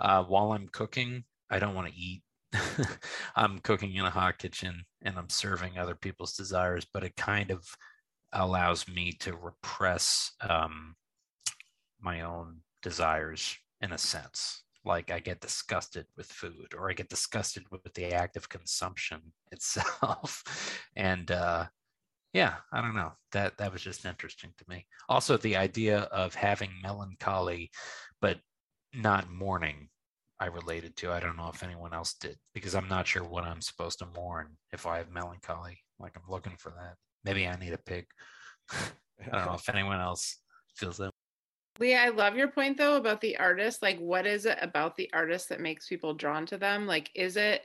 Uh, 0.00 0.24
while 0.24 0.52
I'm 0.52 0.68
cooking, 0.68 1.24
I 1.50 1.58
don't 1.58 1.74
want 1.74 1.88
to 1.88 1.94
eat. 1.94 2.22
I'm 3.36 3.58
cooking 3.60 3.94
in 3.94 4.04
a 4.04 4.10
hot 4.10 4.38
kitchen 4.38 4.84
and 5.02 5.18
I'm 5.18 5.28
serving 5.28 5.78
other 5.78 5.94
people's 5.94 6.34
desires, 6.34 6.86
but 6.92 7.04
it 7.04 7.16
kind 7.16 7.50
of 7.50 7.66
allows 8.32 8.88
me 8.88 9.12
to 9.20 9.36
repress 9.36 10.32
um, 10.48 10.96
my 12.00 12.22
own 12.22 12.58
desires 12.82 13.56
in 13.80 13.92
a 13.92 13.98
sense. 13.98 14.62
Like 14.84 15.10
I 15.10 15.18
get 15.18 15.40
disgusted 15.40 16.06
with 16.16 16.26
food 16.26 16.74
or 16.76 16.90
I 16.90 16.94
get 16.94 17.08
disgusted 17.08 17.64
with 17.70 17.82
the 17.94 18.12
act 18.12 18.36
of 18.36 18.48
consumption 18.48 19.20
itself. 19.52 20.44
and 20.94 21.30
uh, 21.30 21.66
yeah, 22.32 22.56
I 22.72 22.82
don't 22.82 22.96
know. 22.96 23.12
That 23.32 23.56
that 23.58 23.72
was 23.72 23.80
just 23.80 24.04
interesting 24.04 24.50
to 24.58 24.64
me. 24.68 24.86
Also, 25.08 25.36
the 25.36 25.56
idea 25.56 26.00
of 26.00 26.34
having 26.34 26.70
melancholy, 26.82 27.70
but 28.20 28.38
not 28.92 29.30
mourning, 29.30 29.88
I 30.40 30.46
related 30.46 30.96
to. 30.96 31.12
I 31.12 31.20
don't 31.20 31.36
know 31.36 31.50
if 31.52 31.62
anyone 31.62 31.94
else 31.94 32.14
did 32.14 32.36
because 32.54 32.74
I'm 32.74 32.88
not 32.88 33.06
sure 33.06 33.22
what 33.22 33.44
I'm 33.44 33.60
supposed 33.60 34.00
to 34.00 34.06
mourn 34.16 34.56
if 34.72 34.86
I 34.86 34.98
have 34.98 35.10
melancholy. 35.10 35.78
Like 35.98 36.12
I'm 36.16 36.30
looking 36.30 36.56
for 36.58 36.70
that. 36.70 36.96
Maybe 37.24 37.46
I 37.46 37.56
need 37.56 37.72
a 37.72 37.78
pig. 37.78 38.06
I 38.70 38.76
don't 39.30 39.46
know 39.46 39.54
if 39.54 39.68
anyone 39.68 40.00
else 40.00 40.38
feels 40.76 40.98
that. 40.98 41.10
Leah, 41.78 42.02
I 42.02 42.08
love 42.10 42.36
your 42.36 42.48
point 42.48 42.76
though 42.76 42.96
about 42.96 43.20
the 43.20 43.36
artist. 43.36 43.82
Like, 43.82 43.98
what 43.98 44.26
is 44.26 44.46
it 44.46 44.58
about 44.60 44.96
the 44.96 45.10
artist 45.12 45.48
that 45.48 45.60
makes 45.60 45.88
people 45.88 46.14
drawn 46.14 46.46
to 46.46 46.58
them? 46.58 46.86
Like, 46.86 47.10
is 47.14 47.36
it 47.36 47.62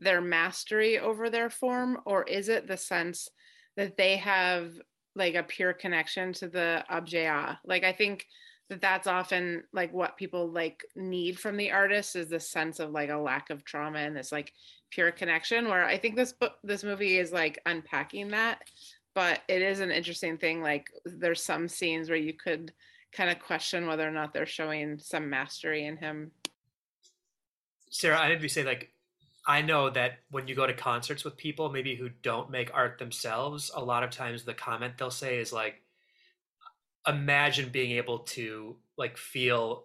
their 0.00 0.20
mastery 0.20 0.98
over 0.98 1.30
their 1.30 1.48
form, 1.50 1.98
or 2.04 2.24
is 2.24 2.48
it 2.48 2.66
the 2.66 2.76
sense 2.76 3.28
that 3.76 3.96
they 3.96 4.16
have 4.16 4.72
like 5.14 5.34
a 5.34 5.42
pure 5.42 5.72
connection 5.72 6.32
to 6.34 6.48
the 6.48 6.84
objet? 6.90 7.56
Like, 7.64 7.84
I 7.84 7.92
think 7.92 8.26
that 8.72 8.80
that's 8.80 9.06
often 9.06 9.64
like 9.72 9.92
what 9.92 10.16
people 10.16 10.48
like 10.48 10.84
need 10.96 11.38
from 11.38 11.56
the 11.56 11.70
artist 11.70 12.16
is 12.16 12.28
the 12.28 12.40
sense 12.40 12.80
of 12.80 12.90
like 12.90 13.10
a 13.10 13.16
lack 13.16 13.50
of 13.50 13.64
trauma 13.64 13.98
and 13.98 14.16
this 14.16 14.32
like 14.32 14.52
pure 14.90 15.12
connection. 15.12 15.68
Where 15.68 15.84
I 15.84 15.98
think 15.98 16.16
this 16.16 16.32
book, 16.32 16.54
this 16.64 16.82
movie 16.82 17.18
is 17.18 17.32
like 17.32 17.60
unpacking 17.66 18.28
that, 18.28 18.62
but 19.14 19.40
it 19.48 19.62
is 19.62 19.80
an 19.80 19.90
interesting 19.90 20.38
thing. 20.38 20.62
Like, 20.62 20.90
there's 21.04 21.42
some 21.42 21.68
scenes 21.68 22.08
where 22.08 22.18
you 22.18 22.32
could 22.32 22.72
kind 23.12 23.30
of 23.30 23.38
question 23.38 23.86
whether 23.86 24.08
or 24.08 24.10
not 24.10 24.32
they're 24.32 24.46
showing 24.46 24.98
some 24.98 25.28
mastery 25.28 25.84
in 25.84 25.98
him. 25.98 26.30
Sarah, 27.90 28.18
I 28.18 28.28
did 28.28 28.50
say 28.50 28.64
like 28.64 28.90
I 29.46 29.60
know 29.60 29.90
that 29.90 30.20
when 30.30 30.46
you 30.46 30.54
go 30.54 30.66
to 30.66 30.72
concerts 30.72 31.24
with 31.24 31.36
people, 31.36 31.68
maybe 31.68 31.94
who 31.94 32.08
don't 32.08 32.50
make 32.50 32.70
art 32.72 32.98
themselves, 32.98 33.70
a 33.74 33.84
lot 33.84 34.04
of 34.04 34.10
times 34.10 34.44
the 34.44 34.54
comment 34.54 34.94
they'll 34.96 35.10
say 35.10 35.38
is 35.38 35.52
like, 35.52 35.81
imagine 37.06 37.70
being 37.70 37.92
able 37.92 38.20
to 38.20 38.76
like 38.96 39.16
feel 39.16 39.84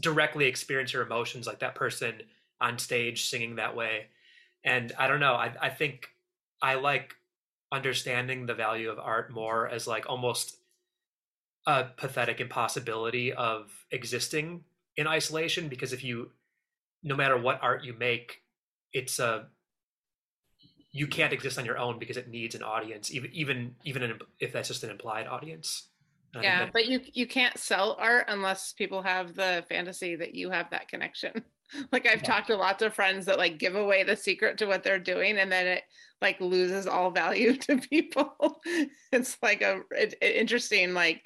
directly 0.00 0.46
experience 0.46 0.92
your 0.92 1.02
emotions 1.02 1.46
like 1.46 1.60
that 1.60 1.74
person 1.74 2.22
on 2.60 2.78
stage 2.78 3.28
singing 3.28 3.56
that 3.56 3.74
way. 3.74 4.06
And 4.64 4.92
I 4.98 5.08
don't 5.08 5.20
know, 5.20 5.34
I, 5.34 5.52
I 5.60 5.68
think 5.70 6.10
I 6.62 6.74
like 6.74 7.14
understanding 7.72 8.46
the 8.46 8.54
value 8.54 8.90
of 8.90 8.98
art 8.98 9.32
more 9.32 9.68
as 9.68 9.86
like 9.86 10.08
almost 10.08 10.56
a 11.66 11.84
pathetic 11.96 12.40
impossibility 12.40 13.32
of 13.32 13.70
existing 13.90 14.64
in 14.96 15.06
isolation 15.06 15.68
because 15.68 15.92
if 15.92 16.02
you 16.02 16.30
no 17.02 17.14
matter 17.14 17.36
what 17.36 17.60
art 17.62 17.84
you 17.84 17.92
make 17.92 18.42
it's 18.92 19.18
a 19.18 19.46
you 20.92 21.06
can't 21.06 21.32
exist 21.32 21.58
on 21.58 21.64
your 21.64 21.78
own 21.78 21.98
because 21.98 22.16
it 22.16 22.28
needs 22.28 22.54
an 22.54 22.62
audience 22.62 23.12
even 23.12 23.30
even 23.32 23.74
even 23.84 24.18
if 24.40 24.52
that's 24.52 24.68
just 24.68 24.82
an 24.82 24.90
implied 24.90 25.26
audience 25.26 25.89
yeah 26.40 26.68
but 26.72 26.86
you 26.86 27.00
you 27.12 27.26
can't 27.26 27.58
sell 27.58 27.96
art 27.98 28.26
unless 28.28 28.72
people 28.72 29.02
have 29.02 29.34
the 29.34 29.64
fantasy 29.68 30.14
that 30.14 30.34
you 30.34 30.50
have 30.50 30.70
that 30.70 30.88
connection 30.88 31.32
like 31.92 32.06
i've 32.06 32.22
yeah. 32.22 32.28
talked 32.28 32.46
to 32.46 32.56
lots 32.56 32.82
of 32.82 32.94
friends 32.94 33.26
that 33.26 33.38
like 33.38 33.58
give 33.58 33.74
away 33.74 34.02
the 34.04 34.16
secret 34.16 34.58
to 34.58 34.66
what 34.66 34.82
they're 34.82 34.98
doing 34.98 35.38
and 35.38 35.50
then 35.50 35.66
it 35.66 35.82
like 36.20 36.40
loses 36.40 36.86
all 36.86 37.10
value 37.10 37.56
to 37.56 37.78
people 37.78 38.60
it's 39.12 39.38
like 39.42 39.62
a 39.62 39.80
it, 39.92 40.14
it 40.20 40.36
interesting 40.36 40.94
like 40.94 41.22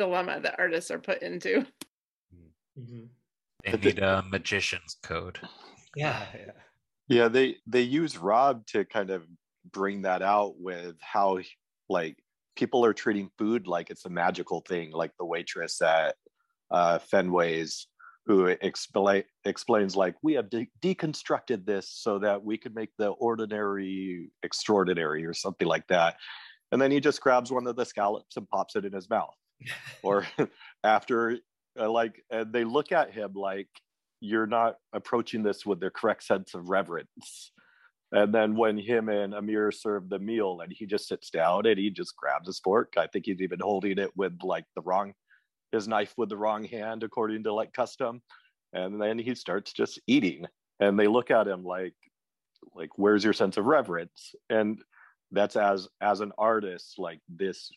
dilemma 0.00 0.40
that 0.40 0.58
artists 0.58 0.90
are 0.90 0.98
put 0.98 1.22
into. 1.22 1.66
Mm-hmm. 2.78 3.04
They 3.64 3.72
need 3.76 3.98
a 3.98 4.24
magician's 4.28 4.96
code. 5.02 5.38
Yeah. 5.96 6.24
yeah. 6.32 6.52
Yeah, 7.08 7.26
they 7.26 7.56
they 7.66 7.80
use 7.80 8.16
Rob 8.16 8.64
to 8.66 8.84
kind 8.84 9.10
of 9.10 9.26
bring 9.72 10.02
that 10.02 10.22
out 10.22 10.54
with 10.56 10.94
how 11.00 11.40
like 11.88 12.16
people 12.60 12.84
are 12.84 12.92
treating 12.92 13.30
food 13.38 13.66
like 13.66 13.88
it's 13.88 14.04
a 14.04 14.10
magical 14.10 14.60
thing, 14.68 14.90
like 14.90 15.12
the 15.18 15.24
waitress 15.24 15.80
at 15.80 16.14
uh, 16.70 16.98
Finway's 17.10 17.86
who 18.26 18.44
explain 18.44 19.24
explains 19.46 19.96
like 19.96 20.14
we 20.22 20.34
have 20.34 20.50
de- 20.50 20.70
deconstructed 20.82 21.64
this 21.64 21.88
so 21.90 22.18
that 22.18 22.44
we 22.44 22.58
could 22.58 22.74
make 22.74 22.90
the 22.98 23.08
ordinary 23.08 24.30
extraordinary 24.42 25.24
or 25.24 25.32
something 25.32 25.66
like 25.66 25.86
that. 25.88 26.16
And 26.70 26.80
then 26.80 26.90
he 26.90 27.00
just 27.00 27.22
grabs 27.22 27.50
one 27.50 27.66
of 27.66 27.76
the 27.76 27.86
scallops 27.86 28.36
and 28.36 28.48
pops 28.50 28.76
it 28.76 28.84
in 28.84 28.92
his 28.92 29.08
mouth. 29.08 29.34
Or 30.02 30.26
after 30.84 31.38
uh, 31.78 31.90
like 31.90 32.22
and 32.30 32.52
they 32.52 32.64
look 32.64 32.92
at 32.92 33.10
him 33.10 33.32
like 33.34 33.68
you're 34.20 34.46
not 34.46 34.76
approaching 34.92 35.42
this 35.42 35.64
with 35.64 35.80
the 35.80 35.90
correct 35.90 36.24
sense 36.24 36.54
of 36.54 36.68
reverence 36.68 37.52
and 38.12 38.34
then 38.34 38.56
when 38.56 38.76
him 38.76 39.08
and 39.08 39.34
amir 39.34 39.70
serve 39.70 40.08
the 40.08 40.18
meal 40.18 40.60
and 40.62 40.72
he 40.72 40.86
just 40.86 41.08
sits 41.08 41.30
down 41.30 41.66
and 41.66 41.78
he 41.78 41.90
just 41.90 42.16
grabs 42.16 42.46
his 42.46 42.58
fork 42.58 42.94
i 42.98 43.06
think 43.06 43.26
he's 43.26 43.40
even 43.40 43.60
holding 43.60 43.98
it 43.98 44.10
with 44.16 44.32
like 44.42 44.64
the 44.74 44.82
wrong 44.82 45.12
his 45.72 45.88
knife 45.88 46.14
with 46.16 46.28
the 46.28 46.36
wrong 46.36 46.64
hand 46.64 47.02
according 47.02 47.44
to 47.44 47.52
like 47.52 47.72
custom. 47.72 48.22
And 48.72 49.00
then 49.00 49.18
he 49.18 49.34
starts 49.34 49.72
just 49.72 50.00
eating. 50.06 50.46
And 50.80 50.98
they 50.98 51.06
look 51.06 51.30
at 51.30 51.48
him 51.48 51.64
like 51.64 51.94
like 52.74 52.90
where's 52.96 53.24
your 53.24 53.32
sense 53.32 53.56
of 53.56 53.66
reverence? 53.66 54.34
And 54.48 54.80
that's 55.32 55.56
as 55.56 55.88
as 56.00 56.20
an 56.20 56.32
artist 56.38 56.94
like 56.98 57.20
this 57.28 57.70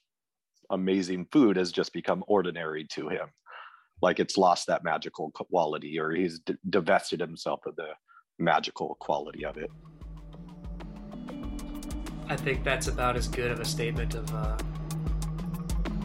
amazing 0.69 1.27
food 1.31 1.57
has 1.57 1.71
just 1.71 1.93
become 1.93 2.23
ordinary 2.27 2.85
to 2.91 3.09
him. 3.09 3.27
Like 4.01 4.19
it's 4.19 4.37
lost 4.37 4.67
that 4.67 4.83
magical 4.83 5.31
quality 5.31 5.99
or 5.99 6.11
he's 6.11 6.39
d- 6.39 6.55
divested 6.69 7.19
himself 7.19 7.61
of 7.65 7.75
the 7.75 7.89
magical 8.39 8.97
quality 8.99 9.45
of 9.45 9.57
it 9.57 9.69
i 12.33 12.35
think 12.35 12.63
that's 12.63 12.87
about 12.87 13.15
as 13.15 13.27
good 13.27 13.51
of 13.51 13.59
a 13.59 13.65
statement 13.65 14.15
of 14.15 14.33
uh, 14.33 14.57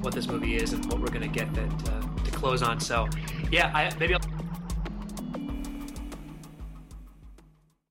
what 0.02 0.12
this 0.12 0.28
movie 0.28 0.56
is 0.56 0.74
and 0.74 0.84
what 0.86 1.00
we're 1.00 1.09
going 1.09 1.22
to 1.22 1.26
get 1.26 1.52
that 1.55 1.88
uh, 1.88 2.02
to 2.24 2.30
close 2.30 2.62
on. 2.62 2.78
So 2.78 3.09
yeah 3.50 3.72
I, 3.74 3.90
maybe 3.98 4.14
I'll 4.14 4.20